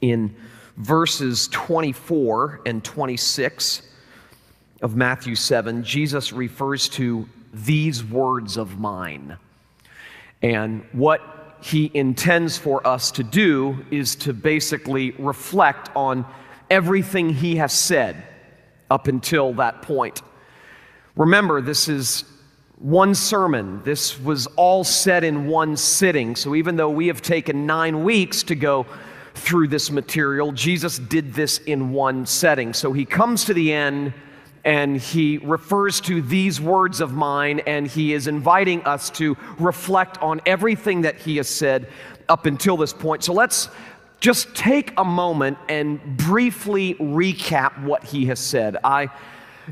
in 0.00 0.34
verses 0.76 1.48
24 1.48 2.60
and 2.66 2.84
26 2.84 3.82
of 4.80 4.96
Matthew 4.96 5.34
7, 5.34 5.82
Jesus 5.82 6.32
refers 6.32 6.88
to 6.90 7.28
these 7.52 8.04
words 8.04 8.56
of 8.56 8.78
mine. 8.78 9.36
And 10.42 10.84
what 10.92 11.56
he 11.60 11.90
intends 11.92 12.56
for 12.56 12.86
us 12.86 13.10
to 13.12 13.24
do 13.24 13.84
is 13.90 14.14
to 14.16 14.32
basically 14.32 15.10
reflect 15.12 15.90
on 15.96 16.24
everything 16.70 17.30
he 17.30 17.56
has 17.56 17.72
said 17.72 18.22
up 18.90 19.08
until 19.08 19.54
that 19.54 19.82
point. 19.82 20.22
Remember, 21.16 21.60
this 21.60 21.88
is 21.88 22.24
one 22.78 23.14
sermon. 23.14 23.82
This 23.82 24.20
was 24.20 24.46
all 24.54 24.84
said 24.84 25.24
in 25.24 25.48
one 25.48 25.76
sitting. 25.76 26.36
So 26.36 26.54
even 26.54 26.76
though 26.76 26.90
we 26.90 27.08
have 27.08 27.20
taken 27.20 27.66
nine 27.66 28.04
weeks 28.04 28.44
to 28.44 28.54
go 28.54 28.86
through 29.38 29.68
this 29.68 29.90
material, 29.90 30.52
Jesus 30.52 30.98
did 30.98 31.34
this 31.34 31.58
in 31.58 31.92
one 31.92 32.26
setting. 32.26 32.72
So 32.74 32.92
he 32.92 33.04
comes 33.04 33.44
to 33.46 33.54
the 33.54 33.72
end 33.72 34.12
and 34.64 34.96
he 34.96 35.38
refers 35.38 36.00
to 36.02 36.20
these 36.20 36.60
words 36.60 37.00
of 37.00 37.12
mine 37.12 37.60
and 37.66 37.86
he 37.86 38.12
is 38.12 38.26
inviting 38.26 38.82
us 38.82 39.08
to 39.10 39.36
reflect 39.58 40.18
on 40.18 40.40
everything 40.44 41.02
that 41.02 41.16
he 41.16 41.36
has 41.36 41.48
said 41.48 41.88
up 42.28 42.46
until 42.46 42.76
this 42.76 42.92
point. 42.92 43.24
So 43.24 43.32
let's 43.32 43.68
just 44.20 44.54
take 44.54 44.92
a 44.96 45.04
moment 45.04 45.58
and 45.68 46.16
briefly 46.16 46.94
recap 46.94 47.82
what 47.82 48.04
he 48.04 48.26
has 48.26 48.40
said. 48.40 48.76
I 48.82 49.10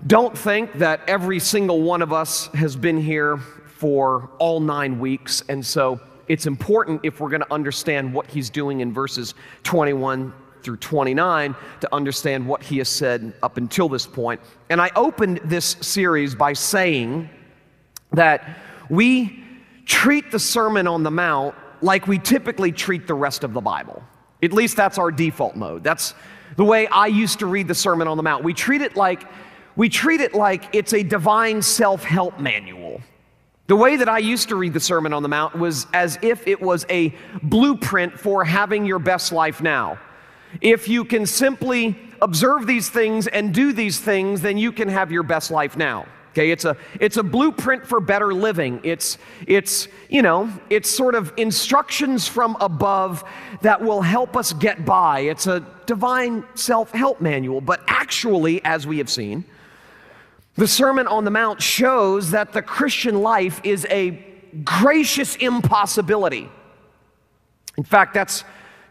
don't 0.07 0.37
think 0.37 0.75
that 0.75 1.01
every 1.09 1.41
single 1.41 1.83
one 1.83 2.03
of 2.03 2.13
us 2.13 2.47
has 2.49 2.77
been 2.77 2.99
here 3.01 3.39
for 3.39 4.31
all 4.39 4.61
nine 4.61 4.99
weeks, 4.99 5.43
and 5.49 5.65
so 5.65 6.01
it's 6.29 6.47
important 6.47 7.01
if 7.05 7.21
we're 7.21 7.29
going 7.29 7.43
to 7.43 7.53
understand 7.53 8.13
what 8.13 8.27
he's 8.27 8.51
doing 8.51 8.81
in 8.81 8.93
verses 8.93 9.35
21 9.63 10.33
through 10.63 10.77
29 10.77 11.55
to 11.81 11.95
understand 11.95 12.47
what 12.47 12.63
he 12.63 12.79
has 12.79 12.89
said 12.89 13.33
up 13.43 13.57
until 13.57 13.89
this 13.89 14.07
point. 14.07 14.41
And 14.69 14.81
I 14.81 14.91
opened 14.97 15.41
this 15.45 15.77
series 15.81 16.35
by 16.35 16.55
saying 16.55 17.31
that 18.13 18.59
we 18.91 19.45
treat 19.85 20.31
the 20.33 20.39
Sermon 20.39 20.87
on 20.89 21.03
the 21.03 21.11
Mount 21.11 21.55
like 21.83 22.09
we 22.09 22.19
typically 22.19 22.73
treat 22.73 23.07
the 23.07 23.15
rest 23.15 23.45
of 23.45 23.53
the 23.53 23.61
Bible. 23.61 24.03
At 24.43 24.53
least 24.53 24.77
that's 24.77 24.99
our 24.99 25.13
default 25.13 25.57
mode. 25.57 25.85
That's 25.85 26.15
the 26.57 26.65
way 26.65 26.87
I 26.89 27.07
used 27.07 27.39
to 27.41 27.47
read 27.47 27.69
the 27.69 27.75
Sermon 27.75 28.09
on 28.09 28.17
the 28.17 28.23
Mount. 28.23 28.43
We 28.43 28.55
treat 28.55 28.83
it 28.83 28.97
like 28.97 29.25
we 29.77 29.89
treat 29.91 30.21
it 30.21 30.35
like 30.35 30.75
it's 30.75 30.95
a 30.95 31.03
divine 31.03 31.61
self-help 31.61 32.41
manual. 32.41 33.03
The 33.67 33.77
way 33.77 33.97
that 33.97 34.09
I 34.09 34.19
used 34.19 34.49
to 34.51 34.57
read 34.57 34.75
the 34.75 34.81
Sermon 34.81 35.13
on 35.13 35.23
the 35.23 35.29
Mount 35.29 35.57
was 35.57 35.89
as 35.93 36.19
if 36.23 36.47
it 36.47 36.61
was 36.61 36.87
a 36.89 37.13
blueprint 37.43 38.19
for 38.19 38.45
having 38.45 38.87
your 38.87 39.01
best 39.01 39.33
life 39.33 39.61
now. 39.61 39.99
If 40.61 40.89
you 40.89 41.05
can 41.05 41.27
simply 41.27 41.99
observe 42.23 42.67
these 42.67 42.89
things 42.89 43.27
and 43.27 43.53
do 43.53 43.73
these 43.73 43.99
things, 43.99 44.41
then 44.41 44.57
you 44.57 44.71
can 44.71 44.89
have 44.89 45.11
your 45.11 45.25
best 45.25 45.51
life 45.51 45.77
now. 45.77 46.07
Okay, 46.31 46.51
it's 46.51 46.67
a 46.67 46.77
it's 47.01 47.17
a 47.17 47.23
blueprint 47.23 47.87
for 47.87 47.99
better 47.99 48.33
living. 48.35 48.79
It's 48.85 49.17
it's 49.47 49.89
you 50.11 50.21
know, 50.21 50.53
it's 50.69 50.89
sort 50.89 51.15
of 51.15 51.33
instructions 51.39 52.29
from 52.29 52.57
above 52.61 53.25
that 53.63 53.81
will 53.81 54.03
help 54.03 54.37
us 54.37 54.53
get 54.53 54.85
by. 54.85 55.21
It's 55.21 55.47
a 55.47 55.67
divine 55.87 56.45
self-help 56.55 57.21
manual, 57.23 57.63
but 57.63 57.81
actually 57.89 58.63
as 58.65 58.87
we 58.87 58.99
have 58.99 59.09
seen, 59.09 59.45
the 60.57 60.67
Sermon 60.67 61.07
on 61.07 61.25
the 61.25 61.31
Mount 61.31 61.63
shows 61.63 62.31
that 62.31 62.53
the 62.53 62.63
Christian 62.63 63.21
life 63.21 63.61
is 63.63 63.87
a 63.91 64.25
gracious 64.65 65.37
impossibility. 65.37 66.49
In 67.77 67.85
fact, 67.85 68.15
that's 68.15 68.45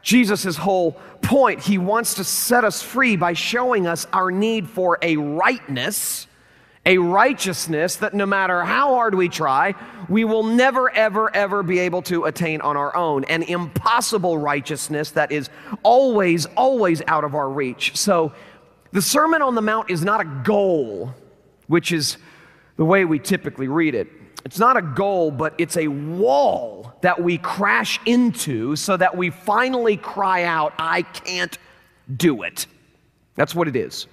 Jesus' 0.03 0.55
whole 0.55 0.91
point. 1.23 1.61
He 1.61 1.79
wants 1.79 2.13
to 2.15 2.23
set 2.23 2.63
us 2.63 2.83
free 2.83 3.15
by 3.15 3.33
showing 3.33 3.87
us 3.87 4.05
our 4.13 4.29
need 4.29 4.69
for 4.69 4.99
a 5.01 5.17
rightness, 5.17 6.27
a 6.85 6.99
righteousness 6.99 7.95
that 7.95 8.13
no 8.13 8.27
matter 8.27 8.63
how 8.63 8.93
hard 8.93 9.15
we 9.15 9.27
try, 9.27 9.73
we 10.07 10.23
will 10.23 10.43
never, 10.43 10.91
ever, 10.91 11.35
ever 11.35 11.63
be 11.63 11.79
able 11.79 12.03
to 12.03 12.25
attain 12.25 12.61
on 12.61 12.77
our 12.77 12.95
own. 12.95 13.23
An 13.23 13.41
impossible 13.41 14.37
righteousness 14.37 15.09
that 15.11 15.31
is 15.31 15.49
always, 15.81 16.45
always 16.45 17.01
out 17.07 17.23
of 17.23 17.33
our 17.33 17.49
reach. 17.49 17.97
So 17.97 18.33
the 18.91 19.01
Sermon 19.01 19.41
on 19.41 19.55
the 19.55 19.63
Mount 19.63 19.89
is 19.89 20.03
not 20.03 20.21
a 20.21 20.25
goal, 20.43 21.15
which 21.67 21.91
is 21.91 22.17
the 22.77 22.85
way 22.85 23.05
we 23.05 23.19
typically 23.19 23.67
read 23.67 23.95
it. 23.95 24.07
It's 24.43 24.59
not 24.59 24.77
a 24.77 24.81
goal, 24.81 25.31
but 25.31 25.55
it's 25.57 25.75
a 25.77 25.87
wall 25.87 26.93
that 27.01 27.21
we 27.21 27.37
crash 27.37 27.99
into 28.05 28.75
so 28.75 28.95
that 28.95 29.15
we 29.17 29.29
finally 29.31 29.97
cry 29.97 30.43
out, 30.43 30.73
I 30.77 31.01
can't 31.01 31.57
do 32.15 32.43
it. 32.43 32.67
That's 33.35 33.55
what 33.55 33.67
it 33.67 33.75
is. 33.75 34.07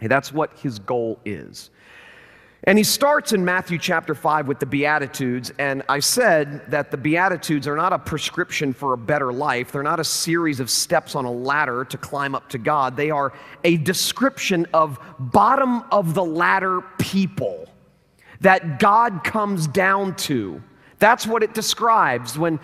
That's 0.00 0.32
what 0.32 0.58
his 0.58 0.78
goal 0.78 1.18
is. 1.24 1.70
And 2.64 2.78
he 2.78 2.84
starts 2.84 3.32
in 3.32 3.44
Matthew 3.44 3.76
chapter 3.76 4.14
5 4.14 4.46
with 4.46 4.60
the 4.60 4.66
Beatitudes. 4.66 5.50
And 5.58 5.82
I 5.88 5.98
said 5.98 6.70
that 6.70 6.92
the 6.92 6.96
Beatitudes 6.96 7.66
are 7.66 7.74
not 7.74 7.92
a 7.92 7.98
prescription 7.98 8.72
for 8.72 8.92
a 8.92 8.96
better 8.96 9.32
life. 9.32 9.72
They're 9.72 9.82
not 9.82 9.98
a 9.98 10.04
series 10.04 10.60
of 10.60 10.70
steps 10.70 11.16
on 11.16 11.24
a 11.24 11.30
ladder 11.30 11.84
to 11.86 11.98
climb 11.98 12.36
up 12.36 12.48
to 12.50 12.58
God. 12.58 12.96
They 12.96 13.10
are 13.10 13.32
a 13.64 13.78
description 13.78 14.68
of 14.72 15.00
bottom 15.18 15.82
of 15.90 16.14
the 16.14 16.24
ladder 16.24 16.82
people 16.98 17.68
that 18.42 18.78
God 18.78 19.24
comes 19.24 19.66
down 19.66 20.14
to. 20.16 20.62
That's 21.00 21.26
what 21.26 21.42
it 21.42 21.54
describes. 21.54 22.38
When 22.38 22.60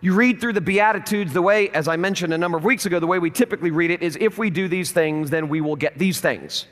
you 0.00 0.14
read 0.14 0.40
through 0.40 0.54
the 0.54 0.62
Beatitudes, 0.62 1.34
the 1.34 1.42
way, 1.42 1.68
as 1.70 1.88
I 1.88 1.96
mentioned 1.96 2.32
a 2.32 2.38
number 2.38 2.56
of 2.56 2.64
weeks 2.64 2.86
ago, 2.86 2.98
the 2.98 3.06
way 3.06 3.18
we 3.18 3.30
typically 3.30 3.70
read 3.70 3.90
it 3.90 4.02
is 4.02 4.16
if 4.18 4.38
we 4.38 4.48
do 4.48 4.66
these 4.66 4.92
things, 4.92 5.28
then 5.28 5.50
we 5.50 5.60
will 5.60 5.76
get 5.76 5.98
these 5.98 6.20
things. 6.22 6.66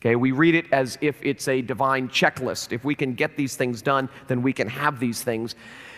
Okay, 0.00 0.16
we 0.16 0.32
read 0.32 0.54
it 0.54 0.64
as 0.72 0.96
if 1.02 1.22
it's 1.22 1.46
a 1.46 1.60
divine 1.60 2.08
checklist. 2.08 2.72
If 2.72 2.84
we 2.84 2.94
can 2.94 3.12
get 3.12 3.36
these 3.36 3.54
things 3.54 3.82
done, 3.82 4.08
then 4.28 4.40
we 4.40 4.54
can 4.54 4.66
have 4.66 4.98
these 4.98 5.22
things. 5.22 5.54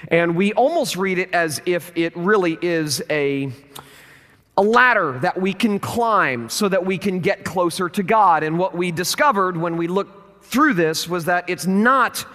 And 0.09 0.35
we 0.35 0.53
almost 0.55 0.97
read 0.97 1.19
it 1.19 1.33
as 1.33 1.63
if 1.67 1.93
it 1.95 2.17
really 2.17 2.59
is 2.61 3.01
a, 3.11 3.53
a 4.57 4.63
ladder 4.63 5.21
that 5.21 5.41
we 5.41 5.53
can 5.53 5.79
climb 5.79 6.49
so 6.49 6.69
that 6.69 6.85
we 6.85 6.99
can 6.99 7.21
get 7.21 7.45
closer 7.45 7.89
to 7.91 8.03
God. 8.03 8.43
And 8.43 8.59
what 8.59 8.77
we 8.77 8.91
discovered 8.91 9.57
when 9.57 9.77
we 9.77 9.87
looked 9.87 10.47
through 10.47 10.75
this 10.75 11.09
was 11.09 11.27
that 11.27 11.49
it's 11.49 11.67
not. 11.67 12.27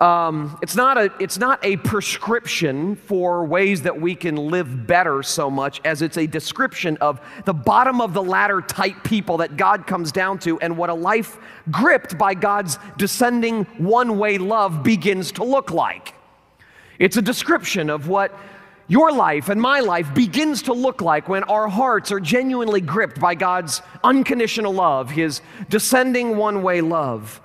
Um, 0.00 0.58
it's, 0.60 0.76
not 0.76 0.98
a, 0.98 1.10
it's 1.20 1.38
not 1.38 1.64
a 1.64 1.78
prescription 1.78 2.96
for 2.96 3.46
ways 3.46 3.82
that 3.82 3.98
we 3.98 4.14
can 4.14 4.36
live 4.36 4.86
better 4.86 5.22
so 5.22 5.50
much 5.50 5.80
as 5.86 6.02
it's 6.02 6.18
a 6.18 6.26
description 6.26 6.98
of 6.98 7.20
the 7.46 7.54
bottom 7.54 8.02
of 8.02 8.12
the 8.12 8.22
ladder 8.22 8.60
type 8.60 9.02
people 9.04 9.38
that 9.38 9.56
God 9.56 9.86
comes 9.86 10.12
down 10.12 10.38
to 10.40 10.60
and 10.60 10.76
what 10.76 10.90
a 10.90 10.94
life 10.94 11.38
gripped 11.70 12.18
by 12.18 12.34
God's 12.34 12.78
descending 12.98 13.64
one 13.78 14.18
way 14.18 14.36
love 14.36 14.82
begins 14.82 15.32
to 15.32 15.44
look 15.44 15.70
like. 15.70 16.14
It's 16.98 17.16
a 17.16 17.22
description 17.22 17.88
of 17.88 18.06
what 18.06 18.38
your 18.88 19.10
life 19.10 19.48
and 19.48 19.60
my 19.60 19.80
life 19.80 20.14
begins 20.14 20.62
to 20.62 20.74
look 20.74 21.00
like 21.00 21.28
when 21.28 21.42
our 21.44 21.68
hearts 21.68 22.12
are 22.12 22.20
genuinely 22.20 22.80
gripped 22.80 23.18
by 23.18 23.34
God's 23.34 23.82
unconditional 24.04 24.72
love, 24.72 25.10
His 25.10 25.40
descending 25.70 26.36
one 26.36 26.62
way 26.62 26.82
love. 26.82 27.40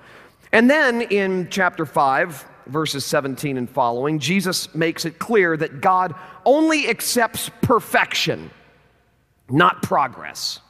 And 0.52 0.68
then 0.68 1.02
in 1.02 1.48
chapter 1.50 1.86
5, 1.86 2.46
verses 2.66 3.04
17 3.04 3.56
and 3.56 3.68
following, 3.68 4.18
Jesus 4.18 4.74
makes 4.74 5.04
it 5.04 5.18
clear 5.18 5.56
that 5.56 5.80
God 5.80 6.14
only 6.44 6.88
accepts 6.88 7.50
perfection, 7.62 8.50
not 9.48 9.82
progress. 9.82 10.60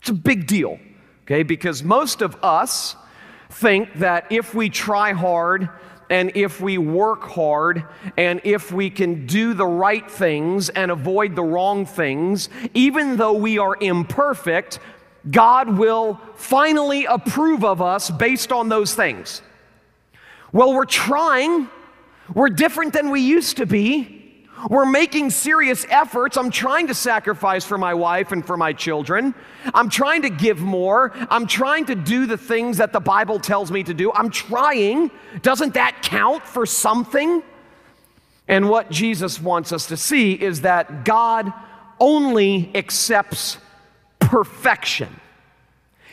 It's 0.00 0.10
a 0.10 0.14
big 0.14 0.46
deal, 0.46 0.78
okay? 1.22 1.42
Because 1.42 1.82
most 1.82 2.20
of 2.20 2.36
us 2.42 2.96
think 3.50 3.94
that 3.94 4.26
if 4.30 4.54
we 4.54 4.68
try 4.68 5.12
hard 5.12 5.68
and 6.08 6.32
if 6.34 6.60
we 6.60 6.76
work 6.76 7.22
hard 7.22 7.84
and 8.16 8.40
if 8.42 8.72
we 8.72 8.90
can 8.90 9.26
do 9.26 9.54
the 9.54 9.66
right 9.66 10.10
things 10.10 10.68
and 10.68 10.90
avoid 10.90 11.36
the 11.36 11.42
wrong 11.42 11.86
things, 11.86 12.48
even 12.74 13.16
though 13.16 13.34
we 13.34 13.58
are 13.58 13.76
imperfect, 13.80 14.80
God 15.28 15.76
will 15.76 16.20
finally 16.36 17.04
approve 17.04 17.64
of 17.64 17.82
us 17.82 18.10
based 18.10 18.52
on 18.52 18.68
those 18.68 18.94
things. 18.94 19.42
Well, 20.52 20.72
we're 20.72 20.86
trying. 20.86 21.68
We're 22.32 22.48
different 22.48 22.92
than 22.92 23.10
we 23.10 23.20
used 23.20 23.58
to 23.58 23.66
be. 23.66 24.20
We're 24.68 24.86
making 24.86 25.30
serious 25.30 25.86
efforts. 25.88 26.36
I'm 26.36 26.50
trying 26.50 26.88
to 26.88 26.94
sacrifice 26.94 27.64
for 27.64 27.78
my 27.78 27.94
wife 27.94 28.32
and 28.32 28.46
for 28.46 28.56
my 28.56 28.72
children. 28.72 29.34
I'm 29.72 29.88
trying 29.88 30.22
to 30.22 30.30
give 30.30 30.60
more. 30.60 31.12
I'm 31.30 31.46
trying 31.46 31.86
to 31.86 31.94
do 31.94 32.26
the 32.26 32.36
things 32.36 32.76
that 32.76 32.92
the 32.92 33.00
Bible 33.00 33.38
tells 33.38 33.70
me 33.70 33.82
to 33.84 33.94
do. 33.94 34.12
I'm 34.12 34.30
trying. 34.30 35.10
Doesn't 35.40 35.74
that 35.74 36.02
count 36.02 36.42
for 36.42 36.66
something? 36.66 37.42
And 38.48 38.68
what 38.68 38.90
Jesus 38.90 39.40
wants 39.40 39.72
us 39.72 39.86
to 39.86 39.96
see 39.96 40.32
is 40.32 40.62
that 40.62 41.04
God 41.04 41.52
only 41.98 42.70
accepts 42.74 43.58
perfection. 44.30 45.08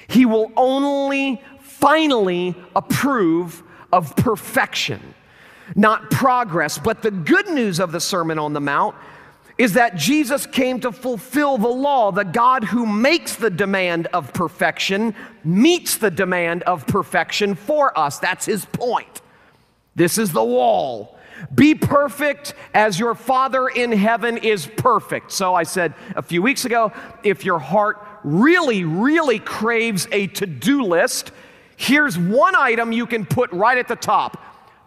He 0.08 0.26
will 0.26 0.52
only 0.58 1.40
finally 1.62 2.56
approve 2.76 3.62
of 3.94 4.16
perfection, 4.16 5.14
not 5.76 6.10
progress. 6.10 6.80
But 6.80 7.04
the 7.04 7.12
good 7.12 7.48
news 7.50 7.80
of 7.80 7.92
the 7.92 8.00
Sermon 8.00 8.40
on 8.40 8.54
the 8.54 8.60
Mount 8.60 8.96
is 9.60 9.74
that 9.74 9.96
Jesus 9.96 10.48
came 10.48 10.80
to 10.80 10.92
fulfill 10.92 11.60
the 11.60 11.68
law. 11.68 12.12
The 12.12 12.26
God 12.26 12.64
who 12.64 12.88
makes 12.88 13.36
the 13.36 13.52
demand 13.52 14.08
of 14.08 14.34
perfection 14.34 15.14
meets 15.44 15.98
the 15.98 16.10
demand 16.10 16.64
of 16.64 16.88
perfection 16.88 17.54
for 17.54 17.96
us. 17.98 18.18
That's 18.18 18.48
his 18.48 18.66
point. 18.66 19.22
This 19.96 20.18
is 20.18 20.32
the 20.32 20.44
wall. 20.44 21.18
Be 21.54 21.76
perfect 21.76 22.56
as 22.74 23.00
your 23.00 23.14
Father 23.14 23.68
in 23.68 23.92
heaven 23.92 24.38
is 24.38 24.66
perfect. 24.66 25.32
So 25.32 25.54
I 25.54 25.64
said 25.64 25.94
a 26.16 26.22
few 26.22 26.42
weeks 26.42 26.66
ago 26.66 26.92
if 27.24 27.46
your 27.46 27.60
heart 27.60 28.07
really, 28.28 28.84
really 28.84 29.40
craves 29.40 30.08
a 30.12 30.28
to 30.28 30.46
do 30.46 30.84
list, 30.84 31.32
here's 31.76 32.18
one 32.18 32.56
item 32.56 32.92
you 32.92 33.06
can 33.06 33.26
put 33.26 33.52
right 33.52 33.78
at 33.78 33.88
the 33.88 33.96
top 33.96 34.44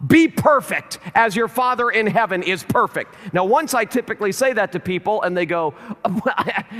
be 0.07 0.27
perfect 0.27 0.99
as 1.13 1.35
your 1.35 1.47
Father 1.47 1.89
in 1.89 2.07
heaven 2.07 2.41
is 2.41 2.63
perfect. 2.63 3.13
Now, 3.33 3.45
once 3.45 3.73
I 3.73 3.85
typically 3.85 4.31
say 4.31 4.53
that 4.53 4.71
to 4.71 4.79
people 4.79 5.21
and 5.21 5.37
they 5.37 5.45
go, 5.45 5.75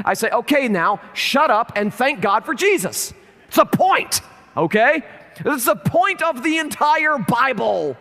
I 0.06 0.14
say, 0.14 0.30
okay, 0.30 0.68
now 0.68 1.00
shut 1.14 1.52
up 1.52 1.74
and 1.76 1.94
thank 1.94 2.22
God 2.22 2.46
for 2.46 2.54
Jesus. 2.54 3.14
It's 3.48 3.58
a 3.58 3.66
point, 3.66 4.22
okay? 4.58 5.04
It's 5.46 5.66
the 5.66 5.76
point 5.76 6.22
of 6.22 6.44
the 6.44 6.58
entire 6.58 7.18
Bible. 7.18 7.96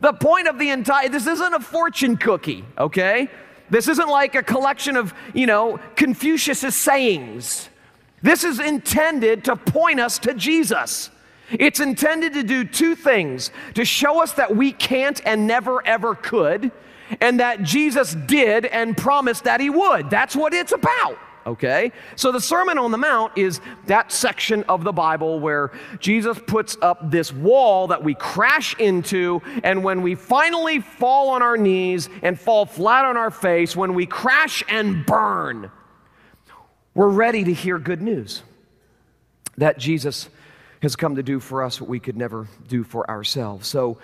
The 0.00 0.12
point 0.12 0.48
of 0.48 0.58
the 0.58 0.70
entire, 0.70 1.08
this 1.08 1.26
isn't 1.26 1.54
a 1.54 1.60
fortune 1.60 2.16
cookie, 2.16 2.64
okay? 2.76 3.28
This 3.70 3.88
isn't 3.88 4.08
like 4.08 4.34
a 4.34 4.42
collection 4.42 4.96
of, 4.96 5.14
you 5.34 5.46
know, 5.46 5.80
Confucius's 5.96 6.76
sayings. 6.76 7.68
This 8.22 8.44
is 8.44 8.58
intended 8.58 9.44
to 9.44 9.56
point 9.56 10.00
us 10.00 10.18
to 10.20 10.34
Jesus. 10.34 11.10
It's 11.50 11.80
intended 11.80 12.34
to 12.34 12.42
do 12.42 12.64
two 12.64 12.94
things 12.94 13.50
to 13.74 13.84
show 13.84 14.22
us 14.22 14.32
that 14.32 14.54
we 14.54 14.72
can't 14.72 15.20
and 15.24 15.46
never 15.46 15.86
ever 15.86 16.14
could, 16.14 16.70
and 17.20 17.40
that 17.40 17.62
Jesus 17.62 18.14
did 18.14 18.66
and 18.66 18.96
promised 18.96 19.44
that 19.44 19.60
he 19.60 19.70
would. 19.70 20.10
That's 20.10 20.36
what 20.36 20.52
it's 20.52 20.72
about. 20.72 21.18
Okay? 21.46 21.92
So 22.16 22.30
the 22.30 22.40
Sermon 22.40 22.76
on 22.76 22.90
the 22.90 22.98
Mount 22.98 23.32
is 23.38 23.62
that 23.86 24.12
section 24.12 24.62
of 24.64 24.84
the 24.84 24.92
Bible 24.92 25.40
where 25.40 25.70
Jesus 25.98 26.38
puts 26.46 26.76
up 26.82 27.10
this 27.10 27.32
wall 27.32 27.86
that 27.86 28.04
we 28.04 28.14
crash 28.14 28.78
into, 28.78 29.40
and 29.64 29.82
when 29.82 30.02
we 30.02 30.14
finally 30.14 30.80
fall 30.80 31.30
on 31.30 31.40
our 31.40 31.56
knees 31.56 32.10
and 32.22 32.38
fall 32.38 32.66
flat 32.66 33.06
on 33.06 33.16
our 33.16 33.30
face, 33.30 33.74
when 33.74 33.94
we 33.94 34.04
crash 34.04 34.62
and 34.68 35.06
burn, 35.06 35.70
we're 36.94 37.08
ready 37.08 37.44
to 37.44 37.52
hear 37.52 37.78
good 37.78 38.02
news 38.02 38.42
that 39.56 39.78
Jesus 39.78 40.28
has 40.82 40.96
come 40.96 41.16
to 41.16 41.22
do 41.22 41.40
for 41.40 41.62
us 41.62 41.80
what 41.80 41.90
we 41.90 41.98
could 41.98 42.16
never 42.16 42.48
do 42.68 42.84
for 42.84 43.08
ourselves. 43.10 43.66
So, 43.66 43.98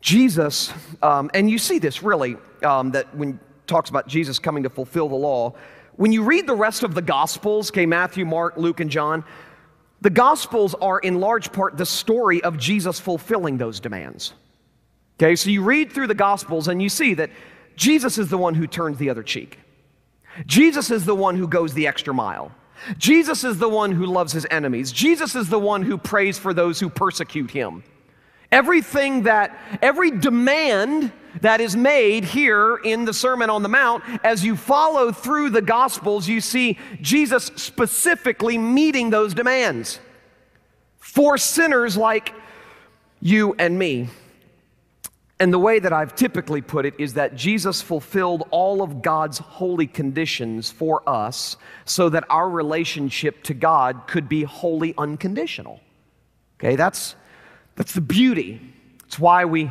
Jesus, 0.00 0.72
um, 1.02 1.30
and 1.32 1.48
you 1.48 1.58
see 1.58 1.78
this 1.78 2.02
really, 2.02 2.36
um, 2.62 2.90
that 2.92 3.14
when 3.16 3.40
talks 3.66 3.90
about 3.90 4.06
Jesus 4.06 4.38
coming 4.38 4.62
to 4.64 4.70
fulfill 4.70 5.08
the 5.08 5.14
law, 5.14 5.54
when 5.96 6.12
you 6.12 6.22
read 6.24 6.46
the 6.46 6.54
rest 6.54 6.82
of 6.82 6.94
the 6.94 7.02
Gospels, 7.02 7.70
okay, 7.70 7.86
Matthew, 7.86 8.24
Mark, 8.24 8.56
Luke, 8.56 8.80
and 8.80 8.90
John, 8.90 9.24
the 10.00 10.10
Gospels 10.10 10.74
are 10.74 10.98
in 10.98 11.20
large 11.20 11.52
part 11.52 11.76
the 11.76 11.86
story 11.86 12.42
of 12.42 12.58
Jesus 12.58 13.00
fulfilling 13.00 13.56
those 13.56 13.80
demands. 13.80 14.34
Okay, 15.18 15.36
so 15.36 15.50
you 15.50 15.62
read 15.62 15.92
through 15.92 16.08
the 16.08 16.14
Gospels 16.14 16.68
and 16.68 16.82
you 16.82 16.88
see 16.88 17.14
that 17.14 17.30
Jesus 17.76 18.18
is 18.18 18.28
the 18.28 18.38
one 18.38 18.54
who 18.54 18.66
turns 18.66 18.98
the 18.98 19.08
other 19.08 19.22
cheek. 19.22 19.58
Jesus 20.46 20.90
is 20.90 21.04
the 21.04 21.14
one 21.14 21.36
who 21.36 21.48
goes 21.48 21.74
the 21.74 21.86
extra 21.86 22.14
mile. 22.14 22.52
Jesus 22.98 23.44
is 23.44 23.58
the 23.58 23.68
one 23.68 23.92
who 23.92 24.06
loves 24.06 24.32
his 24.32 24.46
enemies. 24.50 24.92
Jesus 24.92 25.34
is 25.34 25.48
the 25.48 25.58
one 25.58 25.82
who 25.82 25.96
prays 25.96 26.38
for 26.38 26.52
those 26.52 26.80
who 26.80 26.88
persecute 26.88 27.50
him. 27.50 27.82
Everything 28.52 29.22
that, 29.22 29.58
every 29.82 30.10
demand 30.10 31.12
that 31.40 31.60
is 31.60 31.76
made 31.76 32.24
here 32.24 32.76
in 32.84 33.04
the 33.04 33.12
Sermon 33.12 33.50
on 33.50 33.62
the 33.62 33.68
Mount, 33.68 34.04
as 34.22 34.44
you 34.44 34.56
follow 34.56 35.10
through 35.12 35.50
the 35.50 35.62
Gospels, 35.62 36.28
you 36.28 36.40
see 36.40 36.78
Jesus 37.00 37.46
specifically 37.56 38.58
meeting 38.58 39.10
those 39.10 39.34
demands 39.34 39.98
for 40.98 41.36
sinners 41.38 41.96
like 41.96 42.32
you 43.20 43.54
and 43.58 43.78
me. 43.78 44.08
And 45.44 45.52
the 45.52 45.58
way 45.58 45.78
that 45.78 45.92
I've 45.92 46.14
typically 46.14 46.62
put 46.62 46.86
it 46.86 46.94
is 46.98 47.12
that 47.14 47.36
Jesus 47.36 47.82
fulfilled 47.82 48.48
all 48.50 48.80
of 48.80 49.02
God's 49.02 49.36
holy 49.36 49.86
conditions 49.86 50.70
for 50.70 51.06
us 51.06 51.58
so 51.84 52.08
that 52.08 52.24
our 52.30 52.48
relationship 52.48 53.42
to 53.42 53.52
God 53.52 54.06
could 54.06 54.26
be 54.26 54.44
wholly 54.44 54.94
unconditional. 54.96 55.80
Okay, 56.58 56.76
that's, 56.76 57.14
that's 57.76 57.92
the 57.92 58.00
beauty. 58.00 58.58
It's 59.04 59.18
why 59.18 59.44
we 59.44 59.70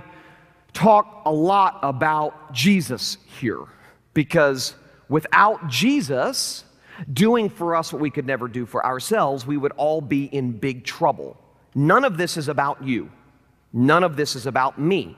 talk 0.73 1.23
a 1.25 1.31
lot 1.31 1.79
about 1.81 2.53
Jesus 2.53 3.17
here, 3.39 3.65
because 4.13 4.75
without 5.09 5.69
Jesus 5.69 6.65
doing 7.11 7.49
for 7.49 7.75
us 7.75 7.91
what 7.91 7.99
we 7.99 8.11
could 8.11 8.27
never 8.27 8.47
do 8.47 8.67
for 8.67 8.85
ourselves, 8.85 9.47
we 9.47 9.57
would 9.57 9.71
all 9.71 10.01
be 10.01 10.25
in 10.25 10.51
big 10.51 10.83
trouble. 10.83 11.35
None 11.73 12.05
of 12.05 12.17
this 12.17 12.37
is 12.37 12.47
about 12.47 12.83
you, 12.83 13.09
none 13.73 14.03
of 14.03 14.15
this 14.15 14.35
is 14.35 14.45
about 14.45 14.79
me. 14.79 15.17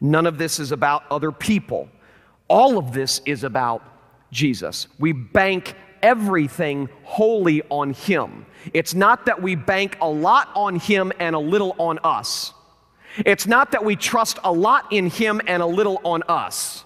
None 0.00 0.26
of 0.26 0.38
this 0.38 0.58
is 0.58 0.72
about 0.72 1.04
other 1.10 1.32
people. 1.32 1.88
All 2.48 2.78
of 2.78 2.92
this 2.92 3.20
is 3.26 3.44
about 3.44 3.82
Jesus. 4.30 4.88
We 4.98 5.12
bank 5.12 5.74
everything 6.02 6.88
wholly 7.04 7.62
on 7.70 7.92
Him. 7.92 8.46
It's 8.72 8.94
not 8.94 9.26
that 9.26 9.42
we 9.42 9.54
bank 9.54 9.98
a 10.00 10.08
lot 10.08 10.50
on 10.54 10.78
Him 10.78 11.12
and 11.18 11.34
a 11.34 11.38
little 11.38 11.74
on 11.78 11.98
us. 12.04 12.52
It's 13.24 13.46
not 13.46 13.72
that 13.72 13.84
we 13.84 13.96
trust 13.96 14.38
a 14.44 14.52
lot 14.52 14.92
in 14.92 15.10
Him 15.10 15.40
and 15.46 15.62
a 15.62 15.66
little 15.66 16.00
on 16.04 16.22
us. 16.28 16.84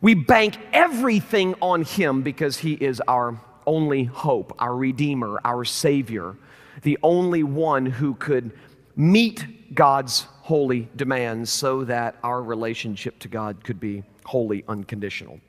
We 0.00 0.14
bank 0.14 0.56
everything 0.72 1.54
on 1.60 1.82
Him 1.82 2.22
because 2.22 2.58
He 2.58 2.72
is 2.72 3.00
our 3.06 3.38
only 3.66 4.04
hope, 4.04 4.54
our 4.58 4.74
Redeemer, 4.74 5.40
our 5.44 5.64
Savior, 5.64 6.36
the 6.82 6.98
only 7.02 7.42
one 7.42 7.86
who 7.86 8.14
could 8.14 8.52
meet 8.96 9.74
God's 9.74 10.26
holy 10.42 10.88
demands 10.96 11.50
so 11.50 11.84
that 11.84 12.16
our 12.22 12.42
relationship 12.42 13.18
to 13.20 13.28
God 13.28 13.64
could 13.64 13.80
be 13.80 14.02
wholly 14.24 14.64
unconditional. 14.68 15.40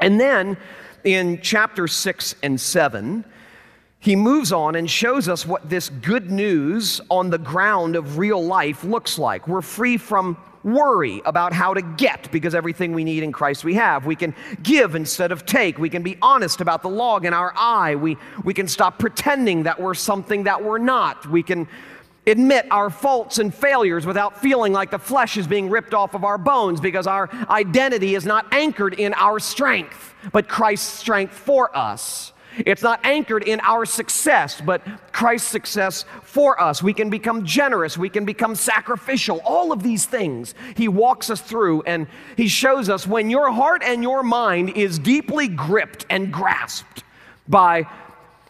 And 0.00 0.20
then 0.20 0.56
in 1.04 1.40
chapter 1.42 1.88
6 1.88 2.34
and 2.42 2.60
7, 2.60 3.24
he 4.00 4.14
moves 4.14 4.52
on 4.52 4.76
and 4.76 4.88
shows 4.88 5.28
us 5.28 5.44
what 5.44 5.68
this 5.68 5.88
good 5.88 6.30
news 6.30 7.00
on 7.10 7.30
the 7.30 7.38
ground 7.38 7.96
of 7.96 8.18
real 8.18 8.44
life 8.44 8.84
looks 8.84 9.18
like. 9.18 9.48
We're 9.48 9.62
free 9.62 9.96
from 9.96 10.36
worry 10.62 11.22
about 11.24 11.52
how 11.52 11.74
to 11.74 11.82
get 11.82 12.30
because 12.30 12.54
everything 12.54 12.92
we 12.92 13.04
need 13.04 13.22
in 13.22 13.32
Christ 13.32 13.64
we 13.64 13.74
have. 13.74 14.06
We 14.06 14.16
can 14.16 14.34
give 14.62 14.94
instead 14.94 15.32
of 15.32 15.46
take. 15.46 15.78
We 15.78 15.88
can 15.88 16.02
be 16.02 16.16
honest 16.20 16.60
about 16.60 16.82
the 16.82 16.88
log 16.88 17.24
in 17.24 17.32
our 17.32 17.52
eye. 17.56 17.96
We, 17.96 18.16
we 18.44 18.54
can 18.54 18.68
stop 18.68 18.98
pretending 18.98 19.64
that 19.64 19.80
we're 19.80 19.94
something 19.94 20.44
that 20.44 20.62
we're 20.62 20.78
not. 20.78 21.26
We 21.28 21.42
can 21.42 21.68
admit 22.28 22.66
our 22.70 22.90
faults 22.90 23.38
and 23.38 23.54
failures 23.54 24.06
without 24.06 24.40
feeling 24.40 24.72
like 24.72 24.90
the 24.90 24.98
flesh 24.98 25.36
is 25.36 25.46
being 25.46 25.70
ripped 25.70 25.94
off 25.94 26.14
of 26.14 26.24
our 26.24 26.38
bones 26.38 26.80
because 26.80 27.06
our 27.06 27.28
identity 27.48 28.14
is 28.14 28.24
not 28.24 28.46
anchored 28.52 28.94
in 28.94 29.14
our 29.14 29.38
strength, 29.38 30.14
but 30.32 30.48
Christ's 30.48 30.98
strength 30.98 31.34
for 31.34 31.76
us. 31.76 32.32
It's 32.66 32.82
not 32.82 33.00
anchored 33.04 33.44
in 33.44 33.60
our 33.60 33.84
success, 33.84 34.60
but 34.60 34.82
Christ's 35.12 35.48
success 35.48 36.04
for 36.22 36.60
us. 36.60 36.82
We 36.82 36.92
can 36.92 37.10
become 37.10 37.44
generous. 37.44 37.96
We 37.96 38.08
can 38.08 38.24
become 38.24 38.54
sacrificial. 38.54 39.40
All 39.44 39.70
of 39.70 39.82
these 39.82 40.06
things 40.06 40.54
He 40.76 40.88
walks 40.88 41.30
us 41.30 41.40
through 41.40 41.82
and 41.82 42.06
He 42.36 42.48
shows 42.48 42.88
us 42.88 43.06
when 43.06 43.30
your 43.30 43.52
heart 43.52 43.82
and 43.84 44.02
your 44.02 44.22
mind 44.22 44.70
is 44.70 44.98
deeply 44.98 45.48
gripped 45.48 46.06
and 46.10 46.32
grasped 46.32 47.04
by 47.46 47.86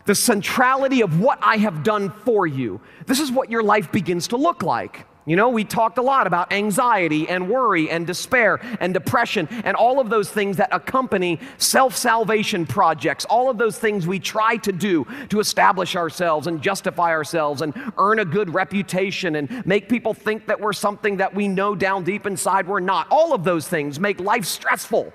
the 0.09 0.15
centrality 0.15 1.03
of 1.03 1.21
what 1.21 1.39
I 1.43 1.59
have 1.59 1.83
done 1.83 2.09
for 2.25 2.47
you. 2.47 2.81
This 3.05 3.21
is 3.21 3.31
what 3.31 3.51
your 3.51 3.63
life 3.63 3.93
begins 3.93 4.29
to 4.29 4.39
look 4.39 4.63
like. 4.63 5.05
You 5.27 5.37
know, 5.37 5.51
we 5.51 5.65
talked 5.65 5.99
a 5.99 6.03
lot 6.03 6.27
about 6.27 6.51
anxiety 6.51 7.29
and 7.29 7.51
worry 7.51 7.91
and 7.91 8.07
despair 8.07 8.59
and 8.81 8.95
depression 8.95 9.47
and 9.65 9.77
all 9.77 10.01
of 10.01 10.09
those 10.09 10.31
things 10.31 10.57
that 10.57 10.71
accompany 10.73 11.39
self 11.59 11.95
salvation 11.95 12.65
projects, 12.65 13.27
all 13.27 13.51
of 13.51 13.59
those 13.59 13.79
things 13.79 14.07
we 14.07 14.19
try 14.19 14.57
to 14.57 14.73
do 14.73 15.07
to 15.29 15.41
establish 15.41 15.95
ourselves 15.95 16.47
and 16.47 16.63
justify 16.63 17.11
ourselves 17.11 17.61
and 17.61 17.75
earn 17.99 18.19
a 18.19 18.25
good 18.25 18.55
reputation 18.55 19.37
and 19.37 19.67
make 19.67 19.91
people 19.91 20.15
think 20.15 20.47
that 20.47 20.59
we're 20.59 20.73
something 20.73 21.19
that 21.19 21.35
we 21.35 21.49
know 21.49 21.75
down 21.75 22.03
deep 22.03 22.25
inside 22.25 22.67
we're 22.67 22.81
not. 22.81 23.07
All 23.11 23.35
of 23.35 23.45
those 23.45 23.69
things 23.69 24.01
make 24.01 24.21
life 24.21 24.47
stressful. 24.47 25.13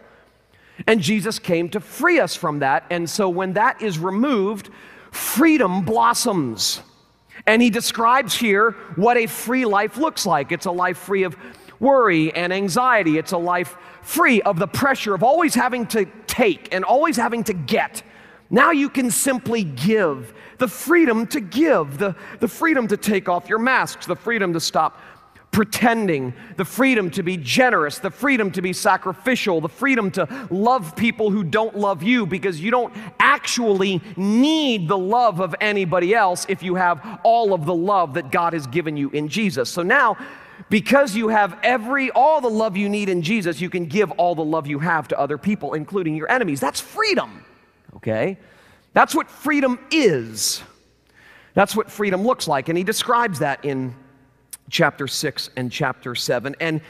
And 0.87 1.01
Jesus 1.01 1.39
came 1.39 1.69
to 1.69 1.79
free 1.79 2.19
us 2.19 2.35
from 2.35 2.59
that. 2.59 2.85
And 2.89 3.09
so 3.09 3.29
when 3.29 3.53
that 3.53 3.81
is 3.81 3.99
removed, 3.99 4.69
freedom 5.11 5.85
blossoms. 5.85 6.81
And 7.45 7.61
he 7.61 7.69
describes 7.69 8.35
here 8.35 8.71
what 8.95 9.17
a 9.17 9.27
free 9.27 9.65
life 9.65 9.97
looks 9.97 10.25
like 10.25 10.51
it's 10.51 10.65
a 10.65 10.71
life 10.71 10.97
free 10.97 11.23
of 11.23 11.35
worry 11.79 12.33
and 12.33 12.53
anxiety, 12.53 13.17
it's 13.17 13.33
a 13.33 13.37
life 13.37 13.75
free 14.01 14.41
of 14.41 14.57
the 14.59 14.67
pressure 14.67 15.13
of 15.13 15.23
always 15.23 15.53
having 15.53 15.85
to 15.87 16.05
take 16.27 16.73
and 16.73 16.83
always 16.85 17.17
having 17.17 17.43
to 17.43 17.53
get. 17.53 18.03
Now 18.49 18.71
you 18.71 18.89
can 18.89 19.11
simply 19.11 19.63
give 19.63 20.33
the 20.59 20.67
freedom 20.67 21.27
to 21.27 21.39
give, 21.41 21.97
the, 21.97 22.15
the 22.39 22.47
freedom 22.47 22.87
to 22.87 22.97
take 22.97 23.27
off 23.27 23.49
your 23.49 23.59
masks, 23.59 24.05
the 24.05 24.15
freedom 24.15 24.53
to 24.53 24.59
stop 24.59 24.99
pretending, 25.53 26.33
the 26.57 26.65
freedom 26.65 27.11
to 27.11 27.21
be 27.21 27.37
generous, 27.37 27.99
the 27.99 28.09
freedom 28.09 28.51
to 28.51 28.61
be 28.61 28.73
sacrificial, 28.73 29.61
the 29.61 29.69
freedom 29.69 30.09
to 30.09 30.47
love 30.49 30.95
people 30.95 31.29
who 31.29 31.43
don't 31.43 31.77
love 31.77 32.01
you 32.01 32.25
because 32.25 32.59
you 32.59 32.71
don't 32.71 32.93
actually 33.19 34.01
need 34.17 34.87
the 34.87 34.97
love 34.97 35.39
of 35.39 35.55
anybody 35.61 36.13
else 36.13 36.45
if 36.49 36.63
you 36.63 36.73
have 36.73 37.21
all 37.23 37.53
of 37.53 37.65
the 37.65 37.73
love 37.73 38.15
that 38.15 38.31
God 38.31 38.53
has 38.53 38.65
given 38.65 38.97
you 38.97 39.11
in 39.11 39.29
Jesus. 39.29 39.69
So 39.69 39.83
now, 39.83 40.17
because 40.69 41.15
you 41.15 41.27
have 41.27 41.59
every 41.61 42.09
all 42.11 42.41
the 42.41 42.49
love 42.49 42.75
you 42.75 42.89
need 42.89 43.07
in 43.07 43.21
Jesus, 43.21 43.61
you 43.61 43.69
can 43.69 43.85
give 43.85 44.11
all 44.13 44.33
the 44.33 44.43
love 44.43 44.65
you 44.65 44.79
have 44.79 45.07
to 45.09 45.19
other 45.19 45.37
people, 45.37 45.75
including 45.75 46.15
your 46.15 46.29
enemies. 46.31 46.59
That's 46.59 46.81
freedom. 46.81 47.45
Okay? 47.97 48.39
That's 48.93 49.13
what 49.13 49.29
freedom 49.29 49.79
is. 49.91 50.63
That's 51.53 51.75
what 51.75 51.91
freedom 51.91 52.23
looks 52.23 52.47
like. 52.47 52.69
And 52.69 52.77
he 52.77 52.83
describes 52.83 53.37
that 53.39 53.63
in 53.63 53.95
chapter 54.69 55.07
6 55.07 55.49
and 55.55 55.71
chapter 55.71 56.15
7. 56.15 56.55
And 56.59 56.81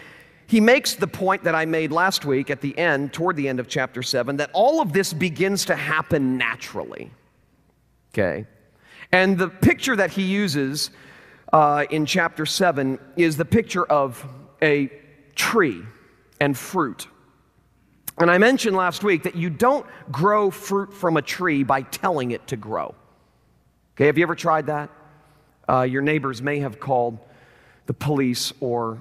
he 0.47 0.59
makes 0.59 0.95
the 0.95 1.07
point 1.07 1.43
that 1.45 1.55
I 1.55 1.65
made 1.65 1.91
last 1.91 2.25
week 2.25 2.49
at 2.49 2.61
the 2.61 2.77
end, 2.77 3.13
toward 3.13 3.35
the 3.35 3.47
end 3.47 3.59
of 3.59 3.67
chapter 3.67 4.03
7, 4.03 4.37
that 4.37 4.49
all 4.53 4.81
of 4.81 4.93
this 4.93 5.13
begins 5.13 5.65
to 5.65 5.75
happen 5.75 6.37
naturally. 6.37 7.11
Okay? 8.13 8.45
And 9.11 9.37
the 9.37 9.47
picture 9.47 9.95
that 9.95 10.11
he 10.11 10.23
uses 10.23 10.91
uh, 11.51 11.85
in 11.89 12.05
chapter 12.05 12.45
7 12.45 12.99
is 13.15 13.37
the 13.37 13.45
picture 13.45 13.85
of 13.85 14.25
a 14.61 14.91
tree 15.35 15.83
and 16.39 16.57
fruit. 16.57 17.07
And 18.17 18.29
I 18.29 18.37
mentioned 18.37 18.75
last 18.75 19.03
week 19.03 19.23
that 19.23 19.35
you 19.35 19.49
don't 19.49 19.85
grow 20.11 20.51
fruit 20.51 20.93
from 20.93 21.17
a 21.17 21.21
tree 21.21 21.63
by 21.63 21.81
telling 21.83 22.31
it 22.31 22.45
to 22.47 22.57
grow. 22.57 22.93
Okay, 23.95 24.05
have 24.07 24.17
you 24.17 24.23
ever 24.23 24.35
tried 24.35 24.67
that? 24.67 24.89
Uh, 25.67 25.81
your 25.81 26.01
neighbors 26.01 26.41
may 26.41 26.59
have 26.59 26.79
called 26.79 27.17
the 27.85 27.93
police 27.93 28.53
or 28.59 28.99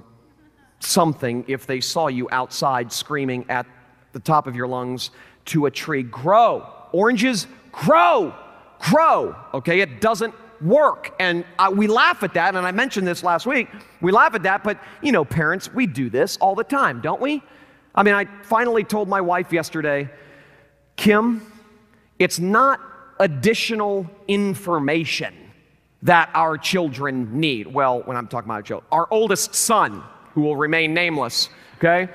something 0.80 1.44
if 1.48 1.66
they 1.66 1.80
saw 1.80 2.08
you 2.08 2.28
outside 2.32 2.92
screaming 2.92 3.46
at 3.48 3.66
the 4.12 4.20
top 4.20 4.46
of 4.46 4.56
your 4.56 4.66
lungs 4.66 5.10
to 5.46 5.66
a 5.66 5.70
tree, 5.70 6.02
grow. 6.02 6.66
Oranges, 6.92 7.46
grow, 7.70 8.34
grow. 8.78 9.34
Okay, 9.54 9.80
it 9.80 10.00
doesn't 10.00 10.34
work. 10.60 11.14
And 11.18 11.44
uh, 11.58 11.72
we 11.74 11.86
laugh 11.86 12.22
at 12.22 12.34
that, 12.34 12.54
and 12.54 12.66
I 12.66 12.70
mentioned 12.70 13.06
this 13.06 13.22
last 13.22 13.46
week. 13.46 13.68
We 14.00 14.12
laugh 14.12 14.34
at 14.34 14.42
that, 14.44 14.62
but 14.62 14.78
you 15.02 15.12
know, 15.12 15.24
parents, 15.24 15.72
we 15.72 15.86
do 15.86 16.10
this 16.10 16.36
all 16.36 16.54
the 16.54 16.64
time, 16.64 17.00
don't 17.00 17.20
we? 17.20 17.42
I 17.94 18.02
mean, 18.02 18.14
I 18.14 18.26
finally 18.42 18.84
told 18.84 19.08
my 19.08 19.20
wife 19.20 19.52
yesterday, 19.52 20.10
Kim, 20.96 21.44
it's 22.18 22.38
not 22.38 22.80
additional 23.18 24.08
information 24.28 25.34
that 26.02 26.30
our 26.35 26.59
children 26.59 27.40
need. 27.40 27.66
Well, 27.66 28.02
when 28.02 28.16
I'm 28.16 28.26
talking 28.26 28.49
about 28.49 28.54
our 28.54 28.62
children, 28.62 28.88
our 28.90 29.09
oldest 29.11 29.54
son, 29.54 30.02
who 30.35 30.42
will 30.42 30.56
remain 30.56 30.94
nameless, 30.94 31.49
okay? 31.78 32.09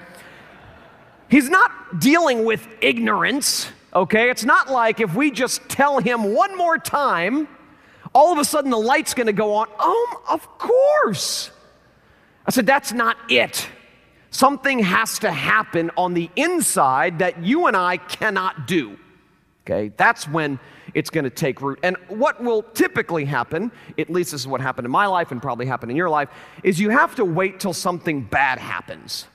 He's 1.30 1.50
not 1.50 2.00
dealing 2.00 2.46
with 2.46 2.68
ignorance, 2.82 3.70
okay? 3.94 4.30
It's 4.30 4.44
not 4.44 4.70
like 4.70 5.00
if 5.00 5.16
we 5.16 5.32
just 5.32 5.68
tell 5.70 6.00
him 6.00 6.34
one 6.34 6.58
more 6.58 6.78
time, 6.78 7.48
all 8.14 8.34
of 8.34 8.40
a 8.40 8.46
sudden 8.46 8.72
the 8.72 8.78
light's 8.78 9.14
gonna 9.14 9.34
go 9.34 9.54
on. 9.54 9.68
Oh, 9.80 10.24
of 10.30 10.46
course. 10.58 11.52
I 12.46 12.52
said, 12.52 12.66
that's 12.66 12.94
not 12.94 13.18
it. 13.30 13.68
Something 14.32 14.80
has 14.80 15.20
to 15.20 15.32
happen 15.32 15.92
on 15.98 16.14
the 16.14 16.30
inside 16.36 17.20
that 17.20 17.44
you 17.44 17.68
and 17.68 17.76
I 17.76 17.98
cannot 17.98 18.68
do. 18.68 18.98
Okay, 19.66 19.92
that's 19.98 20.28
when 20.28 20.60
it's 20.98 21.12
going 21.12 21.26
to 21.26 21.30
take 21.30 21.62
root. 21.62 21.78
And 21.84 21.96
what 22.08 22.44
will 22.44 22.64
typically 22.64 23.24
happen, 23.24 23.72
at 24.00 24.10
least 24.10 24.32
this 24.32 24.42
is 24.42 24.48
what 24.48 24.62
happened 24.62 24.86
in 24.86 24.92
my 24.92 25.06
life 25.06 25.32
and 25.32 25.40
probably 25.40 25.68
happened 25.68 25.92
in 25.92 25.96
your 25.96 26.10
life, 26.10 26.28
is 26.64 26.80
you 26.80 26.90
have 26.90 27.14
to 27.16 27.24
wait 27.24 27.60
till 27.60 27.72
something 27.72 28.22
bad 28.22 28.58
happens. 28.58 29.28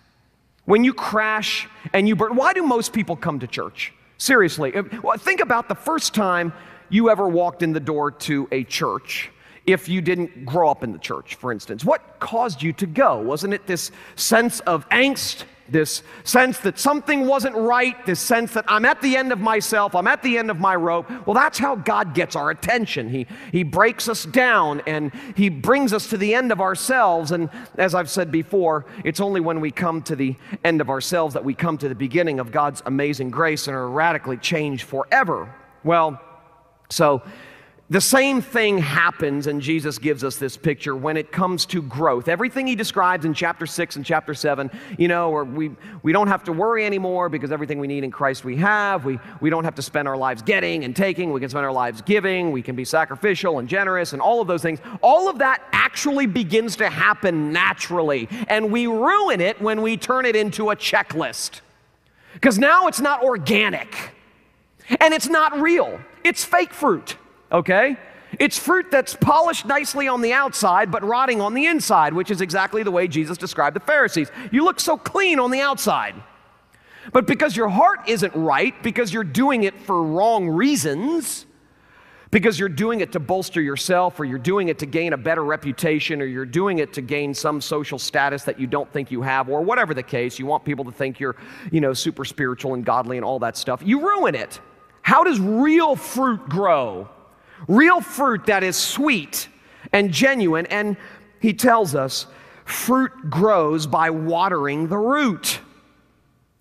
When 0.64 0.82
you 0.82 0.92
crash 0.92 1.68
and 1.92 2.08
you 2.08 2.16
burn, 2.16 2.34
why 2.34 2.52
do 2.52 2.64
most 2.64 2.92
people 2.92 3.14
come 3.14 3.38
to 3.38 3.46
church? 3.46 3.92
Seriously, 4.18 4.72
think 5.18 5.38
about 5.38 5.68
the 5.68 5.76
first 5.76 6.14
time 6.14 6.52
you 6.88 7.08
ever 7.10 7.28
walked 7.28 7.62
in 7.62 7.72
the 7.72 7.80
door 7.80 8.10
to 8.10 8.48
a 8.50 8.64
church 8.64 9.30
if 9.64 9.88
you 9.88 10.00
didn't 10.00 10.44
grow 10.44 10.68
up 10.68 10.82
in 10.82 10.90
the 10.90 10.98
church, 10.98 11.36
for 11.36 11.52
instance. 11.52 11.84
What 11.84 12.18
caused 12.18 12.60
you 12.60 12.72
to 12.72 12.86
go? 12.86 13.20
Wasn't 13.20 13.54
it 13.54 13.68
this 13.68 13.92
sense 14.16 14.58
of 14.60 14.88
angst 14.88 15.44
this 15.72 16.02
sense 16.24 16.58
that 16.58 16.78
something 16.78 17.26
wasn't 17.26 17.56
right, 17.56 17.94
this 18.06 18.20
sense 18.20 18.52
that 18.54 18.64
I'm 18.68 18.84
at 18.84 19.00
the 19.02 19.16
end 19.16 19.32
of 19.32 19.40
myself, 19.40 19.94
I'm 19.94 20.06
at 20.06 20.22
the 20.22 20.38
end 20.38 20.50
of 20.50 20.60
my 20.60 20.76
rope. 20.76 21.10
Well, 21.26 21.34
that's 21.34 21.58
how 21.58 21.76
God 21.76 22.14
gets 22.14 22.36
our 22.36 22.50
attention. 22.50 23.08
He, 23.08 23.26
he 23.50 23.62
breaks 23.62 24.08
us 24.08 24.24
down 24.24 24.82
and 24.86 25.12
He 25.36 25.48
brings 25.48 25.92
us 25.92 26.08
to 26.10 26.16
the 26.16 26.34
end 26.34 26.52
of 26.52 26.60
ourselves. 26.60 27.32
And 27.32 27.50
as 27.76 27.94
I've 27.94 28.10
said 28.10 28.30
before, 28.30 28.86
it's 29.04 29.20
only 29.20 29.40
when 29.40 29.60
we 29.60 29.70
come 29.70 30.02
to 30.02 30.16
the 30.16 30.36
end 30.64 30.80
of 30.80 30.90
ourselves 30.90 31.34
that 31.34 31.44
we 31.44 31.54
come 31.54 31.78
to 31.78 31.88
the 31.88 31.94
beginning 31.94 32.38
of 32.38 32.52
God's 32.52 32.82
amazing 32.86 33.30
grace 33.30 33.66
and 33.66 33.76
are 33.76 33.88
radically 33.88 34.36
changed 34.36 34.84
forever. 34.84 35.54
Well, 35.84 36.20
so 36.90 37.22
the 37.92 38.00
same 38.00 38.40
thing 38.40 38.78
happens, 38.78 39.46
and 39.46 39.60
Jesus 39.60 39.98
gives 39.98 40.24
us 40.24 40.36
this 40.36 40.56
picture 40.56 40.96
when 40.96 41.18
it 41.18 41.30
comes 41.30 41.66
to 41.66 41.82
growth. 41.82 42.26
Everything 42.26 42.66
he 42.66 42.74
describes 42.74 43.26
in 43.26 43.34
chapter 43.34 43.66
6 43.66 43.96
and 43.96 44.06
chapter 44.06 44.32
7, 44.32 44.70
you 44.96 45.08
know, 45.08 45.44
we, 45.44 45.72
we 46.02 46.10
don't 46.10 46.28
have 46.28 46.42
to 46.44 46.54
worry 46.54 46.86
anymore 46.86 47.28
because 47.28 47.52
everything 47.52 47.78
we 47.78 47.86
need 47.86 48.02
in 48.02 48.10
Christ 48.10 48.46
we 48.46 48.56
have. 48.56 49.04
We, 49.04 49.18
we 49.42 49.50
don't 49.50 49.64
have 49.64 49.74
to 49.74 49.82
spend 49.82 50.08
our 50.08 50.16
lives 50.16 50.40
getting 50.40 50.84
and 50.84 50.96
taking. 50.96 51.34
We 51.34 51.40
can 51.40 51.50
spend 51.50 51.66
our 51.66 51.72
lives 51.72 52.00
giving. 52.00 52.50
We 52.50 52.62
can 52.62 52.74
be 52.74 52.86
sacrificial 52.86 53.58
and 53.58 53.68
generous 53.68 54.14
and 54.14 54.22
all 54.22 54.40
of 54.40 54.48
those 54.48 54.62
things. 54.62 54.78
All 55.02 55.28
of 55.28 55.40
that 55.40 55.62
actually 55.72 56.24
begins 56.24 56.76
to 56.76 56.88
happen 56.88 57.52
naturally, 57.52 58.26
and 58.48 58.72
we 58.72 58.86
ruin 58.86 59.42
it 59.42 59.60
when 59.60 59.82
we 59.82 59.98
turn 59.98 60.24
it 60.24 60.34
into 60.34 60.70
a 60.70 60.76
checklist. 60.76 61.60
Because 62.32 62.58
now 62.58 62.86
it's 62.86 63.00
not 63.02 63.22
organic 63.22 64.14
and 64.98 65.12
it's 65.12 65.28
not 65.28 65.60
real, 65.60 66.00
it's 66.24 66.42
fake 66.42 66.72
fruit 66.72 67.18
okay? 67.52 67.96
It's 68.38 68.58
fruit 68.58 68.90
that's 68.90 69.14
polished 69.14 69.66
nicely 69.66 70.08
on 70.08 70.22
the 70.22 70.32
outside, 70.32 70.90
but 70.90 71.04
rotting 71.04 71.40
on 71.40 71.52
the 71.52 71.66
inside, 71.66 72.14
which 72.14 72.30
is 72.30 72.40
exactly 72.40 72.82
the 72.82 72.90
way 72.90 73.06
Jesus 73.06 73.36
described 73.36 73.76
the 73.76 73.80
Pharisees. 73.80 74.30
You 74.50 74.64
look 74.64 74.80
so 74.80 74.96
clean 74.96 75.38
on 75.38 75.50
the 75.50 75.60
outside. 75.60 76.14
But 77.12 77.26
because 77.26 77.56
your 77.56 77.68
heart 77.68 78.08
isn't 78.08 78.34
right, 78.34 78.80
because 78.82 79.12
you're 79.12 79.24
doing 79.24 79.64
it 79.64 79.78
for 79.82 80.02
wrong 80.02 80.48
reasons, 80.48 81.46
because 82.30 82.58
you're 82.58 82.70
doing 82.70 83.00
it 83.00 83.12
to 83.12 83.20
bolster 83.20 83.60
yourself, 83.60 84.18
or 84.18 84.24
you're 84.24 84.38
doing 84.38 84.68
it 84.68 84.78
to 84.78 84.86
gain 84.86 85.12
a 85.12 85.16
better 85.18 85.44
reputation, 85.44 86.22
or 86.22 86.24
you're 86.24 86.46
doing 86.46 86.78
it 86.78 86.92
to 86.94 87.02
gain 87.02 87.34
some 87.34 87.60
social 87.60 87.98
status 87.98 88.44
that 88.44 88.58
you 88.58 88.66
don't 88.66 88.90
think 88.92 89.10
you 89.10 89.20
have, 89.20 89.50
or 89.50 89.60
whatever 89.60 89.92
the 89.92 90.02
case, 90.02 90.38
you 90.38 90.46
want 90.46 90.64
people 90.64 90.84
to 90.86 90.92
think 90.92 91.20
you're, 91.20 91.36
you 91.70 91.82
know, 91.82 91.92
super 91.92 92.24
spiritual 92.24 92.72
and 92.74 92.84
godly 92.84 93.18
and 93.18 93.26
all 93.26 93.40
that 93.40 93.58
stuff, 93.58 93.82
you 93.84 94.00
ruin 94.00 94.34
it. 94.34 94.60
How 95.02 95.24
does 95.24 95.38
real 95.38 95.96
fruit 95.96 96.48
grow? 96.48 97.10
Real 97.68 98.00
fruit 98.00 98.46
that 98.46 98.62
is 98.62 98.76
sweet 98.76 99.48
and 99.92 100.12
genuine. 100.12 100.66
And 100.66 100.96
he 101.40 101.52
tells 101.52 101.94
us 101.94 102.26
fruit 102.64 103.12
grows 103.28 103.86
by 103.86 104.10
watering 104.10 104.88
the 104.88 104.98
root. 104.98 105.60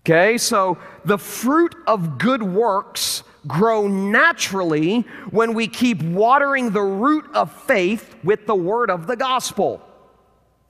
Okay, 0.04 0.36
so 0.36 0.78
the 1.04 1.18
fruit 1.18 1.76
of 1.86 2.18
good 2.18 2.42
works 2.42 3.22
grow 3.46 3.86
naturally 3.86 5.02
when 5.30 5.54
we 5.54 5.68
keep 5.68 6.02
watering 6.02 6.70
the 6.70 6.82
root 6.82 7.24
of 7.34 7.52
faith 7.52 8.16
with 8.24 8.46
the 8.46 8.54
word 8.54 8.90
of 8.90 9.06
the 9.06 9.16
gospel. 9.16 9.80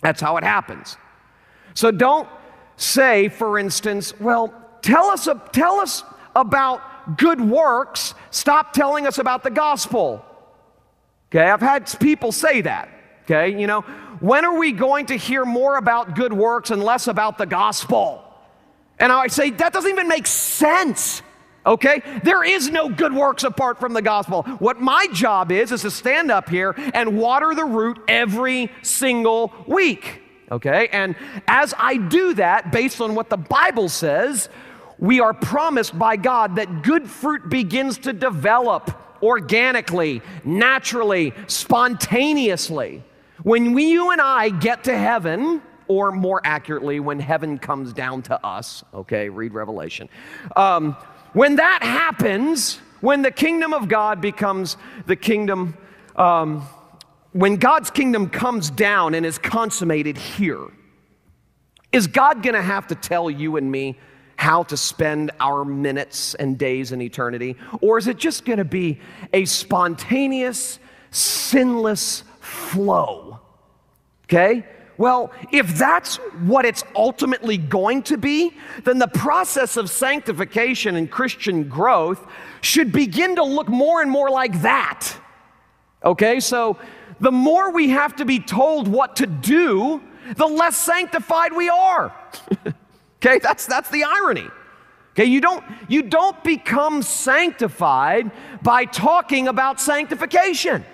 That's 0.03 0.21
how 0.21 0.37
it 0.37 0.45
happens. 0.45 0.97
So 1.75 1.91
don't 1.91 2.29
say, 2.77 3.29
for 3.29 3.59
instance, 3.59 4.19
well, 4.21 4.53
tell 4.83 5.07
us, 5.07 5.27
tell 5.53 5.81
us 5.81 6.05
about 6.37 6.83
good 7.17 7.41
works, 7.41 8.15
stop 8.31 8.73
telling 8.73 9.07
us 9.07 9.19
about 9.19 9.43
the 9.43 9.51
gospel. 9.51 10.25
Okay, 11.31 11.49
I've 11.49 11.61
had 11.61 11.93
people 12.01 12.33
say 12.33 12.61
that. 12.63 12.89
Okay, 13.25 13.59
you 13.59 13.67
know, 13.67 13.83
when 14.21 14.45
are 14.45 14.59
we 14.59 14.73
going 14.73 15.07
to 15.07 15.17
hear 15.17 15.45
more 15.45 15.77
about 15.77 16.15
good 16.15 16.33
works 16.33 16.71
and 16.71 16.83
less 16.83 17.07
about 17.07 17.39
the 17.39 17.47
gospel? 17.47 18.25
And 18.99 19.11
I 19.11 19.27
say, 19.27 19.51
that 19.51 19.73
doesn't 19.73 19.91
even 19.91 20.09
make 20.09 20.27
sense. 20.27 21.23
Okay? 21.65 22.03
There 22.23 22.45
is 22.45 22.71
no 22.71 22.89
good 22.89 23.13
works 23.13 23.45
apart 23.45 23.81
from 23.81 23.93
the 23.93 24.03
gospel. 24.03 24.43
What 24.59 24.81
my 24.81 25.07
job 25.13 25.53
is, 25.53 25.73
is 25.73 25.83
to 25.83 25.91
stand 25.91 26.31
up 26.31 26.49
here 26.49 26.75
and 26.95 27.19
water 27.19 27.55
the 27.55 27.65
root 27.65 27.99
every 28.09 28.71
single 28.83 29.53
week. 29.67 30.23
Okay? 30.51 30.89
And 30.93 31.17
as 31.49 31.75
I 31.79 31.97
do 31.97 32.35
that, 32.35 32.73
based 32.73 33.01
on 33.01 33.15
what 33.15 33.31
the 33.31 33.37
Bible 33.37 33.89
says, 33.89 34.49
we 35.03 35.19
are 35.19 35.35
promised 35.35 35.99
by 35.99 36.15
God 36.15 36.55
that 36.57 36.83
good 36.83 37.11
fruit 37.11 37.49
begins 37.49 37.99
to 37.99 38.13
develop 38.13 38.97
organically, 39.21 40.23
naturally, 40.45 41.35
spontaneously. 41.49 43.03
When 43.43 43.73
we, 43.73 43.91
you 43.91 44.13
and 44.13 44.21
I 44.21 44.51
get 44.51 44.85
to 44.85 44.97
heaven, 44.97 45.61
or 45.89 46.13
more 46.13 46.41
accurately, 46.45 47.01
when 47.01 47.19
heaven 47.19 47.59
comes 47.59 47.93
down 47.93 48.23
to 48.23 48.47
us, 48.47 48.85
okay, 48.95 49.29
read 49.29 49.53
Revelation. 49.53 50.09
Um, 50.55 50.97
when 51.33 51.57
that 51.57 51.81
happens, 51.83 52.77
when 53.01 53.23
the 53.23 53.33
kingdom 53.33 53.73
of 53.75 53.89
God 53.89 54.21
becomes 54.21 54.77
the 55.07 55.17
kingdom 55.17 55.77
um, 56.15 56.65
when 57.33 57.57
God's 57.57 57.91
kingdom 57.91 58.29
comes 58.29 58.71
down 58.71 59.15
and 59.15 59.25
is 59.25 59.39
consummated 59.39 60.17
here, 60.17 60.69
is 61.91 62.07
God 62.07 62.43
to 62.55 62.63
have 62.63 62.87
to 62.89 62.95
tell 62.95 63.31
you 63.31 63.57
and 63.57 63.71
me 63.71 63.99
how 64.37 64.65
to 64.65 64.77
spend 64.77 65.31
our 65.41 65.65
minutes 65.65 66.35
and 66.35 66.59
days 66.59 66.93
in 66.93 67.01
eternity? 67.01 67.57
Or 67.81 67.99
is 67.99 68.09
it 68.09 68.17
just 68.17 68.45
going 68.45 68.59
to 68.59 68.65
be 68.65 68.99
a 69.33 69.45
spontaneous, 69.45 70.79
sinless 71.11 72.25
flow? 72.41 73.41
Okay? 74.25 74.67
Well, 74.99 75.33
if 75.51 75.77
that's 75.77 76.17
what 76.47 76.65
it's 76.65 76.85
ultimately 76.95 77.57
going 77.57 78.03
to 78.05 78.17
be, 78.17 78.55
then 78.85 78.99
the 78.99 79.09
process 79.09 79.77
of 79.77 79.91
sanctification 79.91 80.97
and 80.97 81.11
Christian 81.11 81.69
growth 81.69 82.27
should 82.61 82.93
begin 82.93 83.37
to 83.37 83.43
look 83.43 83.69
more 83.69 84.03
and 84.03 84.11
more 84.11 84.31
like 84.31 84.63
that. 84.63 85.13
Okay, 86.05 86.41
so 86.41 86.79
the 87.21 87.33
more 87.33 87.73
we 87.73 87.91
have 87.91 88.17
to 88.17 88.25
be 88.25 88.39
told 88.39 88.89
what 88.89 89.17
to 89.17 89.27
do, 89.27 90.03
the 90.37 90.47
less 90.47 90.77
sanctified 90.77 91.53
we 91.53 91.69
are. 91.69 92.15
okay, 93.25 93.39
that's, 93.39 93.67
that's 93.67 93.91
the 93.91 94.05
irony. 94.05 94.49
Okay, 95.13 95.27
you 95.27 95.41
don't, 95.41 95.63
you 95.89 96.03
don't 96.03 96.43
become 96.43 97.03
sanctified 97.03 98.31
by 98.63 98.87
talking 98.87 99.47
about 99.49 99.81
sanctification. 99.81 100.85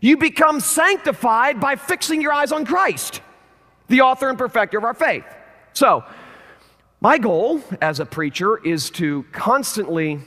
You 0.00 0.16
become 0.16 0.60
sanctified 0.60 1.60
by 1.60 1.76
fixing 1.76 2.20
your 2.20 2.32
eyes 2.32 2.52
on 2.52 2.64
Christ, 2.64 3.20
the 3.88 4.00
author 4.00 4.28
and 4.28 4.38
perfecter 4.38 4.78
of 4.78 4.84
our 4.84 4.94
faith. 4.94 5.24
So, 5.72 6.04
my 7.00 7.18
goal 7.18 7.60
as 7.80 7.98
a 7.98 8.06
preacher 8.06 8.64
is 8.64 8.90
to 8.90 9.24
constantly 9.32 10.20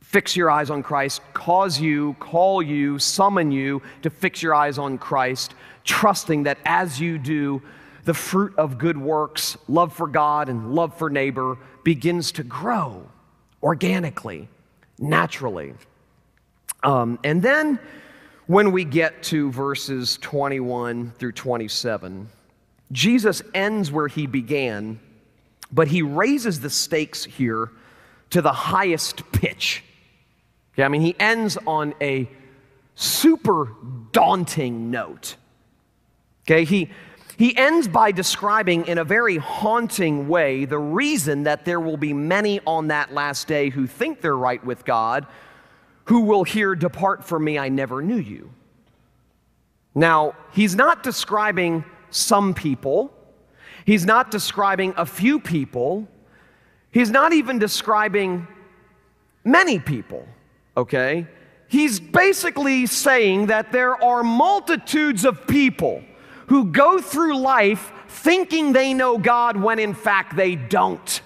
fix 0.00 0.34
your 0.34 0.50
eyes 0.50 0.70
on 0.70 0.82
Christ, 0.82 1.20
cause 1.34 1.78
you, 1.78 2.14
call 2.18 2.62
you, 2.62 2.98
summon 2.98 3.52
you 3.52 3.82
to 4.00 4.08
fix 4.08 4.42
your 4.42 4.54
eyes 4.54 4.78
on 4.78 4.96
Christ, 4.96 5.54
trusting 5.84 6.44
that 6.44 6.56
as 6.64 6.98
you 6.98 7.18
do, 7.18 7.60
the 8.06 8.14
fruit 8.14 8.54
of 8.56 8.78
good 8.78 8.96
works, 8.96 9.58
love 9.68 9.92
for 9.92 10.06
God 10.06 10.48
and 10.48 10.72
love 10.74 10.96
for 10.96 11.10
neighbor, 11.10 11.58
begins 11.82 12.30
to 12.32 12.44
grow 12.44 13.04
organically, 13.62 14.48
naturally. 14.96 15.74
Um, 16.84 17.18
and 17.24 17.42
then 17.42 17.80
when 18.46 18.70
we 18.70 18.84
get 18.84 19.24
to 19.24 19.50
verses 19.50 20.18
21 20.22 21.14
through 21.18 21.32
27, 21.32 22.28
Jesus 22.92 23.42
ends 23.52 23.90
where 23.90 24.06
he 24.06 24.28
began, 24.28 25.00
but 25.72 25.88
he 25.88 26.02
raises 26.02 26.60
the 26.60 26.70
stakes 26.70 27.24
here 27.24 27.72
to 28.30 28.40
the 28.40 28.52
highest 28.52 29.32
pitch. 29.32 29.82
Okay, 30.74 30.84
I 30.84 30.88
mean, 30.88 31.02
he 31.02 31.16
ends 31.18 31.58
on 31.66 31.92
a 32.00 32.30
super 32.94 33.72
daunting 34.12 34.92
note. 34.92 35.34
Okay, 36.44 36.64
he, 36.64 36.90
he 37.36 37.56
ends 37.56 37.88
by 37.88 38.12
describing 38.12 38.86
in 38.86 38.98
a 38.98 39.04
very 39.04 39.36
haunting 39.36 40.28
way 40.28 40.64
the 40.64 40.78
reason 40.78 41.44
that 41.44 41.64
there 41.64 41.80
will 41.80 41.96
be 41.96 42.12
many 42.12 42.60
on 42.66 42.88
that 42.88 43.12
last 43.12 43.46
day 43.46 43.70
who 43.70 43.86
think 43.86 44.20
they're 44.20 44.36
right 44.36 44.64
with 44.64 44.84
God, 44.84 45.26
who 46.04 46.22
will 46.22 46.44
hear, 46.44 46.74
Depart 46.74 47.24
from 47.24 47.44
me, 47.44 47.58
I 47.58 47.68
never 47.68 48.02
knew 48.02 48.16
you. 48.16 48.50
Now, 49.94 50.34
he's 50.52 50.74
not 50.74 51.02
describing 51.02 51.84
some 52.10 52.54
people, 52.54 53.12
he's 53.84 54.04
not 54.04 54.30
describing 54.30 54.94
a 54.96 55.06
few 55.06 55.40
people, 55.40 56.08
he's 56.90 57.10
not 57.10 57.32
even 57.32 57.58
describing 57.58 58.46
many 59.44 59.78
people 59.78 60.26
okay? 60.76 61.26
He's 61.68 61.98
basically 61.98 62.86
saying 62.86 63.46
that 63.46 63.72
there 63.72 64.02
are 64.02 64.22
multitudes 64.22 65.24
of 65.24 65.46
people 65.46 66.02
who 66.46 66.66
go 66.66 67.00
through 67.00 67.38
life 67.38 67.92
thinking 68.08 68.72
they 68.72 68.94
know 68.94 69.18
God 69.18 69.56
when 69.56 69.78
in 69.78 69.94
fact 69.94 70.36
they 70.36 70.54
don't. 70.54 71.20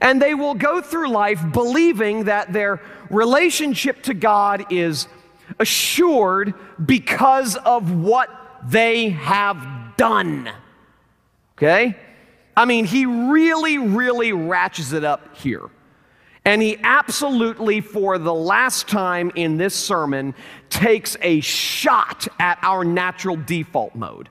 And 0.00 0.20
they 0.20 0.34
will 0.34 0.54
go 0.54 0.80
through 0.80 1.08
life 1.08 1.42
believing 1.52 2.24
that 2.24 2.52
their 2.52 2.80
relationship 3.10 4.02
to 4.04 4.14
God 4.14 4.72
is 4.72 5.06
assured 5.58 6.54
because 6.84 7.56
of 7.56 7.92
what 7.92 8.30
they 8.66 9.10
have 9.10 9.96
done. 9.96 10.50
Okay? 11.56 11.96
I 12.56 12.64
mean, 12.64 12.84
he 12.84 13.06
really, 13.06 13.78
really 13.78 14.32
ratchets 14.32 14.92
it 14.92 15.04
up 15.04 15.36
here. 15.36 15.68
And 16.44 16.60
he 16.60 16.76
absolutely, 16.82 17.80
for 17.80 18.18
the 18.18 18.34
last 18.34 18.86
time 18.86 19.32
in 19.34 19.56
this 19.56 19.74
sermon, 19.74 20.34
takes 20.68 21.16
a 21.22 21.40
shot 21.40 22.28
at 22.38 22.58
our 22.62 22.84
natural 22.84 23.36
default 23.36 23.94
mode. 23.94 24.28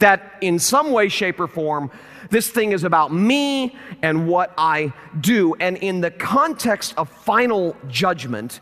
That 0.00 0.34
in 0.40 0.58
some 0.58 0.90
way, 0.90 1.08
shape, 1.08 1.38
or 1.38 1.46
form, 1.46 1.92
this 2.30 2.48
thing 2.50 2.72
is 2.72 2.82
about 2.82 3.12
me 3.12 3.76
and 4.02 4.26
what 4.26 4.52
I 4.58 4.92
do. 5.20 5.54
And 5.60 5.76
in 5.76 6.00
the 6.00 6.10
context 6.10 6.94
of 6.96 7.08
final 7.08 7.76
judgment, 7.86 8.58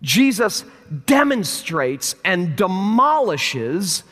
Jesus 0.00 0.64
demonstrates 1.06 2.16
and 2.24 2.56
demolishes 2.56 4.02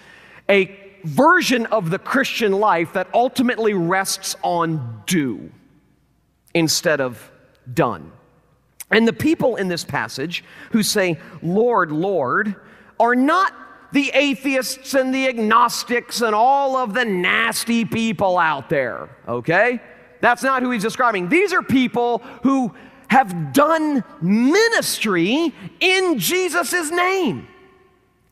a 0.49 0.77
version 1.03 1.67
of 1.67 1.91
the 1.91 1.99
Christian 1.99 2.53
life 2.53 2.93
that 2.93 3.09
ultimately 3.15 3.75
rests 3.75 4.37
on 4.43 5.03
do 5.07 5.51
instead 6.55 7.01
of 7.01 7.33
done. 7.73 8.13
And 8.91 9.07
the 9.07 9.13
people 9.13 9.57
in 9.57 9.69
this 9.69 9.85
passage 9.85 10.45
who 10.73 10.83
say, 10.83 11.19
Lord, 11.43 11.93
Lord, 11.93 12.57
are 12.99 13.15
not 13.15 13.55
the 13.93 14.11
atheists 14.15 14.95
and 14.95 15.15
the 15.15 15.29
agnostics 15.29 16.21
and 16.21 16.35
all 16.35 16.77
of 16.77 16.95
the 16.95 17.05
nasty 17.05 17.85
people 17.85 18.39
out 18.39 18.69
there, 18.69 19.09
okay? 19.27 19.81
That's 20.21 20.43
not 20.43 20.63
who 20.63 20.71
he's 20.71 20.83
describing. 20.83 21.29
These 21.29 21.53
are 21.53 21.63
people 21.63 22.19
who 22.43 22.75
have 23.09 23.53
done 23.53 24.05
ministry 24.21 25.53
in 25.81 26.19
Jesus' 26.19 26.91
name. 26.91 27.49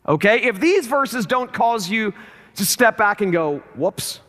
Okay? 0.06 0.42
If 0.42 0.60
these 0.60 0.86
verses 0.86 1.26
don't 1.26 1.52
cause 1.52 1.90
you 1.90 2.14
to 2.54 2.64
step 2.64 2.96
back 2.96 3.20
and 3.20 3.32
go, 3.32 3.58
whoops, 3.74 4.20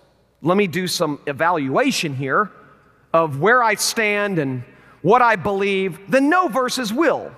let 0.42 0.58
me 0.58 0.68
do 0.68 0.88
some 0.88 1.20
evaluation 1.28 2.16
here 2.16 2.52
of 3.14 3.40
where 3.40 3.62
I 3.62 3.76
stand 3.76 4.40
and 4.40 4.64
what 5.02 5.22
I 5.22 5.36
believe, 5.36 6.00
then 6.10 6.30
no 6.30 6.48
verses 6.48 6.94
will. 6.94 7.32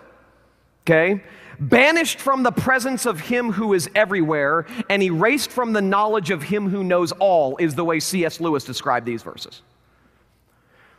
Okay? 0.85 1.23
Banished 1.59 2.19
from 2.19 2.43
the 2.43 2.51
presence 2.51 3.05
of 3.05 3.19
him 3.19 3.51
who 3.51 3.73
is 3.73 3.89
everywhere 3.93 4.65
and 4.89 5.03
erased 5.03 5.51
from 5.51 5.73
the 5.73 5.81
knowledge 5.81 6.31
of 6.31 6.43
him 6.43 6.69
who 6.69 6.83
knows 6.83 7.11
all 7.13 7.57
is 7.57 7.75
the 7.75 7.85
way 7.85 7.99
C.S. 7.99 8.39
Lewis 8.39 8.63
described 8.63 9.05
these 9.05 9.21
verses, 9.21 9.61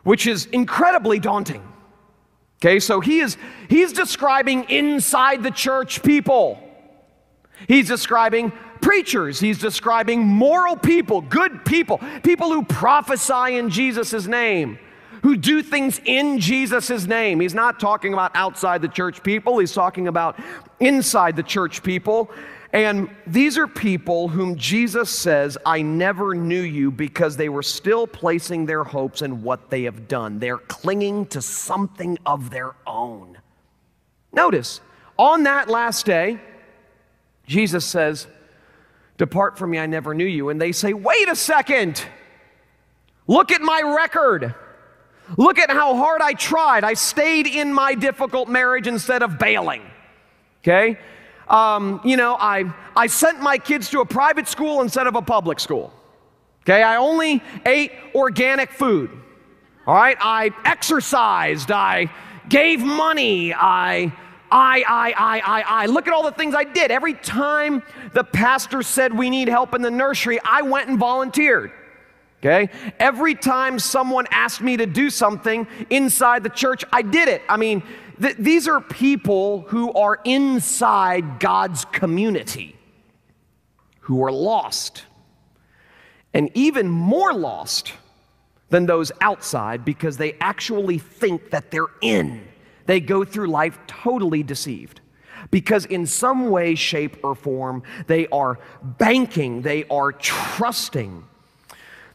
which 0.04 0.26
is 0.26 0.46
incredibly 0.46 1.18
daunting. 1.18 1.66
Okay, 2.60 2.78
so 2.78 3.00
he 3.00 3.18
is 3.18 3.36
he's 3.68 3.92
describing 3.92 4.70
inside 4.70 5.42
the 5.42 5.50
church 5.50 6.00
people. 6.04 6.60
He's 7.66 7.88
describing 7.88 8.52
preachers. 8.80 9.40
He's 9.40 9.58
describing 9.58 10.24
moral 10.24 10.76
people, 10.76 11.22
good 11.22 11.64
people, 11.64 12.00
people 12.22 12.52
who 12.52 12.62
prophesy 12.62 13.56
in 13.56 13.68
Jesus' 13.68 14.28
name 14.28 14.78
who 15.22 15.36
do 15.36 15.62
things 15.62 16.00
in 16.04 16.38
Jesus' 16.38 17.06
name. 17.06 17.40
He's 17.40 17.54
not 17.54 17.80
talking 17.80 18.12
about 18.12 18.32
outside 18.34 18.82
the 18.82 18.88
church 18.88 19.22
people, 19.22 19.58
he's 19.58 19.72
talking 19.72 20.08
about 20.08 20.38
inside 20.80 21.36
the 21.36 21.42
church 21.42 21.82
people. 21.82 22.30
And 22.74 23.10
these 23.26 23.58
are 23.58 23.66
people 23.68 24.28
whom 24.28 24.56
Jesus 24.56 25.10
says, 25.10 25.58
I 25.66 25.82
never 25.82 26.34
knew 26.34 26.62
you 26.62 26.90
because 26.90 27.36
they 27.36 27.50
were 27.50 27.62
still 27.62 28.06
placing 28.06 28.64
their 28.64 28.82
hopes 28.82 29.20
in 29.20 29.42
what 29.42 29.68
they 29.68 29.82
have 29.82 30.08
done. 30.08 30.38
They're 30.38 30.56
clinging 30.56 31.26
to 31.26 31.42
something 31.42 32.18
of 32.24 32.48
their 32.48 32.74
own. 32.86 33.36
Notice, 34.32 34.80
on 35.18 35.42
that 35.42 35.68
last 35.68 36.06
day, 36.06 36.40
Jesus 37.46 37.84
says, 37.84 38.26
Depart 39.18 39.58
from 39.58 39.70
me, 39.70 39.78
I 39.78 39.84
never 39.84 40.14
knew 40.14 40.24
you. 40.24 40.48
And 40.48 40.58
they 40.58 40.72
say, 40.72 40.94
Wait 40.94 41.28
a 41.28 41.36
second, 41.36 42.02
look 43.26 43.52
at 43.52 43.60
my 43.60 43.82
record. 43.82 44.54
Look 45.36 45.58
at 45.58 45.70
how 45.70 45.96
hard 45.96 46.20
I 46.20 46.34
tried. 46.34 46.84
I 46.84 46.94
stayed 46.94 47.46
in 47.46 47.72
my 47.72 47.94
difficult 47.94 48.48
marriage 48.48 48.86
instead 48.86 49.22
of 49.22 49.38
bailing. 49.38 49.82
Okay? 50.62 50.98
Um, 51.48 52.00
you 52.04 52.16
know, 52.16 52.36
I, 52.38 52.72
I 52.96 53.06
sent 53.06 53.40
my 53.40 53.58
kids 53.58 53.90
to 53.90 54.00
a 54.00 54.06
private 54.06 54.48
school 54.48 54.80
instead 54.82 55.06
of 55.06 55.16
a 55.16 55.22
public 55.22 55.60
school. 55.60 55.92
Okay? 56.62 56.82
I 56.82 56.96
only 56.96 57.42
ate 57.66 57.92
organic 58.14 58.70
food. 58.72 59.10
All 59.86 59.94
right? 59.94 60.16
I 60.20 60.50
exercised. 60.64 61.70
I 61.70 62.10
gave 62.48 62.80
money. 62.80 63.54
I. 63.54 64.12
I, 64.54 64.84
I, 64.86 65.14
I, 65.16 65.40
I, 65.40 65.62
I. 65.62 65.86
Look 65.86 66.06
at 66.06 66.12
all 66.12 66.24
the 66.24 66.32
things 66.32 66.54
I 66.54 66.64
did. 66.64 66.90
Every 66.90 67.14
time 67.14 67.82
the 68.12 68.22
pastor 68.22 68.82
said 68.82 69.16
we 69.16 69.30
need 69.30 69.48
help 69.48 69.72
in 69.72 69.80
the 69.80 69.90
nursery, 69.90 70.38
I 70.44 70.60
went 70.60 70.90
and 70.90 70.98
volunteered. 70.98 71.72
Okay? 72.44 72.70
Every 72.98 73.36
time 73.36 73.78
someone 73.78 74.26
asked 74.32 74.60
me 74.60 74.76
to 74.76 74.86
do 74.86 75.10
something 75.10 75.66
inside 75.90 76.42
the 76.42 76.50
church, 76.50 76.84
I 76.92 77.02
did 77.02 77.28
it. 77.28 77.40
I 77.48 77.56
mean, 77.56 77.84
th- 78.20 78.36
these 78.36 78.66
are 78.66 78.80
people 78.80 79.60
who 79.68 79.92
are 79.92 80.18
inside 80.24 81.38
God's 81.38 81.84
community, 81.84 82.74
who 84.00 84.24
are 84.24 84.32
lost, 84.32 85.04
and 86.34 86.50
even 86.54 86.88
more 86.88 87.32
lost 87.32 87.92
than 88.70 88.86
those 88.86 89.12
outside 89.20 89.84
because 89.84 90.16
they 90.16 90.32
actually 90.40 90.98
think 90.98 91.50
that 91.50 91.70
they're 91.70 91.92
in. 92.00 92.48
They 92.86 92.98
go 92.98 93.24
through 93.24 93.48
life 93.48 93.78
totally 93.86 94.42
deceived 94.42 95.00
because, 95.52 95.84
in 95.84 96.06
some 96.06 96.50
way, 96.50 96.74
shape, 96.74 97.18
or 97.22 97.36
form, 97.36 97.84
they 98.08 98.26
are 98.28 98.58
banking, 98.82 99.62
they 99.62 99.84
are 99.84 100.10
trusting 100.10 101.24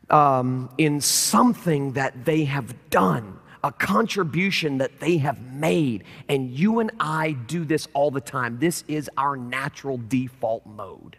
um, 0.10 0.70
in 0.78 1.02
something 1.02 1.93
that 1.93 2.26
they 2.26 2.46
have 2.46 2.89
done, 2.89 3.39
a 3.63 3.72
contribution 3.72 4.78
that 4.78 5.00
they 5.00 5.17
have 5.17 5.41
made. 5.41 6.04
And 6.30 6.52
you 6.52 6.80
and 6.80 6.91
I 7.00 7.32
do 7.32 7.65
this 7.65 7.88
all 7.93 8.12
the 8.12 8.22
time. 8.22 8.60
This 8.60 8.84
is 8.88 9.10
our 9.17 9.36
natural 9.36 10.00
default 10.08 10.65
mode. 10.65 11.17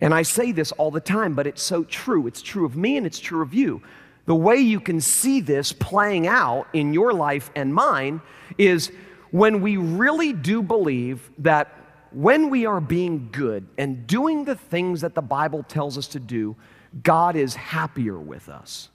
And 0.00 0.12
I 0.12 0.22
say 0.22 0.52
this 0.52 0.72
all 0.72 0.90
the 0.90 1.00
time, 1.00 1.34
but 1.34 1.46
it's 1.46 1.62
so 1.62 1.84
true. 1.84 2.26
It's 2.26 2.42
true 2.42 2.66
of 2.66 2.76
me 2.76 2.96
and 2.96 3.06
it's 3.06 3.18
true 3.18 3.42
of 3.42 3.54
you. 3.54 3.82
The 4.26 4.34
way 4.34 4.56
you 4.56 4.80
can 4.80 5.00
see 5.00 5.40
this 5.40 5.72
playing 5.72 6.26
out 6.26 6.66
in 6.74 6.92
your 6.92 7.14
life 7.14 7.50
and 7.54 7.74
mine 7.74 8.20
is 8.58 8.92
when 9.30 9.62
we 9.62 9.78
really 9.78 10.34
do 10.34 10.62
believe 10.62 11.30
that 11.38 11.74
when 12.12 12.50
we 12.50 12.66
are 12.66 12.80
being 12.80 13.28
good 13.32 13.66
and 13.78 14.06
doing 14.06 14.44
the 14.44 14.54
things 14.54 15.00
that 15.00 15.14
the 15.14 15.22
Bible 15.22 15.62
tells 15.62 15.96
us 15.96 16.08
to 16.08 16.20
do, 16.20 16.56
God 17.02 17.36
is 17.36 17.54
happier 17.54 18.18
with 18.18 18.48
us. 18.48 18.88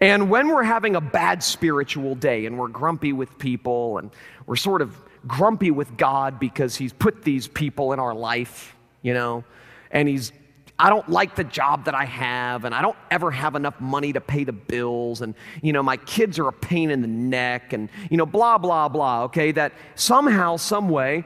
And 0.00 0.28
when 0.28 0.48
we're 0.48 0.62
having 0.62 0.96
a 0.96 1.00
bad 1.00 1.42
spiritual 1.42 2.14
day 2.14 2.46
and 2.46 2.58
we're 2.58 2.68
grumpy 2.68 3.12
with 3.12 3.38
people 3.38 3.98
and 3.98 4.10
we're 4.46 4.56
sort 4.56 4.82
of 4.82 4.96
grumpy 5.26 5.70
with 5.70 5.96
God 5.96 6.38
because 6.38 6.76
He's 6.76 6.92
put 6.92 7.22
these 7.22 7.48
people 7.48 7.92
in 7.92 8.00
our 8.00 8.14
life, 8.14 8.76
you 9.02 9.14
know, 9.14 9.44
and 9.90 10.08
He's, 10.08 10.32
I 10.78 10.90
don't 10.90 11.08
like 11.08 11.34
the 11.36 11.44
job 11.44 11.86
that 11.86 11.94
I 11.94 12.04
have 12.04 12.64
and 12.64 12.74
I 12.74 12.82
don't 12.82 12.96
ever 13.10 13.30
have 13.30 13.54
enough 13.54 13.80
money 13.80 14.12
to 14.12 14.20
pay 14.20 14.44
the 14.44 14.52
bills 14.52 15.22
and, 15.22 15.34
you 15.62 15.72
know, 15.72 15.82
my 15.82 15.96
kids 15.96 16.38
are 16.38 16.48
a 16.48 16.52
pain 16.52 16.90
in 16.90 17.00
the 17.00 17.08
neck 17.08 17.72
and, 17.72 17.88
you 18.10 18.16
know, 18.16 18.26
blah, 18.26 18.58
blah, 18.58 18.88
blah, 18.88 19.22
okay, 19.24 19.52
that 19.52 19.72
somehow, 19.94 20.56
some 20.56 20.88
way, 20.88 21.24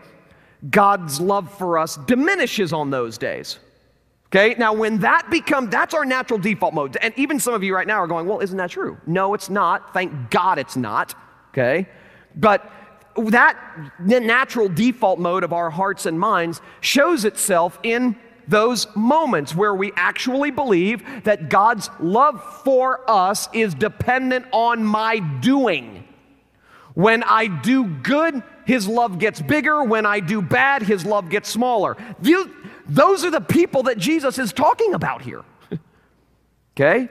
God's 0.68 1.20
love 1.20 1.52
for 1.56 1.78
us 1.78 1.96
diminishes 1.96 2.72
on 2.72 2.90
those 2.90 3.18
days. 3.18 3.58
Okay, 4.32 4.54
now 4.58 4.72
when 4.72 4.98
that 4.98 5.28
becomes, 5.28 5.70
that's 5.70 5.92
our 5.92 6.04
natural 6.04 6.38
default 6.38 6.72
mode. 6.72 6.96
And 7.00 7.12
even 7.16 7.40
some 7.40 7.52
of 7.52 7.64
you 7.64 7.74
right 7.74 7.86
now 7.86 7.96
are 7.96 8.06
going, 8.06 8.26
well, 8.28 8.38
isn't 8.38 8.56
that 8.58 8.70
true? 8.70 8.96
No, 9.04 9.34
it's 9.34 9.50
not. 9.50 9.92
Thank 9.92 10.30
God 10.30 10.58
it's 10.58 10.76
not. 10.76 11.16
Okay, 11.50 11.88
but 12.36 12.70
that 13.16 13.56
natural 13.98 14.68
default 14.68 15.18
mode 15.18 15.42
of 15.42 15.52
our 15.52 15.68
hearts 15.68 16.06
and 16.06 16.18
minds 16.18 16.60
shows 16.80 17.24
itself 17.24 17.80
in 17.82 18.16
those 18.46 18.86
moments 18.94 19.54
where 19.54 19.74
we 19.74 19.90
actually 19.96 20.52
believe 20.52 21.02
that 21.24 21.48
God's 21.48 21.90
love 21.98 22.40
for 22.62 23.08
us 23.10 23.48
is 23.52 23.74
dependent 23.74 24.46
on 24.52 24.84
my 24.84 25.18
doing. 25.40 26.04
When 26.94 27.22
I 27.24 27.46
do 27.46 27.84
good, 27.84 28.42
his 28.64 28.86
love 28.86 29.18
gets 29.18 29.40
bigger. 29.40 29.82
When 29.82 30.06
I 30.06 30.20
do 30.20 30.40
bad, 30.42 30.82
his 30.82 31.04
love 31.04 31.30
gets 31.30 31.48
smaller. 31.48 31.96
Those 32.90 33.24
are 33.24 33.30
the 33.30 33.40
people 33.40 33.84
that 33.84 33.98
Jesus 33.98 34.38
is 34.40 34.52
talking 34.52 34.94
about 34.94 35.22
here. 35.22 35.44
okay? 36.76 37.08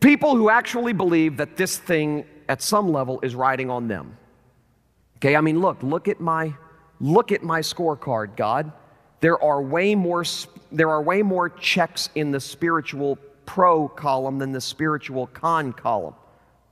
People 0.00 0.34
who 0.34 0.50
actually 0.50 0.92
believe 0.92 1.36
that 1.36 1.56
this 1.56 1.78
thing 1.78 2.24
at 2.48 2.60
some 2.60 2.92
level 2.92 3.20
is 3.22 3.36
riding 3.36 3.70
on 3.70 3.86
them. 3.86 4.16
Okay, 5.16 5.36
I 5.36 5.40
mean, 5.40 5.60
look, 5.60 5.82
look 5.82 6.08
at 6.08 6.20
my 6.20 6.52
look 7.00 7.30
at 7.30 7.44
my 7.44 7.60
scorecard, 7.60 8.36
God. 8.36 8.72
There 9.20 9.40
are 9.42 9.62
way 9.62 9.94
more 9.94 10.24
there 10.72 10.90
are 10.90 11.00
way 11.00 11.22
more 11.22 11.48
checks 11.48 12.10
in 12.16 12.32
the 12.32 12.40
spiritual 12.40 13.18
pro 13.46 13.88
column 13.88 14.38
than 14.38 14.50
the 14.50 14.60
spiritual 14.60 15.28
con 15.28 15.72
column. 15.72 16.14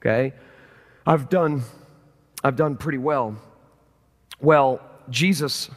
Okay? 0.00 0.34
I've 1.06 1.28
done 1.28 1.62
I've 2.42 2.56
done 2.56 2.76
pretty 2.76 2.98
well. 2.98 3.36
Well, 4.40 4.80
Jesus 5.10 5.70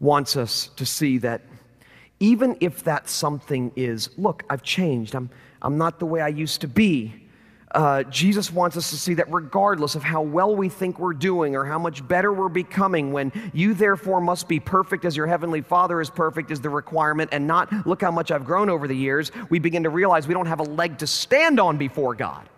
wants 0.00 0.36
us 0.36 0.68
to 0.76 0.84
see 0.84 1.18
that 1.18 1.42
even 2.20 2.56
if 2.60 2.84
that 2.84 3.08
something 3.08 3.72
is, 3.76 4.10
look, 4.16 4.42
I've 4.48 4.62
changed, 4.62 5.14
I'm, 5.14 5.30
I'm 5.60 5.76
not 5.76 5.98
the 5.98 6.06
way 6.06 6.20
I 6.20 6.28
used 6.28 6.60
to 6.62 6.68
be. 6.68 7.14
Uh, 7.72 8.04
Jesus 8.04 8.50
wants 8.50 8.76
us 8.76 8.88
to 8.90 8.96
see 8.96 9.14
that 9.14 9.30
regardless 9.30 9.96
of 9.96 10.02
how 10.02 10.22
well 10.22 10.56
we 10.56 10.68
think 10.68 10.98
we're 10.98 11.12
doing 11.12 11.54
or 11.54 11.64
how 11.64 11.78
much 11.78 12.06
better 12.06 12.32
we're 12.32 12.48
becoming, 12.48 13.12
when 13.12 13.32
you 13.52 13.74
therefore 13.74 14.20
must 14.20 14.48
be 14.48 14.58
perfect 14.58 15.04
as 15.04 15.14
your 15.14 15.26
heavenly 15.26 15.60
Father 15.60 16.00
is 16.00 16.08
perfect, 16.08 16.50
is 16.50 16.60
the 16.60 16.70
requirement, 16.70 17.30
and 17.32 17.46
not 17.46 17.86
look 17.86 18.00
how 18.00 18.10
much 18.10 18.30
I've 18.30 18.46
grown 18.46 18.70
over 18.70 18.88
the 18.88 18.96
years, 18.96 19.30
we 19.50 19.58
begin 19.58 19.82
to 19.82 19.90
realize 19.90 20.26
we 20.26 20.32
don't 20.32 20.46
have 20.46 20.60
a 20.60 20.64
leg 20.64 20.98
to 20.98 21.06
stand 21.06 21.60
on 21.60 21.76
before 21.76 22.14
God. 22.14 22.48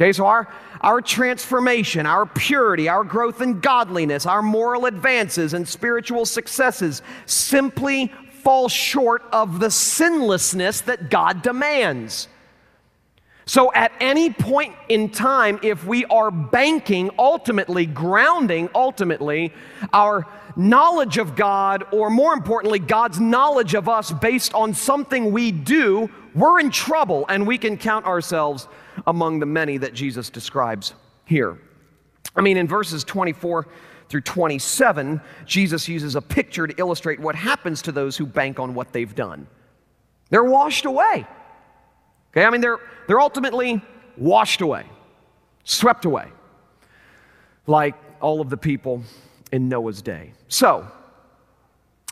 Okay, 0.00 0.12
so 0.12 0.26
our, 0.26 0.52
our 0.80 1.00
transformation, 1.02 2.06
our 2.06 2.24
purity, 2.24 2.88
our 2.88 3.04
growth 3.04 3.42
in 3.42 3.60
godliness, 3.60 4.24
our 4.24 4.42
moral 4.42 4.86
advances 4.86 5.52
and 5.54 5.68
spiritual 5.68 6.24
successes 6.24 7.02
simply 7.26 8.10
fall 8.42 8.68
short 8.68 9.22
of 9.32 9.60
the 9.60 9.70
sinlessness 9.70 10.82
that 10.82 11.10
God 11.10 11.42
demands. 11.42 12.28
So, 13.44 13.72
at 13.74 13.92
any 14.00 14.30
point 14.30 14.74
in 14.88 15.10
time, 15.10 15.58
if 15.62 15.84
we 15.84 16.04
are 16.06 16.30
banking, 16.30 17.10
ultimately, 17.18 17.86
grounding, 17.86 18.68
ultimately, 18.74 19.52
our 19.92 20.26
knowledge 20.56 21.18
of 21.18 21.34
God, 21.34 21.84
or 21.92 22.08
more 22.08 22.34
importantly, 22.34 22.78
God's 22.78 23.18
knowledge 23.18 23.74
of 23.74 23.88
us 23.88 24.12
based 24.12 24.54
on 24.54 24.74
something 24.74 25.32
we 25.32 25.50
do, 25.50 26.08
we're 26.34 26.60
in 26.60 26.70
trouble 26.70 27.26
and 27.28 27.46
we 27.46 27.58
can 27.58 27.76
count 27.76 28.06
ourselves 28.06 28.68
among 29.06 29.40
the 29.40 29.46
many 29.46 29.76
that 29.78 29.92
Jesus 29.92 30.30
describes 30.30 30.94
here. 31.24 31.58
I 32.36 32.42
mean, 32.42 32.56
in 32.56 32.68
verses 32.68 33.02
24 33.04 33.66
through 34.12 34.20
27, 34.20 35.22
Jesus 35.46 35.88
uses 35.88 36.16
a 36.16 36.20
picture 36.20 36.66
to 36.66 36.74
illustrate 36.76 37.18
what 37.18 37.34
happens 37.34 37.80
to 37.80 37.92
those 37.92 38.14
who 38.14 38.26
bank 38.26 38.60
on 38.60 38.74
what 38.74 38.92
they've 38.92 39.14
done. 39.14 39.46
They're 40.28 40.44
washed 40.44 40.84
away. 40.84 41.26
Okay, 42.30 42.44
I 42.44 42.50
mean, 42.50 42.60
they're, 42.60 42.76
they're 43.06 43.22
ultimately 43.22 43.80
washed 44.18 44.60
away, 44.60 44.84
swept 45.64 46.04
away, 46.04 46.26
like 47.66 47.94
all 48.20 48.42
of 48.42 48.50
the 48.50 48.56
people 48.58 49.02
in 49.50 49.70
Noah's 49.70 50.02
day. 50.02 50.34
So, 50.48 50.86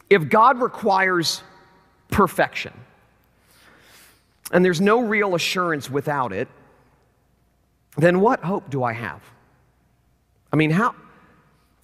if 0.09 0.27
God 0.31 0.59
requires 0.59 1.43
perfection, 2.11 2.73
and 4.53 4.65
there's 4.65 4.81
no 4.81 5.03
real 5.03 5.35
assurance 5.35 5.91
without 5.91 6.33
it, 6.33 6.49
then 7.99 8.21
what 8.21 8.41
hope 8.41 8.71
do 8.71 8.83
I 8.85 8.95
have? 8.95 9.21
I 10.51 10.57
mean, 10.57 10.71
how, 10.71 10.95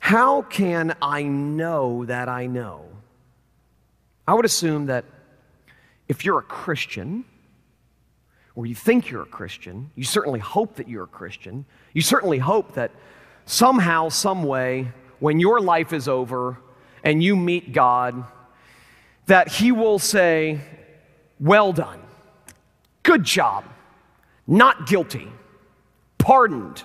how 0.07 0.43
can 0.43 0.95
I 1.03 1.25
know 1.25 2.05
that 2.05 2.29
I 2.29 2.47
know? 2.47 2.85
I 4.25 4.35
would 4.35 4.45
assume 4.45 4.87
that 4.87 5.05
if 6.07 6.25
you're 6.25 6.39
a 6.39 6.43
Christian, 6.43 7.25
or 8.55 8.67
you 8.67 8.77
think 8.77 9.11
you're 9.11 9.25
a 9.25 9.27
Christian, 9.41 9.91
you 9.97 10.05
certainly 10.05 10.39
hope 10.39 10.77
that 10.77 10.89
you're 10.89 11.03
a 11.03 11.09
Christian, 11.09 11.65
you 11.93 12.03
certainly 12.03 12.39
hope 12.39 12.75
that 12.75 12.93
somehow, 13.47 14.09
some 14.09 14.45
way, 14.45 14.93
when 15.19 15.41
your 15.41 15.61
life 15.61 15.93
is 15.93 16.07
over 16.07 16.57
and 17.03 17.21
you 17.21 17.35
meet 17.35 17.73
God, 17.73 18.27
that 19.27 19.49
He 19.49 19.73
will 19.73 19.99
say, 19.99 20.61
Well 21.41 21.73
done, 21.73 22.01
good 23.03 23.25
job, 23.25 23.65
not 24.47 24.87
guilty, 24.87 25.27
pardoned. 26.17 26.85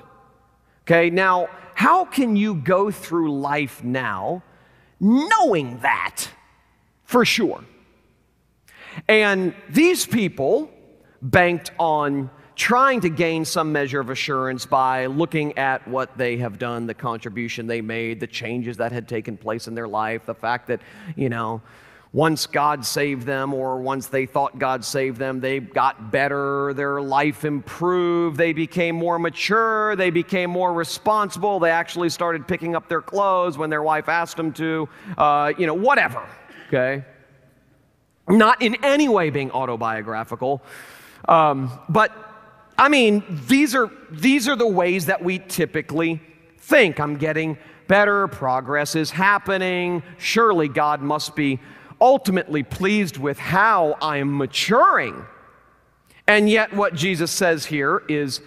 Okay, 0.88 1.12
now, 1.12 1.49
how 1.82 2.06
can 2.06 2.36
you 2.36 2.54
go 2.54 2.91
through 2.91 3.34
life 3.41 3.84
now 3.84 4.44
knowing 5.00 5.80
that 5.80 6.28
for 7.06 7.26
sure? 7.26 7.63
And 9.08 9.56
these 9.67 10.06
people 10.06 10.70
banked 11.24 11.72
on 11.80 12.30
trying 12.56 13.02
to 13.02 13.10
gain 13.10 13.46
some 13.46 13.72
measure 13.72 14.00
of 14.00 14.12
assurance 14.12 14.63
by 14.63 15.08
looking 15.08 15.58
at 15.58 15.88
what 15.88 16.15
they 16.20 16.38
have 16.38 16.60
done, 16.60 16.86
the 16.86 16.94
contribution 16.94 17.65
they 17.65 17.82
made, 17.82 18.20
the 18.20 18.28
changes 18.28 18.78
that 18.78 18.91
had 18.91 19.08
taken 19.08 19.36
place 19.36 19.67
in 19.67 19.74
their 19.74 19.88
life, 19.88 20.28
the 20.28 20.36
fact 20.36 20.67
that, 20.67 20.82
you 21.15 21.30
know, 21.30 21.63
once 22.13 22.45
God 22.45 22.86
saved 22.86 23.24
them, 23.24 23.54
or 23.54 23.82
once 23.82 24.08
they 24.08 24.26
thought 24.26 24.60
God 24.60 24.84
saved 24.84 25.17
them, 25.17 25.39
they 25.39 25.62
got 25.62 26.12
better, 26.12 26.74
their 26.74 27.02
life 27.02 27.45
improved, 27.45 28.36
they 28.36 28.52
became 28.52 28.97
more 28.97 29.17
mature, 29.17 29.95
they 29.95 30.10
became 30.10 30.50
more 30.50 30.74
responsible, 30.74 31.60
they 31.60 31.71
actually 31.71 32.10
started 32.10 32.45
picking 32.45 32.76
up 32.76 32.89
their 32.89 33.02
clothes 33.02 33.58
when 33.58 33.69
their 33.69 33.82
wife 33.82 34.10
asked 34.10 34.36
them 34.36 34.52
to, 34.52 34.89
uh, 35.17 35.54
you 35.58 35.65
know, 35.65 35.74
whatever, 35.74 36.28
okay? 36.67 37.06
Not 38.28 38.62
in 38.62 38.84
any 38.84 39.08
way 39.08 39.30
being 39.30 39.52
autobiographical, 39.52 40.62
um, 41.30 41.71
but 41.88 42.12
I 42.78 42.89
mean, 42.89 43.24
these 43.47 43.74
are, 43.74 43.89
these 44.10 44.50
are 44.50 44.58
the 44.58 44.67
ways 44.67 45.06
that 45.06 45.24
we 45.24 45.39
typically 45.39 46.19
think. 46.58 47.00
I'm 47.00 47.15
getting 47.15 47.58
better, 47.88 48.28
progress 48.28 48.95
is 48.95 49.12
happening. 49.12 50.04
Surely 50.17 50.67
God 50.67 51.02
must 51.02 51.36
be 51.36 51.60
ultimately 52.02 52.64
pleased 52.64 53.18
with 53.18 53.38
how 53.38 53.96
I 54.02 54.18
am 54.18 54.38
maturing. 54.38 55.26
And 56.28 56.50
yet, 56.50 56.74
what 56.74 56.96
Jesus 56.96 57.32
says 57.32 57.66
here 57.66 58.02
is 58.10 58.42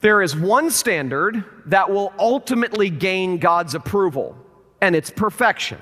there 0.00 0.22
is 0.22 0.34
one 0.34 0.70
standard 0.70 1.44
that 1.66 1.90
will 1.90 2.12
ultimately 2.18 2.88
gain 2.88 3.38
God's 3.38 3.74
approval, 3.74 4.36
and 4.80 4.96
it's 4.96 5.10
perfection. 5.10 5.78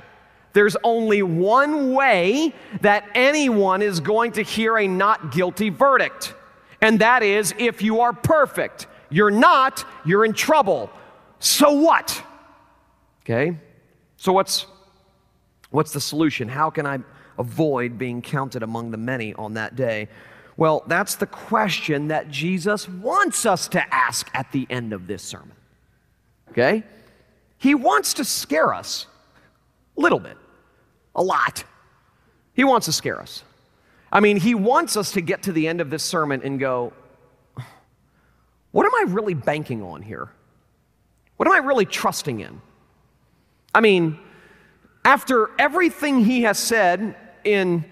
There's 0.54 0.76
only 0.82 1.22
one 1.22 1.92
way 1.92 2.54
that 2.80 3.08
anyone 3.14 3.82
is 3.82 4.00
going 4.00 4.32
to 4.32 4.42
hear 4.42 4.76
a 4.78 4.88
not 4.88 5.30
guilty 5.30 5.70
verdict, 5.70 6.34
and 6.80 7.00
that 7.00 7.22
is 7.22 7.54
if 7.58 7.82
you 7.82 8.00
are 8.00 8.12
perfect. 8.12 8.86
You're 9.10 9.30
not, 9.30 9.84
you're 10.04 10.24
in 10.24 10.32
trouble. 10.32 10.90
So 11.38 11.72
what? 11.72 12.22
Okay? 13.22 13.56
So 14.16 14.32
what's 14.32 14.66
what's 15.70 15.92
the 15.92 16.00
solution? 16.00 16.48
How 16.48 16.70
can 16.70 16.86
I 16.86 16.98
avoid 17.38 17.98
being 17.98 18.22
counted 18.22 18.62
among 18.62 18.90
the 18.90 18.96
many 18.96 19.34
on 19.34 19.54
that 19.54 19.76
day? 19.76 20.08
Well, 20.56 20.82
that's 20.86 21.14
the 21.14 21.26
question 21.26 22.08
that 22.08 22.30
Jesus 22.30 22.88
wants 22.88 23.46
us 23.46 23.68
to 23.68 23.94
ask 23.94 24.28
at 24.34 24.50
the 24.50 24.66
end 24.68 24.92
of 24.92 25.06
this 25.06 25.22
sermon. 25.22 25.52
Okay? 26.50 26.82
He 27.58 27.74
wants 27.74 28.14
to 28.14 28.24
scare 28.24 28.74
us 28.74 29.06
a 29.96 30.00
little 30.00 30.18
bit, 30.18 30.36
a 31.14 31.22
lot. 31.22 31.64
He 32.54 32.64
wants 32.64 32.86
to 32.86 32.92
scare 32.92 33.20
us. 33.20 33.44
I 34.10 34.20
mean, 34.20 34.36
he 34.36 34.54
wants 34.54 34.96
us 34.96 35.12
to 35.12 35.20
get 35.20 35.44
to 35.44 35.52
the 35.52 35.68
end 35.68 35.80
of 35.80 35.90
this 35.90 36.02
sermon 36.02 36.40
and 36.42 36.58
go, 36.58 36.92
what 38.72 38.86
am 38.86 38.94
I 38.94 39.12
really 39.12 39.34
banking 39.34 39.82
on 39.82 40.02
here? 40.02 40.28
What 41.36 41.46
am 41.46 41.54
I 41.54 41.58
really 41.58 41.84
trusting 41.84 42.40
in? 42.40 42.60
I 43.74 43.80
mean, 43.80 44.18
after 45.04 45.50
everything 45.58 46.24
he 46.24 46.42
has 46.42 46.58
said 46.58 47.16
in 47.44 47.84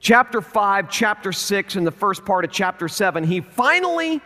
chapter 0.00 0.40
5, 0.40 0.90
chapter 0.90 1.32
6, 1.32 1.76
and 1.76 1.86
the 1.86 1.90
first 1.90 2.24
part 2.24 2.44
of 2.44 2.50
chapter 2.50 2.88
7, 2.88 3.24
he 3.24 3.40
finally 3.40 4.20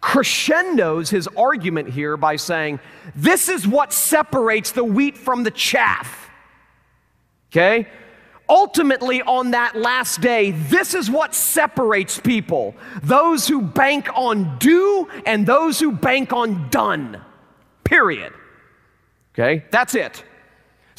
crescendos 0.00 1.10
his 1.10 1.28
argument 1.36 1.88
here 1.90 2.16
by 2.16 2.36
saying, 2.36 2.80
This 3.14 3.48
is 3.48 3.66
what 3.66 3.92
separates 3.92 4.72
the 4.72 4.84
wheat 4.84 5.16
from 5.16 5.42
the 5.42 5.50
chaff. 5.50 6.30
Okay? 7.50 7.88
Ultimately, 8.48 9.22
on 9.22 9.52
that 9.52 9.76
last 9.76 10.20
day, 10.20 10.50
this 10.50 10.94
is 10.94 11.08
what 11.08 11.34
separates 11.34 12.18
people 12.18 12.74
those 13.02 13.46
who 13.46 13.62
bank 13.62 14.08
on 14.14 14.58
do 14.58 15.08
and 15.24 15.46
those 15.46 15.78
who 15.78 15.92
bank 15.92 16.32
on 16.32 16.68
done. 16.68 17.20
Period. 17.84 18.32
Okay? 19.32 19.64
That's 19.70 19.94
it. 19.94 20.24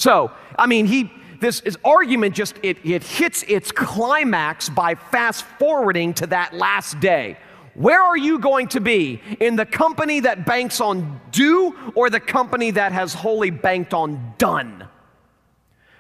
So, 0.02 0.32
I 0.58 0.66
mean, 0.66 0.88
he 0.88 1.12
this 1.40 1.60
his 1.60 1.78
argument 1.86 2.34
just 2.34 2.58
it, 2.64 2.78
it 2.84 3.04
hits 3.04 3.44
its 3.44 3.72
climax 3.72 4.68
by 4.68 4.96
fast 4.96 5.46
forwarding 5.60 6.16
to 6.16 6.28
that 6.28 6.56
last 6.56 7.00
day. 7.00 7.38
Where 7.76 8.02
are 8.02 8.18
you 8.18 8.40
going 8.40 8.68
to 8.70 8.82
be? 8.82 9.22
In 9.40 9.56
the 9.56 9.66
company 9.66 10.22
that 10.22 10.44
banks 10.44 10.82
on 10.82 11.22
do 11.32 11.94
or 11.94 12.10
the 12.10 12.20
company 12.20 12.72
that 12.72 12.92
has 12.94 13.14
wholly 13.14 13.52
banked 13.52 13.94
on 13.94 14.34
done? 14.40 14.88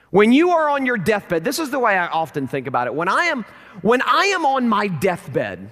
When 0.09 0.31
you 0.31 0.49
are 0.49 0.67
on 0.67 0.87
your 0.87 0.97
deathbed, 0.97 1.43
this 1.43 1.59
is 1.59 1.69
the 1.69 1.79
way 1.79 1.95
I 1.95 2.07
often 2.07 2.47
think 2.47 2.65
about 2.65 2.87
it. 2.87 2.95
When 2.95 3.07
I 3.07 3.25
am 3.25 3.45
when 3.83 4.01
I 4.01 4.25
am 4.33 4.47
on 4.47 4.67
my 4.67 4.87
deathbed, 4.87 5.69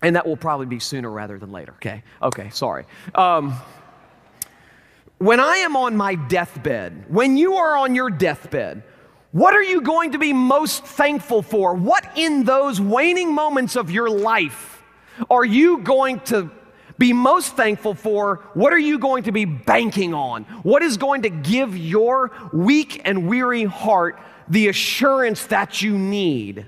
and 0.00 0.16
that 0.16 0.26
will 0.26 0.38
probably 0.38 0.66
be 0.66 0.78
sooner 0.78 1.10
rather 1.10 1.38
than 1.38 1.52
later. 1.52 1.72
Okay, 1.74 2.02
okay, 2.22 2.48
sorry. 2.48 2.86
Um, 3.14 3.54
when 5.20 5.38
I 5.38 5.56
am 5.56 5.76
on 5.76 5.96
my 5.96 6.14
deathbed, 6.14 7.04
when 7.08 7.36
you 7.36 7.56
are 7.56 7.76
on 7.76 7.94
your 7.94 8.08
deathbed, 8.08 8.82
what 9.32 9.52
are 9.52 9.62
you 9.62 9.82
going 9.82 10.12
to 10.12 10.18
be 10.18 10.32
most 10.32 10.82
thankful 10.82 11.42
for? 11.42 11.74
What 11.74 12.10
in 12.16 12.44
those 12.44 12.80
waning 12.80 13.34
moments 13.34 13.76
of 13.76 13.90
your 13.90 14.08
life 14.08 14.82
are 15.28 15.44
you 15.44 15.78
going 15.78 16.20
to 16.20 16.50
be 16.96 17.12
most 17.12 17.54
thankful 17.54 17.92
for? 17.92 18.36
What 18.54 18.72
are 18.72 18.78
you 18.78 18.98
going 18.98 19.24
to 19.24 19.32
be 19.32 19.44
banking 19.44 20.14
on? 20.14 20.44
What 20.62 20.82
is 20.82 20.96
going 20.96 21.22
to 21.22 21.30
give 21.30 21.76
your 21.76 22.32
weak 22.54 23.02
and 23.04 23.28
weary 23.28 23.64
heart 23.64 24.18
the 24.48 24.68
assurance 24.68 25.44
that 25.46 25.82
you 25.82 25.98
need? 25.98 26.64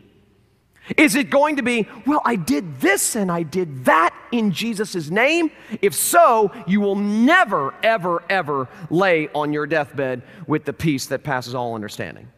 Is 0.97 1.15
it 1.15 1.31
going 1.31 1.57
to 1.57 1.63
be, 1.63 1.87
well, 2.07 2.23
I 2.25 2.37
did 2.37 2.81
this 2.81 3.15
and 3.15 3.31
I 3.31 3.45
did 3.45 3.85
that 3.85 4.15
in 4.33 4.51
Jesus' 4.51 5.11
name? 5.11 5.51
If 5.81 5.95
so, 5.95 6.51
you 6.67 6.81
will 6.81 6.97
never, 6.97 7.75
ever, 7.83 8.23
ever 8.29 8.69
lay 8.91 9.29
on 9.29 9.53
your 9.53 9.67
deathbed 9.67 10.23
with 10.47 10.65
the 10.65 10.73
peace 10.73 11.07
that 11.07 11.23
passes 11.23 11.55
all 11.55 11.75
understanding. 11.75 12.29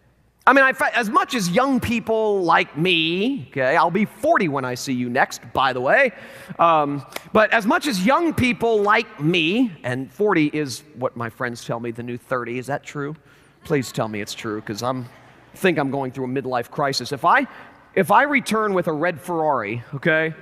I 0.46 0.52
mean, 0.52 0.62
I, 0.62 0.74
as 0.92 1.08
much 1.08 1.34
as 1.34 1.48
young 1.48 1.80
people 1.80 2.42
like 2.42 2.76
me, 2.76 3.48
okay, 3.50 3.76
I'll 3.76 3.90
be 3.90 4.04
40 4.04 4.48
when 4.48 4.66
I 4.66 4.74
see 4.74 4.92
you 4.92 5.08
next, 5.08 5.40
by 5.54 5.72
the 5.72 5.80
way, 5.80 6.12
um, 6.58 7.04
but 7.32 7.50
as 7.50 7.64
much 7.64 7.86
as 7.86 8.04
young 8.04 8.34
people 8.34 8.82
like 8.82 9.18
me, 9.18 9.72
and 9.84 10.12
40 10.12 10.48
is 10.48 10.82
what 10.96 11.16
my 11.16 11.30
friends 11.30 11.64
tell 11.64 11.80
me 11.80 11.92
the 11.92 12.02
new 12.02 12.18
30, 12.18 12.58
is 12.58 12.66
that 12.66 12.82
true? 12.82 13.16
Please 13.64 13.90
tell 13.90 14.06
me 14.06 14.20
it's 14.20 14.34
true, 14.34 14.60
because 14.60 14.82
I'm 14.82 15.08
think 15.54 15.78
I'm 15.78 15.90
going 15.90 16.10
through 16.10 16.24
a 16.24 16.28
midlife 16.28 16.70
crisis. 16.70 17.12
If 17.12 17.24
I 17.24 17.46
if 17.94 18.10
I 18.10 18.24
return 18.24 18.74
with 18.74 18.88
a 18.88 18.92
red 18.92 19.20
Ferrari, 19.20 19.82
okay, 19.94 20.34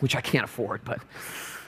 which 0.00 0.14
I 0.16 0.20
can't 0.20 0.44
afford, 0.44 0.84
but 0.84 1.00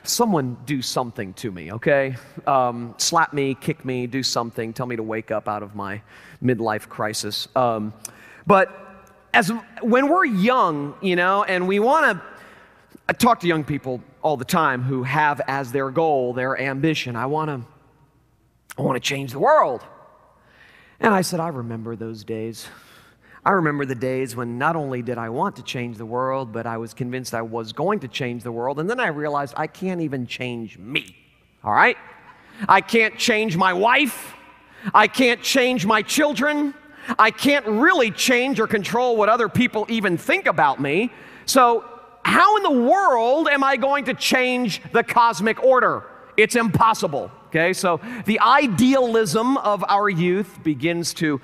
someone 0.04 0.56
do 0.66 0.82
something 0.82 1.32
to 1.34 1.50
me, 1.50 1.72
okay? 1.72 2.16
Um, 2.46 2.94
slap 2.98 3.32
me, 3.32 3.54
kick 3.54 3.84
me, 3.84 4.06
do 4.06 4.22
something, 4.22 4.72
tell 4.72 4.86
me 4.86 4.96
to 4.96 5.02
wake 5.02 5.30
up 5.30 5.48
out 5.48 5.62
of 5.62 5.74
my 5.74 6.02
midlife 6.42 6.88
crisis. 6.88 7.48
Um, 7.56 7.92
but 8.46 8.80
as 9.32 9.50
when 9.82 10.08
we're 10.08 10.24
young, 10.24 10.94
you 11.00 11.16
know, 11.16 11.42
and 11.42 11.66
we 11.66 11.80
want 11.80 12.18
to, 12.18 12.22
I 13.08 13.12
talk 13.12 13.40
to 13.40 13.46
young 13.46 13.64
people 13.64 14.02
all 14.22 14.36
the 14.36 14.44
time 14.44 14.82
who 14.82 15.02
have 15.02 15.40
as 15.48 15.72
their 15.72 15.90
goal, 15.90 16.32
their 16.32 16.60
ambition, 16.60 17.16
I 17.16 17.26
want 17.26 17.50
to, 17.50 17.60
I 18.78 18.82
want 18.82 18.96
to 18.96 19.00
change 19.00 19.32
the 19.32 19.38
world. 19.38 19.82
And 21.00 21.12
I 21.12 21.22
said, 21.22 21.40
I 21.40 21.48
remember 21.48 21.96
those 21.96 22.24
days. 22.24 22.66
I 23.46 23.50
remember 23.50 23.84
the 23.84 23.94
days 23.94 24.34
when 24.34 24.56
not 24.56 24.74
only 24.74 25.02
did 25.02 25.18
I 25.18 25.28
want 25.28 25.56
to 25.56 25.62
change 25.62 25.98
the 25.98 26.06
world, 26.06 26.50
but 26.50 26.66
I 26.66 26.78
was 26.78 26.94
convinced 26.94 27.34
I 27.34 27.42
was 27.42 27.74
going 27.74 28.00
to 28.00 28.08
change 28.08 28.42
the 28.42 28.52
world. 28.52 28.80
And 28.80 28.88
then 28.88 28.98
I 28.98 29.08
realized 29.08 29.52
I 29.56 29.66
can't 29.66 30.00
even 30.00 30.26
change 30.26 30.78
me. 30.78 31.14
All 31.62 31.72
right? 31.72 31.98
I 32.68 32.80
can't 32.80 33.18
change 33.18 33.56
my 33.56 33.74
wife. 33.74 34.34
I 34.94 35.08
can't 35.08 35.42
change 35.42 35.84
my 35.84 36.00
children. 36.00 36.72
I 37.18 37.30
can't 37.30 37.66
really 37.66 38.10
change 38.10 38.60
or 38.60 38.66
control 38.66 39.16
what 39.16 39.28
other 39.28 39.50
people 39.50 39.84
even 39.90 40.16
think 40.16 40.46
about 40.46 40.80
me. 40.80 41.12
So, 41.44 41.84
how 42.24 42.56
in 42.56 42.62
the 42.62 42.88
world 42.88 43.48
am 43.48 43.62
I 43.62 43.76
going 43.76 44.06
to 44.06 44.14
change 44.14 44.80
the 44.92 45.04
cosmic 45.04 45.62
order? 45.62 46.04
It's 46.38 46.56
impossible. 46.56 47.30
Okay, 47.48 47.74
so 47.74 48.00
the 48.24 48.40
idealism 48.40 49.58
of 49.58 49.84
our 49.86 50.08
youth 50.08 50.58
begins 50.64 51.12
to 51.14 51.40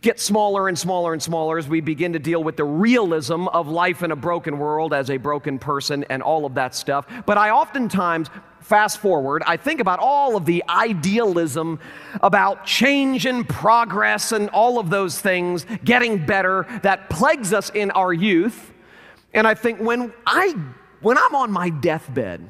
get 0.00 0.20
smaller 0.20 0.68
and 0.68 0.78
smaller 0.78 1.12
and 1.12 1.22
smaller 1.22 1.58
as 1.58 1.68
we 1.68 1.80
begin 1.80 2.12
to 2.12 2.18
deal 2.18 2.42
with 2.42 2.56
the 2.56 2.64
realism 2.64 3.48
of 3.48 3.68
life 3.68 4.02
in 4.02 4.10
a 4.10 4.16
broken 4.16 4.58
world 4.58 4.92
as 4.92 5.10
a 5.10 5.16
broken 5.16 5.58
person 5.58 6.04
and 6.10 6.22
all 6.22 6.44
of 6.46 6.54
that 6.54 6.74
stuff. 6.74 7.06
But 7.26 7.38
I 7.38 7.50
oftentimes 7.50 8.30
fast 8.60 8.98
forward, 8.98 9.42
I 9.46 9.56
think 9.56 9.80
about 9.80 9.98
all 9.98 10.36
of 10.36 10.46
the 10.46 10.64
idealism 10.68 11.78
about 12.22 12.64
change 12.64 13.26
and 13.26 13.46
progress 13.46 14.32
and 14.32 14.48
all 14.50 14.78
of 14.78 14.90
those 14.90 15.20
things 15.20 15.66
getting 15.84 16.24
better 16.24 16.66
that 16.82 17.10
plagues 17.10 17.52
us 17.52 17.70
in 17.70 17.90
our 17.90 18.12
youth. 18.12 18.72
And 19.34 19.46
I 19.46 19.54
think 19.54 19.80
when 19.80 20.12
I 20.26 20.54
when 21.00 21.18
I'm 21.18 21.34
on 21.34 21.52
my 21.52 21.68
deathbed, 21.68 22.48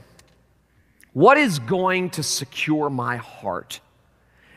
what 1.12 1.36
is 1.36 1.58
going 1.58 2.10
to 2.10 2.22
secure 2.22 2.88
my 2.88 3.16
heart? 3.16 3.80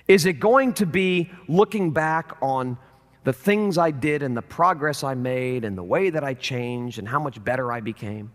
Is 0.08 0.26
it 0.26 0.34
going 0.34 0.74
to 0.76 0.86
be 0.86 1.30
looking 1.48 1.92
back 1.92 2.38
on 2.42 2.78
the 3.24 3.34
things 3.34 3.78
I 3.78 3.92
did 3.92 4.24
and 4.24 4.38
the 4.38 4.42
progress 4.42 5.04
I 5.04 5.14
made 5.14 5.66
and 5.66 5.78
the 5.78 5.84
way 5.84 6.10
that 6.10 6.24
I 6.24 6.34
changed 6.34 6.98
and 6.98 7.08
how 7.08 7.20
much 7.20 7.44
better 7.44 7.72
I 7.72 7.82
became? 7.82 8.32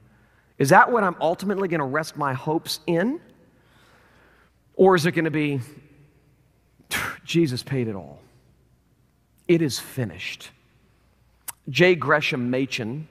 Is 0.59 0.69
that 0.69 0.93
what 0.93 1.03
I'm 1.03 1.17
ultimately 1.21 1.69
going 1.69 1.81
to 1.81 1.87
rest 1.87 2.17
my 2.17 2.35
hopes 2.35 2.81
in? 2.87 3.21
Or 4.75 4.95
is 4.95 5.07
it 5.07 5.13
going 5.13 5.25
to 5.25 5.31
be, 5.31 5.61
Jesus 7.25 7.63
paid 7.63 7.89
it 7.89 7.97
all? 7.97 8.21
It 9.49 9.63
is 9.63 9.79
finished. 9.79 10.51
J. 11.69 11.95
Gresham 11.95 12.51
Machen, 12.51 13.09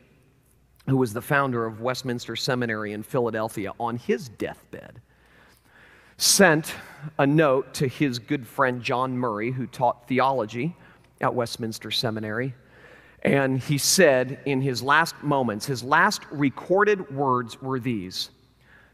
who 0.87 0.97
was 0.97 1.13
the 1.13 1.21
founder 1.21 1.65
of 1.65 1.81
Westminster 1.81 2.35
Seminary 2.35 2.93
in 2.93 3.03
Philadelphia, 3.03 3.73
on 3.79 3.97
his 3.97 4.29
deathbed, 4.29 5.01
sent 6.21 6.75
a 7.17 7.25
note 7.25 7.73
to 7.73 7.87
his 7.87 8.19
good 8.19 8.47
friend 8.47 8.83
John 8.83 9.17
Murray, 9.17 9.51
who 9.51 9.65
taught 9.65 10.07
theology 10.07 10.75
at 11.19 11.33
Westminster 11.33 11.89
Seminary. 11.89 12.53
And 13.23 13.59
he 13.59 13.77
said 13.77 14.39
in 14.45 14.61
his 14.61 14.83
last 14.83 15.15
moments, 15.23 15.65
his 15.65 15.83
last 15.83 16.21
recorded 16.31 17.09
words 17.11 17.59
were 17.61 17.79
these 17.79 18.29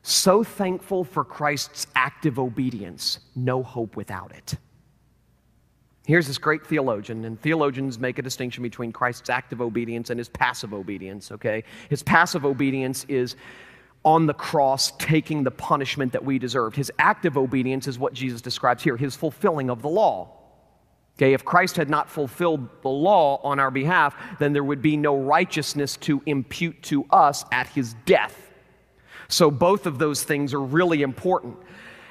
So 0.04 0.42
thankful 0.42 1.04
for 1.04 1.26
Christ's 1.26 1.88
active 1.96 2.40
obedience, 2.40 3.20
no 3.36 3.62
hope 3.62 3.98
without 3.98 4.32
it. 4.34 4.56
Here's 6.06 6.28
this 6.28 6.38
great 6.38 6.66
theologian, 6.66 7.26
and 7.26 7.42
theologians 7.42 8.00
make 8.00 8.18
a 8.18 8.22
distinction 8.22 8.63
between 8.63 8.94
Christ's 8.94 9.30
active 9.30 9.60
obedience 9.60 10.10
and 10.10 10.18
his 10.18 10.30
passive 10.30 10.74
obedience, 10.74 11.34
okay? 11.34 11.66
His 11.90 12.02
passive 12.02 12.46
obedience 12.46 13.04
is 13.10 13.36
on 14.08 14.26
the 14.26 14.34
cross 14.34 14.93
taking 15.00 15.43
the 15.43 15.52
punishment 15.52 16.13
that 16.13 16.24
we 16.24 16.39
deserved. 16.39 16.78
His 16.78 16.89
active 16.98 17.38
obedience 17.38 17.88
is 17.88 18.00
what 18.00 18.13
Jesus 18.13 18.39
describes 18.39 18.82
here, 18.82 18.96
his 18.96 19.17
fulfilling 19.17 19.70
of 19.70 19.82
the 19.82 19.89
law. 19.89 20.30
Okay, 21.17 21.34
if 21.34 21.43
Christ 21.43 21.76
had 21.76 21.89
not 21.89 22.10
fulfilled 22.10 22.70
the 22.84 22.89
law 22.89 23.41
on 23.43 23.60
our 23.60 23.70
behalf, 23.70 24.15
then 24.39 24.54
there 24.54 24.63
would 24.63 24.82
be 24.82 24.96
no 24.96 25.17
righteousness 25.17 25.98
to 25.98 26.22
impute 26.26 26.82
to 26.84 27.04
us 27.10 27.43
at 27.52 27.67
his 27.67 27.96
death. 28.06 28.54
So 29.28 29.52
both 29.52 29.86
of 29.86 30.00
those 30.00 30.24
things 30.24 30.54
are 30.54 30.62
really 30.62 31.02
important. 31.02 31.58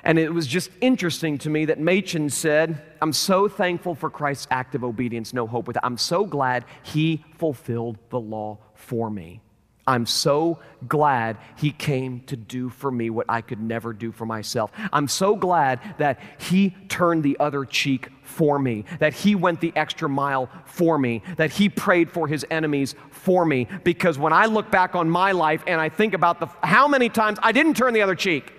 And 0.04 0.18
it 0.18 0.28
was 0.34 0.46
just 0.46 0.68
interesting 0.82 1.38
to 1.38 1.48
me 1.48 1.64
that 1.64 1.80
Machen 1.80 2.28
said, 2.28 2.82
I'm 3.00 3.14
so 3.14 3.48
thankful 3.48 3.94
for 3.94 4.10
Christ's 4.10 4.48
active 4.50 4.84
obedience, 4.84 5.32
no 5.32 5.46
hope 5.46 5.66
with 5.66 5.76
it. 5.76 5.82
I'm 5.82 5.96
so 5.96 6.26
glad 6.26 6.66
he 6.82 7.24
fulfilled 7.38 7.96
the 8.10 8.20
law 8.20 8.58
for 8.74 9.10
me. 9.10 9.40
I'm 9.86 10.04
so 10.06 10.58
glad 10.88 11.38
he 11.56 11.70
came 11.70 12.20
to 12.22 12.36
do 12.36 12.68
for 12.68 12.90
me 12.90 13.08
what 13.08 13.26
I 13.28 13.40
could 13.40 13.60
never 13.60 13.92
do 13.92 14.10
for 14.10 14.26
myself. 14.26 14.72
I'm 14.92 15.06
so 15.06 15.36
glad 15.36 15.80
that 15.98 16.20
he 16.38 16.70
turned 16.88 17.22
the 17.22 17.36
other 17.38 17.64
cheek 17.64 18.08
for 18.22 18.58
me, 18.58 18.84
that 18.98 19.14
he 19.14 19.36
went 19.36 19.60
the 19.60 19.72
extra 19.76 20.08
mile 20.08 20.50
for 20.64 20.98
me, 20.98 21.22
that 21.36 21.52
he 21.52 21.68
prayed 21.68 22.10
for 22.10 22.26
his 22.26 22.44
enemies 22.50 22.96
for 23.10 23.44
me. 23.44 23.68
Because 23.84 24.18
when 24.18 24.32
I 24.32 24.46
look 24.46 24.70
back 24.70 24.96
on 24.96 25.08
my 25.08 25.30
life 25.32 25.62
and 25.66 25.80
I 25.80 25.88
think 25.88 26.14
about 26.14 26.40
the, 26.40 26.48
how 26.66 26.88
many 26.88 27.08
times 27.08 27.38
I 27.42 27.52
didn't 27.52 27.74
turn 27.74 27.94
the 27.94 28.02
other 28.02 28.16
cheek, 28.16 28.52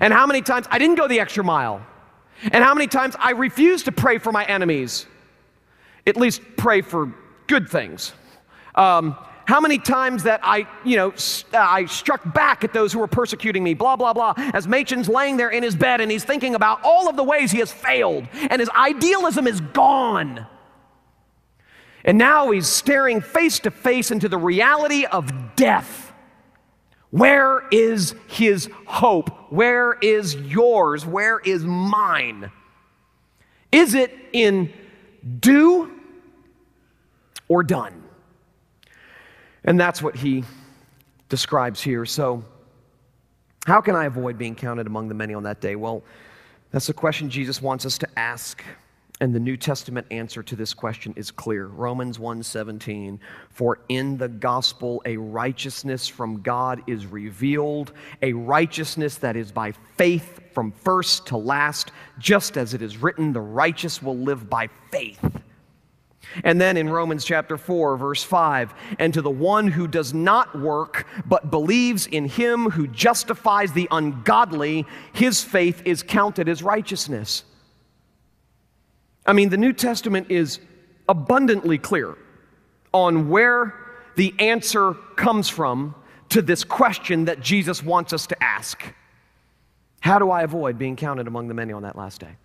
and 0.00 0.12
how 0.12 0.26
many 0.26 0.42
times 0.42 0.66
I 0.70 0.78
didn't 0.78 0.96
go 0.96 1.06
the 1.06 1.20
extra 1.20 1.44
mile? 1.44 1.86
And 2.52 2.64
how 2.64 2.74
many 2.74 2.88
times 2.88 3.14
I 3.18 3.30
refused 3.30 3.84
to 3.84 3.92
pray 3.92 4.18
for 4.18 4.32
my 4.32 4.44
enemies? 4.44 5.06
At 6.04 6.16
least 6.16 6.42
pray 6.56 6.82
for 6.82 7.14
good 7.46 7.68
things. 7.68 8.12
Um, 8.74 9.16
how 9.46 9.60
many 9.60 9.78
times 9.78 10.24
that 10.24 10.40
I, 10.42 10.66
you 10.84 10.96
know, 10.96 11.14
uh, 11.54 11.58
I 11.58 11.86
struck 11.86 12.34
back 12.34 12.64
at 12.64 12.72
those 12.72 12.92
who 12.92 12.98
were 12.98 13.06
persecuting 13.06 13.62
me, 13.62 13.74
blah, 13.74 13.94
blah, 13.94 14.12
blah. 14.12 14.34
As 14.36 14.66
Machen's 14.66 15.08
laying 15.08 15.36
there 15.36 15.50
in 15.50 15.62
his 15.62 15.76
bed 15.76 16.00
and 16.00 16.10
he's 16.10 16.24
thinking 16.24 16.56
about 16.56 16.80
all 16.82 17.08
of 17.08 17.16
the 17.16 17.22
ways 17.22 17.52
he 17.52 17.58
has 17.58 17.72
failed 17.72 18.26
and 18.34 18.58
his 18.58 18.68
idealism 18.70 19.46
is 19.46 19.60
gone. 19.60 20.46
And 22.04 22.18
now 22.18 22.50
he's 22.50 22.66
staring 22.66 23.20
face 23.20 23.60
to 23.60 23.70
face 23.70 24.10
into 24.10 24.28
the 24.28 24.38
reality 24.38 25.04
of 25.04 25.32
death. 25.54 26.12
Where 27.10 27.66
is 27.70 28.16
his 28.26 28.68
hope? 28.86 29.52
Where 29.52 29.94
is 29.94 30.34
yours? 30.34 31.06
Where 31.06 31.38
is 31.38 31.64
mine? 31.64 32.50
Is 33.70 33.94
it 33.94 34.12
in 34.32 34.72
do 35.38 35.92
or 37.48 37.62
done? 37.62 38.05
And 39.66 39.78
that's 39.78 40.00
what 40.00 40.14
he 40.14 40.44
describes 41.28 41.82
here. 41.82 42.06
So, 42.06 42.44
how 43.66 43.80
can 43.80 43.96
I 43.96 44.04
avoid 44.04 44.38
being 44.38 44.54
counted 44.54 44.86
among 44.86 45.08
the 45.08 45.14
many 45.14 45.34
on 45.34 45.42
that 45.42 45.60
day? 45.60 45.74
Well, 45.74 46.04
that's 46.70 46.86
the 46.86 46.94
question 46.94 47.28
Jesus 47.28 47.60
wants 47.60 47.84
us 47.84 47.98
to 47.98 48.08
ask. 48.16 48.62
And 49.20 49.34
the 49.34 49.40
New 49.40 49.56
Testament 49.56 50.06
answer 50.10 50.42
to 50.42 50.54
this 50.54 50.74
question 50.74 51.14
is 51.16 51.30
clear. 51.30 51.66
Romans 51.66 52.18
1:17, 52.18 53.18
for 53.48 53.78
in 53.88 54.18
the 54.18 54.28
gospel 54.28 55.00
a 55.06 55.16
righteousness 55.16 56.06
from 56.06 56.42
God 56.42 56.82
is 56.86 57.06
revealed, 57.06 57.92
a 58.20 58.34
righteousness 58.34 59.16
that 59.16 59.34
is 59.34 59.50
by 59.50 59.72
faith 59.96 60.40
from 60.52 60.70
first 60.70 61.26
to 61.28 61.36
last, 61.38 61.92
just 62.18 62.58
as 62.58 62.74
it 62.74 62.82
is 62.82 62.98
written, 62.98 63.32
the 63.32 63.40
righteous 63.40 64.02
will 64.02 64.18
live 64.18 64.50
by 64.50 64.68
faith. 64.92 65.24
And 66.44 66.60
then 66.60 66.76
in 66.76 66.88
Romans 66.88 67.24
chapter 67.24 67.56
4, 67.56 67.96
verse 67.96 68.22
5, 68.22 68.74
and 68.98 69.14
to 69.14 69.22
the 69.22 69.30
one 69.30 69.68
who 69.68 69.88
does 69.88 70.12
not 70.12 70.58
work, 70.58 71.06
but 71.26 71.50
believes 71.50 72.06
in 72.06 72.26
him 72.26 72.70
who 72.70 72.86
justifies 72.86 73.72
the 73.72 73.88
ungodly, 73.90 74.86
his 75.12 75.42
faith 75.42 75.82
is 75.84 76.02
counted 76.02 76.48
as 76.48 76.62
righteousness. 76.62 77.44
I 79.24 79.32
mean, 79.32 79.48
the 79.48 79.56
New 79.56 79.72
Testament 79.72 80.30
is 80.30 80.60
abundantly 81.08 81.78
clear 81.78 82.16
on 82.92 83.28
where 83.28 83.74
the 84.16 84.34
answer 84.38 84.94
comes 85.16 85.48
from 85.48 85.94
to 86.30 86.42
this 86.42 86.64
question 86.64 87.26
that 87.26 87.40
Jesus 87.40 87.82
wants 87.82 88.12
us 88.12 88.26
to 88.28 88.42
ask 88.42 88.82
How 90.00 90.18
do 90.18 90.30
I 90.30 90.42
avoid 90.42 90.78
being 90.78 90.96
counted 90.96 91.26
among 91.26 91.48
the 91.48 91.54
many 91.54 91.72
on 91.72 91.82
that 91.82 91.96
last 91.96 92.20
day? 92.20 92.36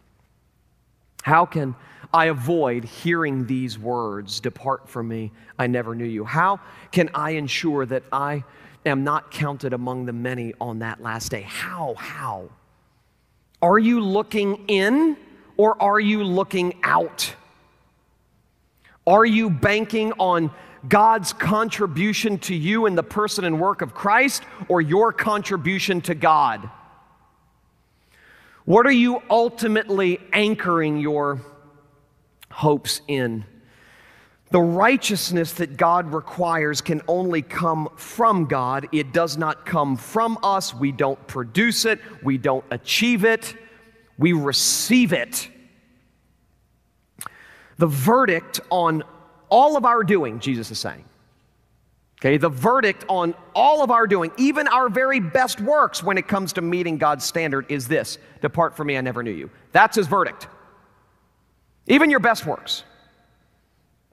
How 1.23 1.45
can 1.45 1.75
I 2.13 2.25
avoid 2.25 2.83
hearing 2.83 3.45
these 3.47 3.79
words, 3.79 4.39
Depart 4.39 4.89
from 4.89 5.07
me, 5.07 5.31
I 5.57 5.67
never 5.67 5.95
knew 5.95 6.05
you? 6.05 6.25
How 6.25 6.59
can 6.91 7.09
I 7.13 7.31
ensure 7.31 7.85
that 7.85 8.03
I 8.11 8.43
am 8.85 9.03
not 9.03 9.31
counted 9.31 9.73
among 9.73 10.05
the 10.05 10.13
many 10.13 10.53
on 10.59 10.79
that 10.79 11.01
last 11.01 11.31
day? 11.31 11.41
How? 11.41 11.95
How? 11.97 12.49
Are 13.61 13.79
you 13.79 14.01
looking 14.01 14.65
in? 14.67 15.17
or 15.61 15.79
are 15.79 15.99
you 15.99 16.23
looking 16.23 16.73
out? 16.81 17.35
Are 19.05 19.25
you 19.25 19.47
banking 19.51 20.11
on 20.13 20.49
God's 20.87 21.33
contribution 21.33 22.39
to 22.39 22.55
you 22.55 22.87
in 22.87 22.95
the 22.95 23.03
person 23.03 23.45
and 23.45 23.59
work 23.59 23.83
of 23.83 23.93
Christ 23.93 24.41
or 24.67 24.81
your 24.81 25.13
contribution 25.13 26.01
to 26.01 26.15
God? 26.15 26.67
What 28.65 28.87
are 28.87 28.91
you 28.91 29.21
ultimately 29.29 30.19
anchoring 30.33 30.97
your 30.97 31.41
hopes 32.51 33.01
in? 33.07 33.45
The 34.51 34.61
righteousness 34.61 35.53
that 35.53 35.77
God 35.77 36.13
requires 36.13 36.81
can 36.81 37.01
only 37.07 37.41
come 37.41 37.89
from 37.95 38.45
God. 38.45 38.89
It 38.91 39.13
does 39.13 39.37
not 39.37 39.65
come 39.65 39.95
from 39.95 40.37
us. 40.43 40.73
We 40.73 40.91
don't 40.91 41.25
produce 41.27 41.85
it, 41.85 41.99
we 42.21 42.37
don't 42.37 42.65
achieve 42.69 43.23
it 43.23 43.55
we 44.21 44.33
receive 44.33 45.13
it. 45.13 45.49
The 47.77 47.87
verdict 47.87 48.59
on 48.69 49.03
all 49.49 49.75
of 49.75 49.83
our 49.83 50.03
doing, 50.03 50.39
Jesus 50.39 50.69
is 50.69 50.77
saying. 50.79 51.03
Okay, 52.19 52.37
the 52.37 52.49
verdict 52.49 53.03
on 53.07 53.33
all 53.55 53.83
of 53.83 53.89
our 53.89 54.05
doing, 54.05 54.31
even 54.37 54.67
our 54.67 54.89
very 54.89 55.19
best 55.19 55.59
works 55.59 56.03
when 56.03 56.19
it 56.19 56.27
comes 56.27 56.53
to 56.53 56.61
meeting 56.61 56.99
God's 56.99 57.25
standard, 57.25 57.65
is 57.67 57.87
this 57.87 58.19
Depart 58.41 58.77
from 58.77 58.87
me, 58.87 58.97
I 58.97 59.01
never 59.01 59.23
knew 59.23 59.31
you. 59.31 59.49
That's 59.71 59.95
his 59.95 60.05
verdict. 60.05 60.47
Even 61.87 62.09
your 62.09 62.19
best 62.19 62.45
works, 62.45 62.83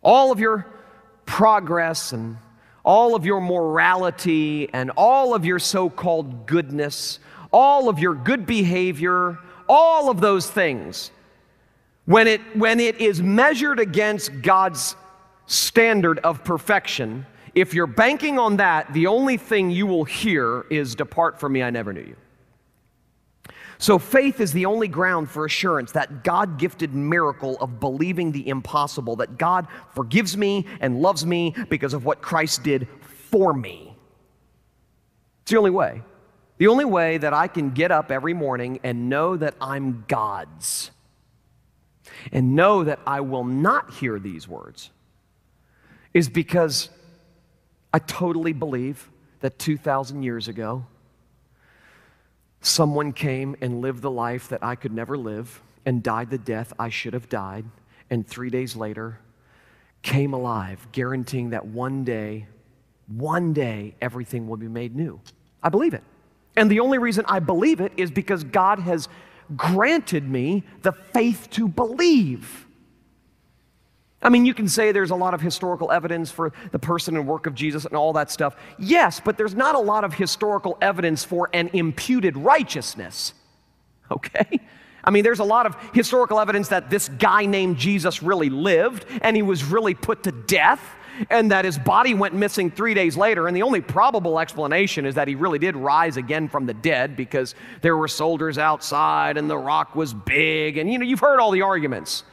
all 0.03 0.33
of 0.33 0.41
your 0.41 0.67
progress 1.27 2.13
and 2.13 2.39
all 2.85 3.15
of 3.15 3.27
your 3.27 3.41
morality 3.41 4.71
and 4.73 4.91
all 4.97 5.35
of 5.35 5.45
your 5.45 5.59
so 5.59 5.91
called 5.91 6.47
goodness, 6.47 7.19
all 7.53 7.89
of 7.89 7.99
your 7.99 8.15
good 8.15 8.47
behavior, 8.47 9.39
all 9.69 10.11
of 10.11 10.21
those 10.21 10.49
things, 10.51 11.11
when 12.07 12.27
it, 12.27 12.41
when 12.57 12.81
it 12.81 12.99
is 13.01 13.21
measured 13.21 13.79
against 13.79 14.41
God's 14.41 14.97
standard 15.47 16.19
of 16.21 16.43
perfection, 16.43 17.27
if 17.55 17.75
you're 17.75 17.87
banking 17.87 18.39
on 18.39 18.57
that, 18.57 18.91
the 18.95 19.07
only 19.09 19.37
thing 19.37 19.71
you 19.71 19.87
will 19.87 20.05
hear 20.05 20.65
is, 20.71 20.95
Depart 20.95 21.39
from 21.39 21.53
me, 21.53 21.63
I 21.63 21.69
never 21.69 21.93
knew 21.93 22.01
you. 22.01 22.17
So, 23.81 23.99
faith 23.99 24.41
is 24.41 24.53
the 24.53 24.67
only 24.67 24.89
ground 24.89 25.31
for 25.31 25.45
assurance, 25.45 25.93
that 25.93 26.25
God 26.25 26.59
gifted 26.59 26.95
miracle 26.95 27.57
of 27.61 27.79
believing 27.79 28.33
the 28.33 28.49
impossible, 28.49 29.17
that 29.17 29.39
God 29.39 29.69
forgives 29.95 30.37
me 30.37 30.67
and 30.81 31.01
loves 31.01 31.25
me 31.25 31.55
because 31.69 31.95
of 31.95 32.05
what 32.05 32.21
Christ 32.21 32.65
did 32.65 32.89
for 33.31 33.55
me. 33.55 33.97
It's 35.43 35.53
the 35.53 35.59
only 35.59 35.71
way. 35.71 36.03
The 36.59 36.67
only 36.67 36.85
way 36.85 37.19
that 37.19 37.33
I 37.33 37.47
can 37.47 37.71
get 37.71 37.93
up 37.93 38.11
every 38.11 38.35
morning 38.35 38.81
and 38.83 39.09
know 39.09 39.37
that 39.37 39.55
I'm 39.61 40.05
God's 40.09 40.91
and 42.33 42.57
know 42.57 42.85
that 42.85 42.99
I 43.07 43.21
will 43.21 43.45
not 43.45 43.95
hear 43.95 44.19
these 44.19 44.49
words 44.49 44.91
is 46.13 46.29
because 46.29 46.91
I 47.93 47.99
totally 47.99 48.53
believe 48.53 49.09
that 49.41 49.59
2,000 49.59 50.23
years 50.23 50.49
ago, 50.49 50.85
someone 52.61 53.13
came 53.13 53.57
and 53.61 53.81
lived 53.81 54.03
the 54.03 54.11
life 54.11 54.49
that 54.49 54.63
I 54.63 54.75
could 54.75 54.93
never 54.93 55.17
live 55.17 55.63
and 55.87 56.03
died 56.03 56.31
the 56.31 56.39
death 56.39 56.73
I 56.79 56.89
should 56.89 57.15
have 57.15 57.29
died, 57.29 57.65
and 58.11 58.27
three 58.27 58.51
days 58.51 58.77
later 58.77 59.19
came 60.03 60.33
alive, 60.33 60.87
guaranteeing 60.93 61.51
that 61.51 61.67
one 61.67 62.05
day, 62.05 62.47
one 63.07 63.53
day, 63.53 63.95
everything 64.01 64.49
will 64.49 64.57
be 64.57 64.69
made 64.69 64.95
new. 64.95 65.21
I 65.63 65.69
believe 65.69 65.95
it. 65.95 66.05
And 66.57 66.71
the 66.71 66.81
only 66.81 66.99
reason 66.99 67.25
I 67.29 67.39
believe 67.39 67.81
it 67.81 67.93
is 67.97 68.11
because 68.11 68.45
God 68.45 68.81
has 68.81 69.09
granted 69.57 70.29
me 70.29 70.65
the 70.83 70.93
faith 70.93 71.49
to 71.51 71.69
believe. 71.69 72.68
I 74.21 74.31
mean, 74.31 74.45
you 74.45 74.55
can 74.55 74.69
say 74.69 74.91
there's 74.91 75.13
a 75.13 75.17
lot 75.17 75.33
of 75.33 75.41
historical 75.41 75.93
evidence 75.93 76.31
for 76.31 76.53
the 76.73 76.79
person 76.79 77.17
and 77.17 77.27
work 77.27 77.47
of 77.47 77.55
Jesus 77.55 77.85
and 77.85 77.95
all 77.95 78.13
that 78.15 78.31
stuff. 78.31 78.57
Yes, 78.79 79.21
but 79.25 79.37
there's 79.37 79.55
not 79.55 79.77
a 79.77 79.79
lot 79.79 80.03
of 80.03 80.13
historical 80.15 80.77
evidence 80.81 81.25
for 81.25 81.49
an 81.53 81.71
imputed 81.73 82.37
righteousness. 82.37 83.35
Okay? 84.11 84.61
I 85.05 85.11
mean, 85.11 85.23
there's 85.23 85.39
a 85.39 85.45
lot 85.45 85.67
of 85.67 85.77
historical 85.93 86.41
evidence 86.41 86.69
that 86.69 86.89
this 86.89 87.11
guy 87.11 87.45
named 87.45 87.77
Jesus 87.77 88.23
really 88.23 88.49
lived 88.49 89.05
and 89.21 89.37
he 89.37 89.43
was 89.43 89.63
really 89.65 89.93
put 89.93 90.23
to 90.23 90.33
death 90.33 90.81
and 91.31 91.51
that 91.51 91.65
his 91.65 91.79
body 91.79 92.15
went 92.15 92.35
missing 92.35 92.71
three 92.71 92.95
days 92.95 93.19
later. 93.19 93.49
And 93.49 93.57
the 93.57 93.63
only 93.63 93.81
probable 93.81 94.39
explanation 94.39 95.05
is 95.05 95.15
that 95.17 95.29
he 95.29 95.35
really 95.35 95.59
did 95.59 95.77
rise 95.77 96.17
again 96.17 96.49
from 96.49 96.67
the 96.67 96.75
dead 96.75 97.17
because 97.17 97.55
there 97.83 97.97
were 97.97 98.09
soldiers 98.09 98.57
outside 98.57 99.37
and 99.37 99.49
the 99.49 99.59
rock 99.59 99.95
was 99.95 100.15
big. 100.15 100.79
And 100.79 100.91
you 100.91 100.99
know, 100.99 101.05
you've 101.05 101.21
heard 101.21 101.41
all 101.41 101.51
the 101.51 101.63
arguments. 101.63 102.25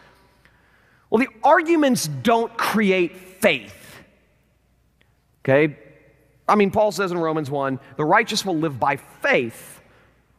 Well, 1.16 1.24
the 1.24 1.48
arguments 1.48 2.10
don't 2.10 2.58
create 2.58 3.16
faith. 3.16 4.02
Okay? 5.40 5.78
I 6.46 6.56
mean, 6.56 6.72
Paul 6.72 6.92
says 6.92 7.14
in 7.14 7.18
Romans 7.18 7.50
1 7.50 7.80
the 7.96 8.04
righteous 8.04 8.46
will 8.46 8.58
live 8.58 8.82
by 8.82 8.98
faith. 8.98 9.80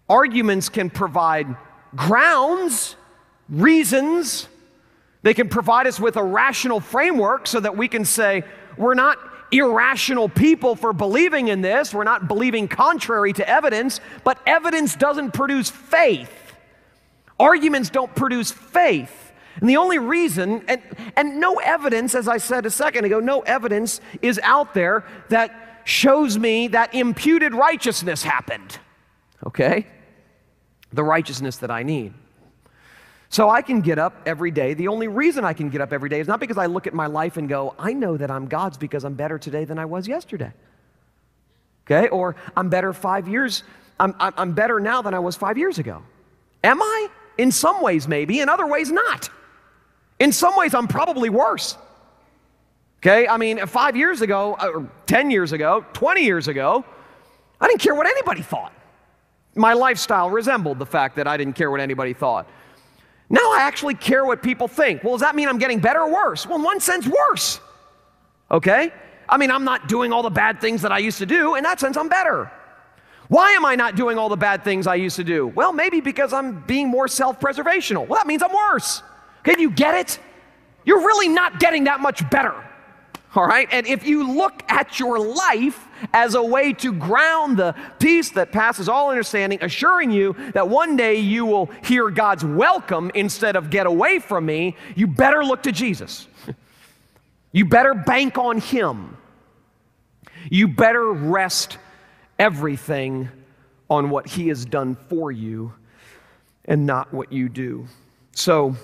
Arguments 0.06 0.68
can 0.68 0.90
provide 0.90 1.56
grounds, 1.94 2.94
reasons, 3.48 4.48
they 5.22 5.32
can 5.32 5.48
provide 5.48 5.86
us 5.86 5.98
with 5.98 6.16
a 6.16 6.22
rational 6.22 6.80
framework 6.80 7.46
so 7.46 7.58
that 7.58 7.74
we 7.74 7.88
can 7.88 8.04
say, 8.04 8.42
we're 8.76 8.92
not 8.92 9.16
irrational 9.50 10.28
people 10.28 10.76
for 10.76 10.92
believing 10.92 11.48
in 11.48 11.62
this. 11.62 11.94
We're 11.94 12.04
not 12.04 12.28
believing 12.28 12.68
contrary 12.68 13.32
to 13.32 13.48
evidence, 13.48 13.98
but 14.24 14.38
evidence 14.46 14.94
doesn't 14.94 15.32
produce 15.32 15.70
faith. 15.70 16.54
Arguments 17.40 17.88
don't 17.88 18.14
produce 18.14 18.50
faith. 18.50 19.25
And 19.60 19.68
the 19.68 19.76
only 19.78 19.98
reason, 19.98 20.64
and, 20.68 20.82
and 21.16 21.40
no 21.40 21.56
evidence, 21.56 22.14
as 22.14 22.28
I 22.28 22.38
said 22.38 22.66
a 22.66 22.70
second 22.70 23.04
ago, 23.04 23.20
no 23.20 23.40
evidence 23.40 24.00
is 24.20 24.38
out 24.42 24.74
there 24.74 25.04
that 25.28 25.80
shows 25.84 26.38
me 26.38 26.68
that 26.68 26.94
imputed 26.94 27.54
righteousness 27.54 28.22
happened. 28.22 28.78
Okay? 29.46 29.86
The 30.92 31.04
righteousness 31.04 31.58
that 31.58 31.70
I 31.70 31.84
need. 31.84 32.12
So 33.28 33.48
I 33.48 33.62
can 33.62 33.80
get 33.80 33.98
up 33.98 34.22
every 34.26 34.50
day. 34.50 34.74
The 34.74 34.88
only 34.88 35.08
reason 35.08 35.44
I 35.44 35.52
can 35.52 35.68
get 35.68 35.80
up 35.80 35.92
every 35.92 36.08
day 36.08 36.20
is 36.20 36.28
not 36.28 36.40
because 36.40 36.58
I 36.58 36.66
look 36.66 36.86
at 36.86 36.94
my 36.94 37.06
life 37.06 37.36
and 37.36 37.48
go, 37.48 37.74
I 37.78 37.92
know 37.92 38.16
that 38.16 38.30
I'm 38.30 38.46
God's 38.46 38.76
because 38.76 39.04
I'm 39.04 39.14
better 39.14 39.38
today 39.38 39.64
than 39.64 39.78
I 39.78 39.84
was 39.84 40.06
yesterday. 40.06 40.52
Okay? 41.86 42.08
Or 42.08 42.36
I'm 42.56 42.68
better 42.68 42.92
five 42.92 43.26
years, 43.28 43.62
I'm, 43.98 44.14
I'm 44.18 44.52
better 44.52 44.80
now 44.80 45.02
than 45.02 45.14
I 45.14 45.18
was 45.18 45.36
five 45.36 45.56
years 45.56 45.78
ago. 45.78 46.02
Am 46.62 46.82
I? 46.82 47.08
In 47.38 47.52
some 47.52 47.82
ways, 47.82 48.08
maybe. 48.08 48.40
In 48.40 48.48
other 48.48 48.66
ways, 48.66 48.90
not. 48.90 49.30
In 50.18 50.32
some 50.32 50.56
ways, 50.56 50.74
I'm 50.74 50.88
probably 50.88 51.30
worse. 51.30 51.76
Okay? 53.00 53.28
I 53.28 53.36
mean, 53.36 53.64
five 53.66 53.96
years 53.96 54.22
ago, 54.22 54.56
uh, 54.58 54.68
or 54.68 54.90
10 55.06 55.30
years 55.30 55.52
ago, 55.52 55.84
20 55.92 56.24
years 56.24 56.48
ago, 56.48 56.84
I 57.60 57.68
didn't 57.68 57.80
care 57.80 57.94
what 57.94 58.06
anybody 58.06 58.42
thought. 58.42 58.72
My 59.54 59.72
lifestyle 59.72 60.30
resembled 60.30 60.78
the 60.78 60.86
fact 60.86 61.16
that 61.16 61.26
I 61.26 61.36
didn't 61.36 61.54
care 61.54 61.70
what 61.70 61.80
anybody 61.80 62.12
thought. 62.12 62.48
Now 63.28 63.52
I 63.52 63.58
actually 63.60 63.94
care 63.94 64.24
what 64.24 64.42
people 64.42 64.68
think. 64.68 65.02
Well, 65.02 65.14
does 65.14 65.22
that 65.22 65.34
mean 65.34 65.48
I'm 65.48 65.58
getting 65.58 65.80
better 65.80 66.00
or 66.00 66.12
worse? 66.12 66.46
Well, 66.46 66.56
in 66.58 66.62
one 66.62 66.80
sense, 66.80 67.06
worse. 67.06 67.60
Okay? 68.50 68.92
I 69.28 69.36
mean, 69.36 69.50
I'm 69.50 69.64
not 69.64 69.88
doing 69.88 70.12
all 70.12 70.22
the 70.22 70.30
bad 70.30 70.60
things 70.60 70.82
that 70.82 70.92
I 70.92 70.98
used 70.98 71.18
to 71.18 71.26
do. 71.26 71.56
In 71.56 71.64
that 71.64 71.80
sense, 71.80 71.96
I'm 71.96 72.08
better. 72.08 72.50
Why 73.28 73.52
am 73.52 73.64
I 73.64 73.74
not 73.74 73.96
doing 73.96 74.18
all 74.18 74.28
the 74.28 74.36
bad 74.36 74.62
things 74.62 74.86
I 74.86 74.94
used 74.94 75.16
to 75.16 75.24
do? 75.24 75.48
Well, 75.48 75.72
maybe 75.72 76.00
because 76.00 76.32
I'm 76.32 76.60
being 76.66 76.88
more 76.88 77.08
self 77.08 77.40
preservational. 77.40 78.06
Well, 78.06 78.18
that 78.18 78.26
means 78.26 78.42
I'm 78.42 78.52
worse. 78.52 79.02
Can 79.46 79.60
you 79.60 79.70
get 79.70 79.94
it? 79.94 80.18
You're 80.84 81.06
really 81.06 81.28
not 81.28 81.60
getting 81.60 81.84
that 81.84 82.00
much 82.00 82.28
better. 82.30 82.52
All 83.36 83.46
right? 83.46 83.68
And 83.70 83.86
if 83.86 84.04
you 84.04 84.34
look 84.36 84.64
at 84.68 84.98
your 84.98 85.20
life 85.20 85.86
as 86.12 86.34
a 86.34 86.42
way 86.42 86.72
to 86.72 86.92
ground 86.92 87.56
the 87.56 87.76
peace 88.00 88.30
that 88.30 88.50
passes 88.50 88.88
all 88.88 89.10
understanding, 89.10 89.60
assuring 89.62 90.10
you 90.10 90.34
that 90.54 90.68
one 90.68 90.96
day 90.96 91.20
you 91.20 91.46
will 91.46 91.66
hear 91.84 92.10
God's 92.10 92.44
welcome 92.44 93.12
instead 93.14 93.54
of 93.54 93.70
get 93.70 93.86
away 93.86 94.18
from 94.18 94.46
me, 94.46 94.76
you 94.96 95.06
better 95.06 95.44
look 95.44 95.62
to 95.62 95.72
Jesus. 95.72 96.26
You 97.52 97.66
better 97.66 97.94
bank 97.94 98.38
on 98.38 98.58
Him. 98.58 99.16
You 100.50 100.66
better 100.66 101.12
rest 101.12 101.78
everything 102.36 103.28
on 103.88 104.10
what 104.10 104.26
He 104.26 104.48
has 104.48 104.64
done 104.64 104.96
for 105.08 105.30
you 105.30 105.72
and 106.64 106.84
not 106.84 107.14
what 107.14 107.32
you 107.32 107.48
do. 107.48 107.86
So, 108.32 108.74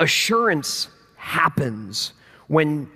assurance 0.00 0.88
happens 1.16 2.12
when 2.46 2.90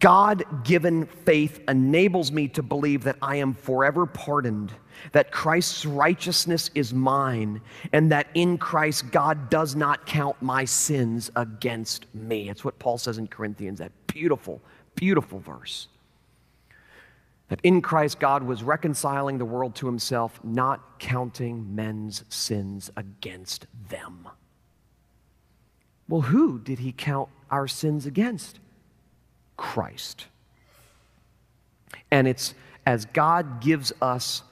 God 0.00 0.64
given 0.64 1.06
faith 1.06 1.60
enables 1.66 2.30
me 2.30 2.48
to 2.48 2.62
believe 2.62 3.04
that 3.04 3.16
I 3.22 3.36
am 3.36 3.54
forever 3.54 4.04
pardoned, 4.04 4.72
that 5.12 5.32
Christ's 5.32 5.86
righteousness 5.86 6.70
is 6.74 6.92
mine, 6.92 7.62
and 7.92 8.12
that 8.12 8.26
in 8.34 8.58
Christ 8.58 9.10
God 9.10 9.48
does 9.48 9.74
not 9.74 10.04
count 10.04 10.40
my 10.42 10.66
sins 10.66 11.30
against 11.36 12.12
me. 12.14 12.50
It's 12.50 12.64
what 12.64 12.78
Paul 12.78 12.98
says 12.98 13.16
in 13.16 13.28
Corinthians, 13.28 13.78
that 13.78 13.92
beautiful, 14.06 14.60
beautiful 14.94 15.38
verse. 15.38 15.88
That 17.48 17.60
in 17.62 17.80
Christ 17.80 18.20
God 18.20 18.42
was 18.42 18.62
reconciling 18.62 19.38
the 19.38 19.46
world 19.46 19.74
to 19.76 19.86
himself, 19.86 20.38
not 20.44 20.98
counting 20.98 21.74
men's 21.74 22.24
sins 22.28 22.90
against 22.94 23.66
them. 23.88 24.28
Well, 26.08 26.22
who 26.22 26.58
did 26.58 26.78
he 26.78 26.92
count 26.92 27.28
our 27.50 27.68
sins 27.68 28.06
against? 28.06 28.58
Christ. 29.56 30.26
And 32.10 32.26
it's 32.26 32.54
as 32.86 33.04
God 33.06 33.60
gives 33.60 33.92
us 34.00 34.42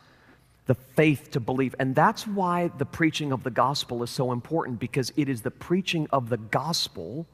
the 0.67 0.75
faith 0.75 1.31
to 1.31 1.41
believe. 1.41 1.75
And 1.79 1.95
that's 1.95 2.27
why 2.27 2.69
the 2.77 2.85
preaching 2.85 3.33
of 3.33 3.45
the 3.45 3.51
gospel 3.51 4.03
is 4.03 4.11
so 4.11 4.33
important 4.33 4.79
because 4.79 5.13
it 5.17 5.29
is 5.29 5.43
the 5.43 5.51
preaching 5.51 6.07
of 6.13 6.29
the 6.29 6.37
gospel 6.37 7.27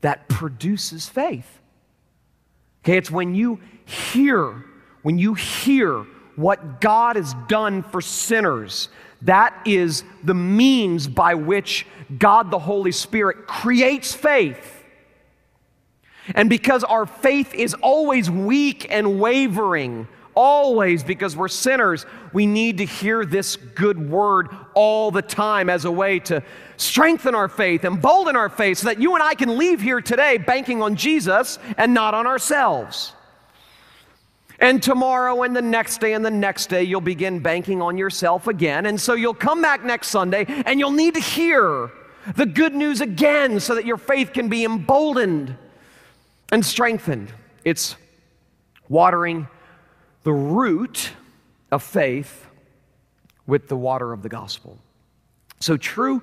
that 0.00 0.28
produces 0.28 1.08
faith. 1.08 1.60
Okay, 2.82 2.96
it's 2.96 3.10
when 3.10 3.34
you 3.34 3.60
hear, 3.84 4.64
when 5.02 5.18
you 5.18 5.34
hear 5.34 6.04
what 6.34 6.80
God 6.80 7.16
has 7.16 7.34
done 7.46 7.82
for 7.82 8.00
sinners, 8.00 8.88
that 9.22 9.60
is 9.64 10.04
the 10.24 10.34
means 10.34 11.06
by 11.08 11.34
which 11.34 11.86
God 12.18 12.50
the 12.50 12.58
Holy 12.58 12.92
Spirit 12.92 13.46
creates 13.46 14.12
faith 14.12 14.82
and 16.34 16.48
because 16.48 16.84
our 16.84 17.06
faith 17.06 17.54
is 17.54 17.74
always 17.74 18.30
weak 18.30 18.86
and 18.90 19.20
wavering, 19.20 20.06
always 20.34 21.02
because 21.02 21.36
we're 21.36 21.48
sinners, 21.48 22.06
we 22.32 22.46
need 22.46 22.78
to 22.78 22.84
hear 22.84 23.24
this 23.24 23.56
good 23.56 24.10
word 24.10 24.48
all 24.74 25.10
the 25.10 25.22
time 25.22 25.68
as 25.68 25.84
a 25.84 25.90
way 25.90 26.20
to 26.20 26.42
strengthen 26.76 27.34
our 27.34 27.48
faith, 27.48 27.84
embolden 27.84 28.36
our 28.36 28.48
faith, 28.48 28.78
so 28.78 28.86
that 28.86 29.00
you 29.00 29.14
and 29.14 29.22
I 29.22 29.34
can 29.34 29.58
leave 29.58 29.80
here 29.80 30.00
today 30.00 30.38
banking 30.38 30.82
on 30.82 30.96
Jesus 30.96 31.58
and 31.76 31.92
not 31.92 32.14
on 32.14 32.26
ourselves. 32.26 33.12
And 34.62 34.80
tomorrow 34.80 35.42
and 35.42 35.56
the 35.56 35.60
next 35.60 36.00
day 36.00 36.14
and 36.14 36.24
the 36.24 36.30
next 36.30 36.68
day, 36.68 36.84
you'll 36.84 37.00
begin 37.00 37.40
banking 37.40 37.82
on 37.82 37.98
yourself 37.98 38.46
again. 38.46 38.86
And 38.86 38.98
so 38.98 39.14
you'll 39.14 39.34
come 39.34 39.60
back 39.60 39.84
next 39.84 40.08
Sunday 40.08 40.46
and 40.48 40.78
you'll 40.78 40.92
need 40.92 41.14
to 41.14 41.20
hear 41.20 41.90
the 42.36 42.46
good 42.46 42.72
news 42.72 43.00
again 43.00 43.58
so 43.58 43.74
that 43.74 43.84
your 43.84 43.96
faith 43.96 44.32
can 44.32 44.48
be 44.48 44.64
emboldened 44.64 45.56
and 46.52 46.64
strengthened. 46.64 47.32
It's 47.64 47.96
watering 48.88 49.48
the 50.22 50.32
root 50.32 51.10
of 51.72 51.82
faith 51.82 52.46
with 53.44 53.66
the 53.66 53.76
water 53.76 54.12
of 54.12 54.22
the 54.22 54.28
gospel. 54.28 54.78
So, 55.58 55.76
true 55.76 56.22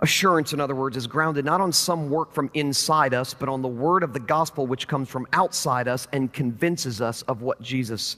assurance, 0.00 0.52
in 0.52 0.60
other 0.60 0.74
words, 0.74 0.96
is 0.96 1.06
grounded 1.06 1.44
not 1.44 1.60
on 1.60 1.72
some 1.72 2.10
work 2.10 2.32
from 2.32 2.50
inside 2.54 3.14
us, 3.14 3.34
but 3.34 3.48
on 3.48 3.62
the 3.62 3.68
word 3.68 4.02
of 4.02 4.12
the 4.12 4.20
gospel 4.20 4.66
which 4.66 4.88
comes 4.88 5.08
from 5.08 5.26
outside 5.32 5.88
us 5.88 6.06
and 6.12 6.32
convinces 6.32 7.00
us 7.00 7.22
of 7.22 7.42
what 7.42 7.60
Jesus 7.62 8.16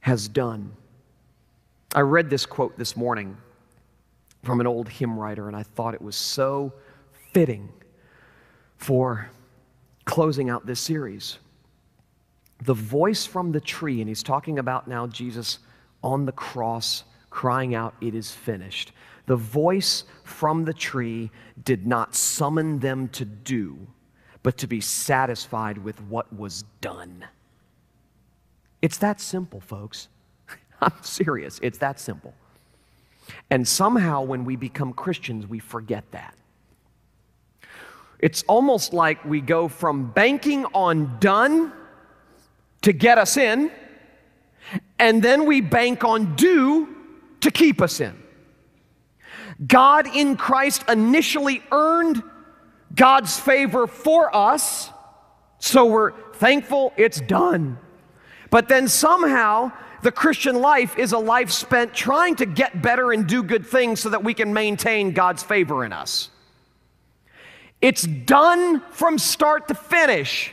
has 0.00 0.28
done. 0.28 0.72
I 1.94 2.00
read 2.00 2.30
this 2.30 2.46
quote 2.46 2.76
this 2.78 2.96
morning 2.96 3.36
from 4.42 4.60
an 4.60 4.66
old 4.66 4.88
hymn 4.88 5.18
writer, 5.18 5.48
and 5.48 5.56
I 5.56 5.62
thought 5.62 5.94
it 5.94 6.02
was 6.02 6.16
so 6.16 6.72
fitting 7.32 7.68
for 8.76 9.28
closing 10.04 10.50
out 10.50 10.66
this 10.66 10.80
series. 10.80 11.38
The 12.64 12.74
voice 12.74 13.26
from 13.26 13.52
the 13.52 13.60
tree, 13.60 14.00
and 14.00 14.08
he's 14.08 14.22
talking 14.22 14.58
about 14.58 14.88
now 14.88 15.06
Jesus 15.06 15.58
on 16.02 16.24
the 16.24 16.32
cross 16.32 17.04
crying 17.30 17.74
out, 17.74 17.94
It 18.00 18.14
is 18.14 18.30
finished. 18.30 18.92
The 19.26 19.36
voice 19.36 20.04
from 20.24 20.64
the 20.64 20.72
tree 20.72 21.30
did 21.64 21.86
not 21.86 22.14
summon 22.14 22.78
them 22.78 23.08
to 23.08 23.24
do, 23.24 23.76
but 24.42 24.56
to 24.58 24.66
be 24.66 24.80
satisfied 24.80 25.78
with 25.78 26.00
what 26.02 26.32
was 26.32 26.64
done. 26.80 27.24
It's 28.80 28.98
that 28.98 29.20
simple, 29.20 29.60
folks. 29.60 30.08
I'm 30.80 30.92
serious. 31.02 31.58
It's 31.62 31.78
that 31.78 31.98
simple. 31.98 32.34
And 33.50 33.66
somehow, 33.66 34.22
when 34.22 34.44
we 34.44 34.54
become 34.54 34.92
Christians, 34.92 35.46
we 35.46 35.58
forget 35.58 36.04
that. 36.12 36.34
It's 38.20 38.44
almost 38.44 38.92
like 38.92 39.24
we 39.24 39.40
go 39.40 39.68
from 39.68 40.10
banking 40.12 40.64
on 40.66 41.18
done 41.18 41.72
to 42.82 42.92
get 42.92 43.18
us 43.18 43.36
in, 43.36 43.70
and 44.98 45.22
then 45.22 45.44
we 45.46 45.60
bank 45.60 46.04
on 46.04 46.36
do 46.36 46.94
to 47.40 47.50
keep 47.50 47.82
us 47.82 48.00
in. 48.00 48.14
God 49.64 50.06
in 50.14 50.36
Christ 50.36 50.84
initially 50.88 51.62
earned 51.70 52.22
God's 52.94 53.38
favor 53.38 53.86
for 53.86 54.34
us, 54.34 54.90
so 55.58 55.86
we're 55.86 56.12
thankful 56.34 56.92
it's 56.96 57.20
done. 57.20 57.78
But 58.50 58.68
then 58.68 58.88
somehow, 58.88 59.72
the 60.02 60.12
Christian 60.12 60.56
life 60.56 60.98
is 60.98 61.12
a 61.12 61.18
life 61.18 61.50
spent 61.50 61.94
trying 61.94 62.36
to 62.36 62.46
get 62.46 62.80
better 62.82 63.12
and 63.12 63.26
do 63.26 63.42
good 63.42 63.66
things 63.66 64.00
so 64.00 64.10
that 64.10 64.22
we 64.22 64.34
can 64.34 64.52
maintain 64.52 65.12
God's 65.12 65.42
favor 65.42 65.84
in 65.84 65.92
us. 65.92 66.30
It's 67.80 68.02
done 68.02 68.80
from 68.90 69.18
start 69.18 69.68
to 69.68 69.74
finish. 69.74 70.52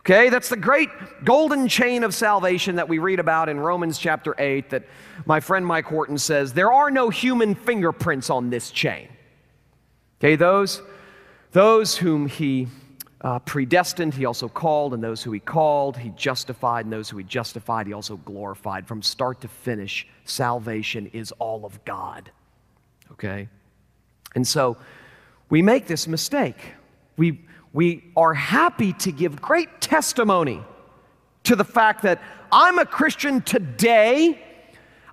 Okay, 0.00 0.30
that's 0.30 0.48
the 0.48 0.56
great 0.56 0.88
golden 1.24 1.68
chain 1.68 2.04
of 2.04 2.14
salvation 2.14 2.76
that 2.76 2.88
we 2.88 2.98
read 2.98 3.20
about 3.20 3.50
in 3.50 3.60
Romans 3.60 3.98
chapter 3.98 4.34
8 4.38 4.70
that 4.70 4.84
my 5.26 5.40
friend 5.40 5.66
Mike 5.66 5.84
Horton 5.84 6.16
says 6.16 6.54
there 6.54 6.72
are 6.72 6.90
no 6.90 7.10
human 7.10 7.54
fingerprints 7.54 8.30
on 8.30 8.48
this 8.48 8.70
chain. 8.70 9.08
Okay, 10.18 10.36
those, 10.36 10.80
those 11.52 11.98
whom 11.98 12.26
he 12.26 12.68
uh, 13.20 13.40
predestined, 13.40 14.14
he 14.14 14.24
also 14.24 14.48
called, 14.48 14.94
and 14.94 15.04
those 15.04 15.22
who 15.22 15.32
he 15.32 15.40
called, 15.40 15.98
he 15.98 16.08
justified, 16.16 16.86
and 16.86 16.92
those 16.92 17.10
who 17.10 17.18
he 17.18 17.24
justified, 17.24 17.86
he 17.86 17.92
also 17.92 18.16
glorified. 18.16 18.88
From 18.88 19.02
start 19.02 19.42
to 19.42 19.48
finish, 19.48 20.06
salvation 20.24 21.10
is 21.12 21.30
all 21.32 21.66
of 21.66 21.84
God. 21.84 22.30
Okay? 23.12 23.48
And 24.34 24.48
so 24.48 24.78
we 25.50 25.60
make 25.60 25.86
this 25.86 26.08
mistake. 26.08 26.56
We, 27.18 27.44
we 27.72 28.04
are 28.16 28.34
happy 28.34 28.92
to 28.94 29.12
give 29.12 29.40
great 29.40 29.80
testimony 29.80 30.62
to 31.44 31.56
the 31.56 31.64
fact 31.64 32.02
that 32.02 32.20
I'm 32.50 32.78
a 32.78 32.86
Christian 32.86 33.40
today. 33.42 34.40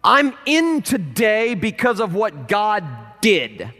I'm 0.04 0.34
in 0.46 0.82
today 0.82 1.54
because 1.54 2.00
of 2.00 2.16
what 2.16 2.48
God 2.48 2.84
did. 3.22 3.72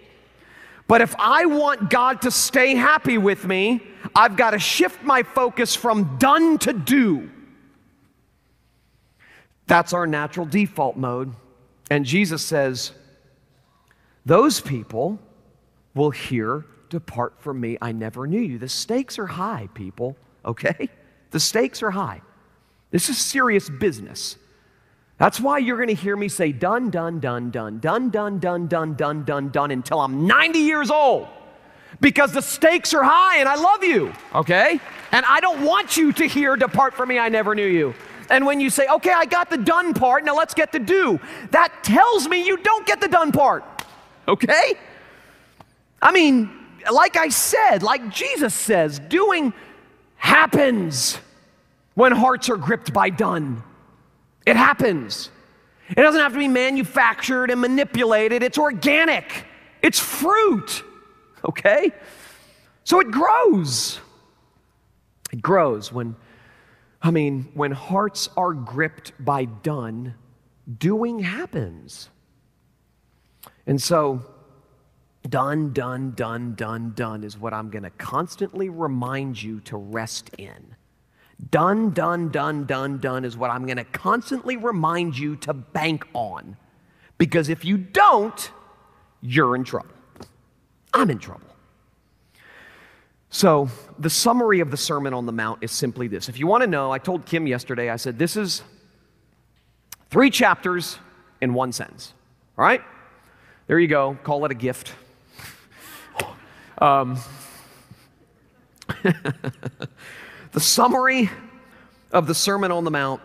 But 0.88 1.02
if 1.02 1.16
I 1.20 1.46
want 1.46 1.90
God 1.90 2.22
to 2.22 2.32
stay 2.32 2.76
happy 2.76 3.18
with 3.18 3.46
me, 3.46 3.82
I've 4.16 4.38
got 4.38 4.52
to 4.52 4.60
shift 4.60 5.04
my 5.04 5.24
focus 5.24 5.76
from 5.76 6.18
done 6.18 6.58
to 6.60 6.74
do. 6.74 7.30
That's 9.66 9.92
our 9.92 10.08
natural 10.08 10.46
default 10.46 10.96
mode. 10.96 11.34
And 11.90 12.06
Jesus 12.06 12.42
says, 12.42 12.92
those 14.26 14.62
people 14.62 15.20
will 15.94 16.12
hear 16.12 16.66
Depart 16.90 17.40
from 17.40 17.60
me, 17.60 17.78
I 17.82 17.92
never 17.92 18.28
knew 18.28 18.42
you. 18.42 18.58
The 18.58 18.70
stakes 18.70 19.20
are 19.20 19.28
high, 19.28 19.70
people, 19.74 20.16
okay? 20.46 20.90
The 21.32 21.40
stakes 21.40 21.84
are 21.84 21.92
high. 21.92 22.22
This 22.92 23.10
is 23.10 23.18
serious 23.18 23.70
business. 23.70 24.38
That's 25.18 25.40
why 25.40 25.58
you're 25.58 25.78
going 25.78 25.88
to 25.90 25.96
hear 25.96 26.16
me 26.16 26.28
say 26.28 26.52
done, 26.52 26.90
done, 26.90 27.20
done, 27.20 27.50
done, 27.50 27.80
done, 27.80 28.10
done, 28.10 28.40
done, 28.40 28.68
done, 28.68 28.94
done, 28.96 29.24
done, 29.24 29.52
done 29.52 29.72
until 29.72 30.00
I'm 30.00 30.28
90 30.28 30.60
years 30.60 30.92
old. 30.92 31.28
Because 32.00 32.32
the 32.34 32.42
stakes 32.42 32.94
are 32.94 33.04
high 33.04 33.38
and 33.38 33.50
I 33.50 33.56
love 33.56 33.84
you, 33.84 34.14
okay? 34.36 34.80
And 35.12 35.26
I 35.26 35.40
don't 35.40 35.64
want 35.64 35.98
you 35.98 36.12
to 36.14 36.28
hear, 36.28 36.56
Depart 36.56 36.94
from 36.94 37.10
me, 37.10 37.18
I 37.18 37.30
never 37.30 37.56
knew 37.56 37.66
you. 37.66 37.96
And 38.30 38.46
when 38.46 38.60
you 38.60 38.70
say, 38.70 38.88
okay, 38.88 39.14
I 39.16 39.26
got 39.26 39.50
the 39.50 39.58
done 39.58 39.94
part, 39.94 40.24
now 40.24 40.36
let's 40.36 40.54
get 40.54 40.72
the 40.72 40.80
do, 40.80 41.20
that 41.52 41.84
tells 41.84 42.28
me 42.28 42.46
you 42.46 42.58
don't 42.58 42.86
get 42.86 43.02
the 43.02 43.08
done 43.08 43.32
part, 43.32 43.64
okay? 44.28 44.74
I 46.02 46.12
mean, 46.12 46.52
like 46.92 47.18
I 47.18 47.30
said, 47.30 47.84
like 47.84 48.10
Jesus 48.10 48.54
says, 48.54 49.00
doing 49.00 49.54
happens 50.16 51.18
when 51.94 52.12
hearts 52.12 52.50
are 52.50 52.58
gripped 52.58 52.94
by 52.94 53.10
done. 53.10 53.64
It 54.46 54.56
happens. 54.56 55.30
It 55.90 55.96
doesn't 55.96 56.20
have 56.20 56.34
to 56.34 56.40
be 56.40 56.48
manufactured 56.48 57.50
and 57.50 57.62
manipulated, 57.62 58.44
it's 58.44 58.58
organic, 58.58 59.46
it's 59.82 60.00
fruit, 60.00 60.84
okay? 61.46 61.92
So 62.84 63.00
it 63.00 63.10
grows. 63.10 64.00
It 65.32 65.42
grows 65.42 65.92
when, 65.92 66.16
I 67.02 67.12
mean, 67.12 67.50
when 67.54 67.72
hearts 67.72 68.30
are 68.38 68.54
gripped 68.54 69.14
by 69.24 69.46
done, 69.46 70.16
doing 70.78 71.20
happens. 71.20 72.10
And 73.66 73.82
so, 73.82 74.26
Done, 75.30 75.74
done, 75.74 76.12
done, 76.12 76.54
done, 76.54 76.94
done 76.96 77.24
is 77.24 77.38
what 77.38 77.54
I'm 77.54 77.70
going 77.70 77.84
to 77.84 77.90
constantly 77.92 78.70
remind 78.70 79.42
you 79.42 79.60
to 79.62 79.78
rest 79.78 80.30
in. 80.38 80.76
Done, 81.50 81.92
done, 81.92 82.30
done, 82.30 82.66
done, 82.66 83.00
done 83.00 83.26
is 83.26 83.38
what 83.38 83.50
I'm 83.50 83.66
going 83.66 83.78
to 83.78 83.84
constantly 83.84 84.58
remind 84.58 85.18
you 85.18 85.36
to 85.38 85.54
bank 85.54 86.08
on. 86.14 86.58
Because 87.18 87.50
if 87.50 87.66
you 87.66 87.78
don't, 87.78 88.52
you're 89.22 89.56
in 89.56 89.64
trouble. 89.64 89.94
I'm 90.94 91.10
in 91.10 91.20
trouble. 91.20 91.42
So, 93.30 93.70
the 94.00 94.10
summary 94.10 94.62
of 94.62 94.72
the 94.72 94.78
Sermon 94.78 95.14
on 95.14 95.26
the 95.26 95.32
Mount 95.32 95.62
is 95.62 95.72
simply 95.72 96.08
this. 96.08 96.30
If 96.30 96.40
you 96.40 96.48
want 96.48 96.62
to 96.62 96.68
know, 96.68 96.92
I 96.92 96.98
told 96.98 97.26
Kim 97.26 97.46
yesterday, 97.46 97.90
I 97.90 97.98
said, 97.98 98.18
this 98.18 98.38
is 98.38 98.64
three 100.10 100.30
chapters 100.30 100.98
in 101.42 101.54
one 101.54 101.72
sentence. 101.72 102.14
All 102.58 102.64
right? 102.64 102.82
There 103.68 103.80
you 103.80 103.88
go. 103.88 104.18
Call 104.24 104.46
it 104.46 104.52
a 104.52 104.56
gift. 104.56 104.94
Um, 106.80 107.20
the 110.52 110.60
summary 110.60 111.30
of 112.12 112.28
the 112.28 112.36
Sermon 112.36 112.72
on 112.72 112.84
the 112.84 112.92
Mount 112.92 113.22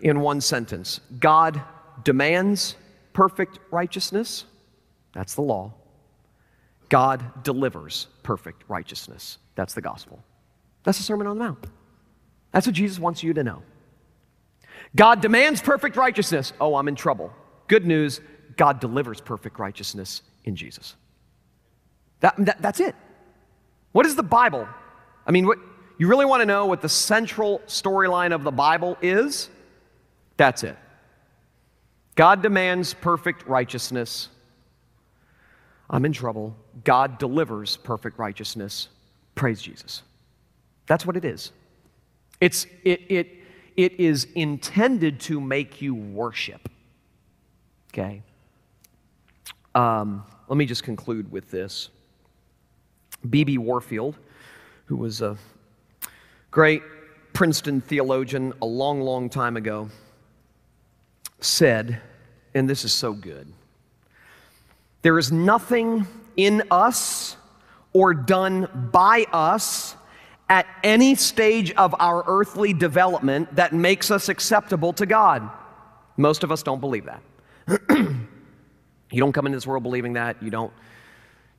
in 0.00 0.20
one 0.20 0.40
sentence 0.40 1.00
God 1.18 1.60
demands 2.04 2.76
perfect 3.12 3.58
righteousness. 3.70 4.44
That's 5.12 5.34
the 5.34 5.42
law. 5.42 5.74
God 6.88 7.42
delivers 7.42 8.06
perfect 8.22 8.64
righteousness. 8.68 9.38
That's 9.54 9.74
the 9.74 9.80
gospel. 9.80 10.22
That's 10.84 10.98
the 10.98 11.04
Sermon 11.04 11.26
on 11.26 11.38
the 11.38 11.44
Mount. 11.44 11.66
That's 12.52 12.66
what 12.66 12.74
Jesus 12.74 12.98
wants 12.98 13.22
you 13.22 13.32
to 13.34 13.42
know. 13.42 13.62
God 14.94 15.20
demands 15.20 15.62
perfect 15.62 15.96
righteousness. 15.96 16.52
Oh, 16.60 16.74
I'm 16.74 16.88
in 16.88 16.96
trouble. 16.96 17.32
Good 17.68 17.86
news 17.86 18.20
God 18.56 18.80
delivers 18.80 19.20
perfect 19.20 19.58
righteousness 19.58 20.22
in 20.44 20.56
Jesus. 20.56 20.96
That, 22.22 22.34
that, 22.38 22.62
that's 22.62 22.80
it. 22.80 22.94
What 23.92 24.06
is 24.06 24.16
the 24.16 24.22
Bible? 24.22 24.66
I 25.26 25.30
mean, 25.30 25.46
what, 25.46 25.58
you 25.98 26.08
really 26.08 26.24
want 26.24 26.40
to 26.40 26.46
know 26.46 26.66
what 26.66 26.80
the 26.80 26.88
central 26.88 27.60
storyline 27.66 28.32
of 28.32 28.42
the 28.42 28.50
Bible 28.50 28.96
is? 29.02 29.50
That's 30.36 30.62
it. 30.62 30.76
God 32.14 32.42
demands 32.42 32.94
perfect 32.94 33.46
righteousness. 33.46 34.28
I'm 35.90 36.04
in 36.04 36.12
trouble. 36.12 36.56
God 36.84 37.18
delivers 37.18 37.76
perfect 37.76 38.18
righteousness. 38.18 38.88
Praise 39.34 39.60
Jesus. 39.60 40.02
That's 40.86 41.04
what 41.04 41.16
it 41.16 41.24
is. 41.24 41.52
It's, 42.40 42.66
it, 42.84 43.02
it, 43.08 43.28
it 43.76 44.00
is 44.00 44.26
intended 44.34 45.20
to 45.20 45.40
make 45.40 45.82
you 45.82 45.94
worship. 45.94 46.68
Okay? 47.92 48.22
Um, 49.74 50.24
let 50.48 50.56
me 50.56 50.66
just 50.66 50.82
conclude 50.82 51.30
with 51.30 51.50
this. 51.50 51.90
B.B. 53.28 53.58
Warfield, 53.58 54.16
who 54.86 54.96
was 54.96 55.22
a 55.22 55.36
great 56.50 56.82
Princeton 57.32 57.80
theologian 57.80 58.52
a 58.60 58.66
long, 58.66 59.00
long 59.00 59.30
time 59.30 59.56
ago, 59.56 59.88
said, 61.40 62.00
and 62.54 62.68
this 62.68 62.84
is 62.84 62.92
so 62.92 63.12
good 63.12 63.52
there 65.02 65.18
is 65.18 65.32
nothing 65.32 66.06
in 66.36 66.62
us 66.70 67.36
or 67.92 68.14
done 68.14 68.90
by 68.92 69.26
us 69.32 69.96
at 70.48 70.66
any 70.82 71.14
stage 71.14 71.72
of 71.72 71.94
our 71.98 72.24
earthly 72.26 72.72
development 72.72 73.54
that 73.56 73.72
makes 73.72 74.10
us 74.10 74.28
acceptable 74.28 74.92
to 74.92 75.04
God. 75.04 75.50
Most 76.16 76.44
of 76.44 76.52
us 76.52 76.62
don't 76.62 76.80
believe 76.80 77.06
that. 77.06 77.22
you 77.90 79.18
don't 79.20 79.32
come 79.32 79.46
into 79.46 79.56
this 79.56 79.66
world 79.66 79.82
believing 79.82 80.12
that. 80.14 80.42
You 80.42 80.50
don't 80.50 80.72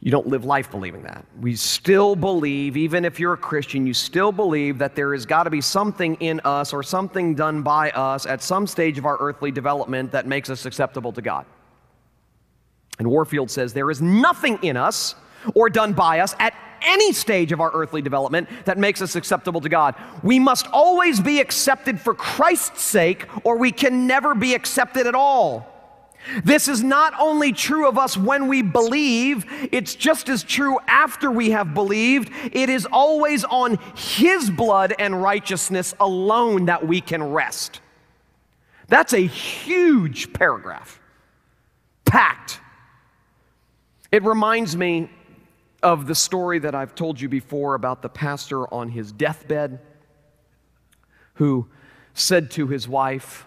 you 0.03 0.11
don't 0.11 0.27
live 0.27 0.43
life 0.43 0.69
believing 0.69 1.03
that. 1.03 1.25
We 1.39 1.55
still 1.55 2.17
believe, 2.17 2.75
even 2.75 3.05
if 3.05 3.21
you're 3.21 3.33
a 3.33 3.37
Christian, 3.37 3.87
you 3.87 3.93
still 3.93 4.33
believe 4.33 4.77
that 4.79 4.95
there 4.97 5.13
has 5.13 5.25
got 5.25 5.43
to 5.43 5.49
be 5.49 5.61
something 5.61 6.15
in 6.15 6.41
us 6.43 6.73
or 6.73 6.83
something 6.83 7.35
done 7.35 7.61
by 7.61 7.89
us 7.91 8.25
at 8.25 8.43
some 8.43 8.67
stage 8.67 8.97
of 8.97 9.05
our 9.05 9.15
earthly 9.21 9.49
development 9.49 10.11
that 10.11 10.27
makes 10.27 10.49
us 10.49 10.65
acceptable 10.65 11.13
to 11.13 11.21
God. 11.21 11.45
And 12.99 13.07
Warfield 13.07 13.49
says 13.49 13.71
there 13.71 13.89
is 13.89 14.01
nothing 14.01 14.59
in 14.61 14.75
us 14.75 15.15
or 15.55 15.69
done 15.69 15.93
by 15.93 16.19
us 16.19 16.35
at 16.37 16.53
any 16.81 17.13
stage 17.13 17.53
of 17.53 17.61
our 17.61 17.71
earthly 17.73 18.01
development 18.01 18.49
that 18.65 18.77
makes 18.77 19.01
us 19.01 19.15
acceptable 19.15 19.61
to 19.61 19.69
God. 19.69 19.95
We 20.21 20.37
must 20.37 20.67
always 20.73 21.21
be 21.21 21.39
accepted 21.39 21.97
for 21.97 22.13
Christ's 22.13 22.81
sake, 22.81 23.27
or 23.45 23.57
we 23.57 23.71
can 23.71 24.05
never 24.05 24.35
be 24.35 24.53
accepted 24.53 25.07
at 25.07 25.15
all. 25.15 25.72
This 26.43 26.67
is 26.67 26.83
not 26.83 27.13
only 27.19 27.51
true 27.51 27.87
of 27.87 27.97
us 27.97 28.15
when 28.17 28.47
we 28.47 28.61
believe, 28.61 29.45
it's 29.71 29.95
just 29.95 30.29
as 30.29 30.43
true 30.43 30.79
after 30.87 31.29
we 31.29 31.51
have 31.51 31.73
believed. 31.73 32.31
It 32.51 32.69
is 32.69 32.85
always 32.91 33.43
on 33.43 33.77
His 33.95 34.49
blood 34.49 34.93
and 34.97 35.21
righteousness 35.21 35.93
alone 35.99 36.65
that 36.65 36.87
we 36.87 37.01
can 37.01 37.23
rest. 37.31 37.81
That's 38.87 39.13
a 39.13 39.25
huge 39.25 40.33
paragraph, 40.33 40.99
packed. 42.05 42.59
It 44.11 44.23
reminds 44.23 44.77
me 44.77 45.09
of 45.81 46.07
the 46.07 46.15
story 46.15 46.59
that 46.59 46.73
I've 46.73 46.95
told 46.95 47.19
you 47.19 47.27
before 47.27 47.75
about 47.75 48.01
the 48.01 48.09
pastor 48.09 48.71
on 48.73 48.89
his 48.89 49.11
deathbed 49.11 49.79
who 51.35 51.67
said 52.13 52.49
to 52.51 52.67
his 52.67 52.87
wife, 52.87 53.45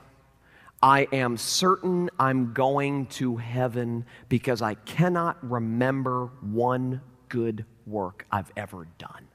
I 0.82 1.08
am 1.12 1.36
certain 1.36 2.10
I'm 2.18 2.52
going 2.52 3.06
to 3.06 3.36
heaven 3.36 4.04
because 4.28 4.62
I 4.62 4.74
cannot 4.74 5.38
remember 5.48 6.26
one 6.40 7.00
good 7.28 7.64
work 7.86 8.26
I've 8.30 8.52
ever 8.56 8.86
done. 8.98 9.28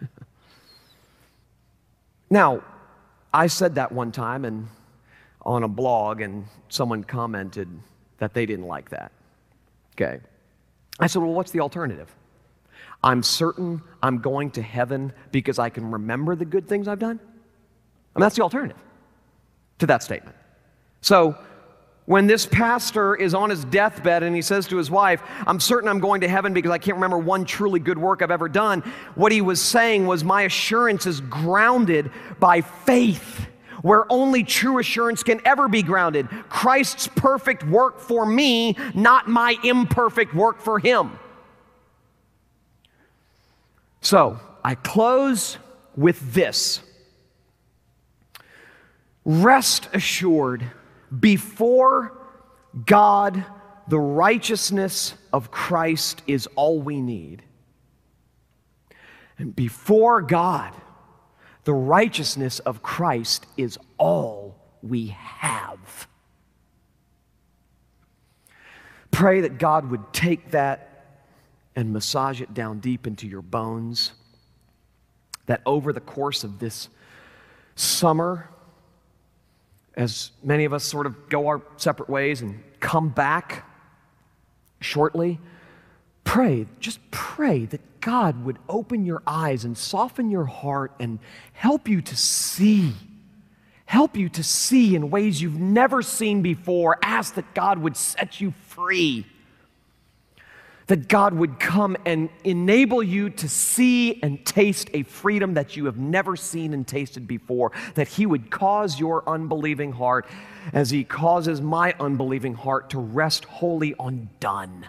now, 2.30 2.62
I 3.32 3.46
said 3.46 3.76
that 3.76 3.92
one 3.92 4.12
time 4.12 4.44
and 4.44 4.68
on 5.42 5.62
a 5.62 5.68
blog, 5.68 6.20
and 6.20 6.44
someone 6.68 7.02
commented 7.02 7.68
that 8.18 8.34
they 8.34 8.44
didn't 8.44 8.66
like 8.66 8.90
that. 8.90 9.10
Okay. 9.94 10.20
I 10.98 11.06
said, 11.06 11.22
Well, 11.22 11.32
what's 11.32 11.50
the 11.50 11.60
alternative? 11.60 12.14
I'm 13.02 13.22
certain 13.22 13.80
I'm 14.02 14.18
going 14.18 14.50
to 14.52 14.62
heaven 14.62 15.14
because 15.32 15.58
I 15.58 15.70
can 15.70 15.90
remember 15.90 16.36
the 16.36 16.44
good 16.44 16.68
things 16.68 16.88
I've 16.88 16.98
done. 16.98 17.18
I 18.14 18.18
mean, 18.18 18.22
that's 18.22 18.36
the 18.36 18.42
alternative 18.42 18.76
to 19.80 19.86
that 19.86 20.02
statement. 20.02 20.36
So, 21.00 21.36
when 22.06 22.26
this 22.26 22.44
pastor 22.44 23.14
is 23.14 23.34
on 23.34 23.50
his 23.50 23.64
deathbed 23.66 24.24
and 24.24 24.34
he 24.34 24.42
says 24.42 24.66
to 24.66 24.76
his 24.76 24.90
wife, 24.90 25.22
I'm 25.46 25.60
certain 25.60 25.88
I'm 25.88 26.00
going 26.00 26.22
to 26.22 26.28
heaven 26.28 26.52
because 26.52 26.72
I 26.72 26.78
can't 26.78 26.96
remember 26.96 27.18
one 27.18 27.44
truly 27.44 27.78
good 27.78 27.98
work 27.98 28.20
I've 28.20 28.32
ever 28.32 28.48
done, 28.48 28.80
what 29.14 29.30
he 29.30 29.40
was 29.40 29.60
saying 29.60 30.06
was, 30.06 30.24
My 30.24 30.42
assurance 30.42 31.06
is 31.06 31.20
grounded 31.20 32.10
by 32.40 32.62
faith, 32.62 33.46
where 33.82 34.10
only 34.10 34.42
true 34.42 34.78
assurance 34.78 35.22
can 35.22 35.40
ever 35.44 35.68
be 35.68 35.82
grounded. 35.82 36.28
Christ's 36.48 37.06
perfect 37.06 37.64
work 37.64 38.00
for 38.00 38.26
me, 38.26 38.76
not 38.94 39.28
my 39.28 39.56
imperfect 39.62 40.34
work 40.34 40.60
for 40.60 40.78
him. 40.80 41.18
So, 44.00 44.40
I 44.64 44.74
close 44.74 45.58
with 45.96 46.34
this. 46.34 46.80
Rest 49.30 49.88
assured, 49.94 50.68
before 51.16 52.18
God, 52.84 53.44
the 53.86 54.00
righteousness 54.00 55.14
of 55.32 55.52
Christ 55.52 56.22
is 56.26 56.48
all 56.56 56.80
we 56.80 57.00
need. 57.00 57.44
And 59.38 59.54
before 59.54 60.20
God, 60.20 60.74
the 61.62 61.72
righteousness 61.72 62.58
of 62.58 62.82
Christ 62.82 63.46
is 63.56 63.78
all 63.98 64.56
we 64.82 65.06
have. 65.08 66.08
Pray 69.12 69.42
that 69.42 69.58
God 69.58 69.92
would 69.92 70.12
take 70.12 70.50
that 70.50 71.20
and 71.76 71.92
massage 71.92 72.40
it 72.40 72.52
down 72.52 72.80
deep 72.80 73.06
into 73.06 73.28
your 73.28 73.42
bones. 73.42 74.10
That 75.46 75.62
over 75.64 75.92
the 75.92 76.00
course 76.00 76.42
of 76.42 76.58
this 76.58 76.88
summer, 77.76 78.48
as 79.96 80.30
many 80.42 80.64
of 80.64 80.72
us 80.72 80.84
sort 80.84 81.06
of 81.06 81.28
go 81.28 81.48
our 81.48 81.62
separate 81.76 82.08
ways 82.08 82.40
and 82.40 82.62
come 82.80 83.08
back 83.08 83.64
shortly, 84.80 85.38
pray, 86.24 86.66
just 86.78 86.98
pray 87.10 87.66
that 87.66 88.00
God 88.00 88.44
would 88.44 88.58
open 88.68 89.04
your 89.04 89.22
eyes 89.26 89.64
and 89.64 89.76
soften 89.76 90.30
your 90.30 90.46
heart 90.46 90.92
and 90.98 91.18
help 91.52 91.88
you 91.88 92.00
to 92.02 92.16
see. 92.16 92.92
Help 93.84 94.16
you 94.16 94.28
to 94.28 94.42
see 94.42 94.94
in 94.94 95.10
ways 95.10 95.42
you've 95.42 95.58
never 95.58 96.00
seen 96.00 96.42
before. 96.42 96.98
Ask 97.02 97.34
that 97.34 97.54
God 97.54 97.78
would 97.78 97.96
set 97.96 98.40
you 98.40 98.54
free 98.68 99.26
that 100.90 101.06
God 101.06 101.34
would 101.34 101.60
come 101.60 101.96
and 102.04 102.28
enable 102.42 103.00
you 103.00 103.30
to 103.30 103.48
see 103.48 104.20
and 104.24 104.44
taste 104.44 104.90
a 104.92 105.04
freedom 105.04 105.54
that 105.54 105.76
you 105.76 105.84
have 105.84 105.96
never 105.96 106.34
seen 106.34 106.74
and 106.74 106.84
tasted 106.84 107.28
before, 107.28 107.70
that 107.94 108.08
He 108.08 108.26
would 108.26 108.50
cause 108.50 108.98
your 108.98 109.22
unbelieving 109.28 109.92
heart, 109.92 110.26
as 110.72 110.90
He 110.90 111.04
causes 111.04 111.60
my 111.60 111.94
unbelieving 112.00 112.54
heart, 112.54 112.90
to 112.90 112.98
rest 112.98 113.44
wholly 113.44 113.94
on 114.00 114.30
done. 114.40 114.88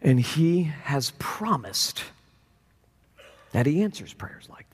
And 0.00 0.18
He 0.18 0.62
has 0.62 1.12
promised 1.18 2.04
that 3.52 3.66
He 3.66 3.82
answers 3.82 4.14
prayers 4.14 4.48
like. 4.48 4.67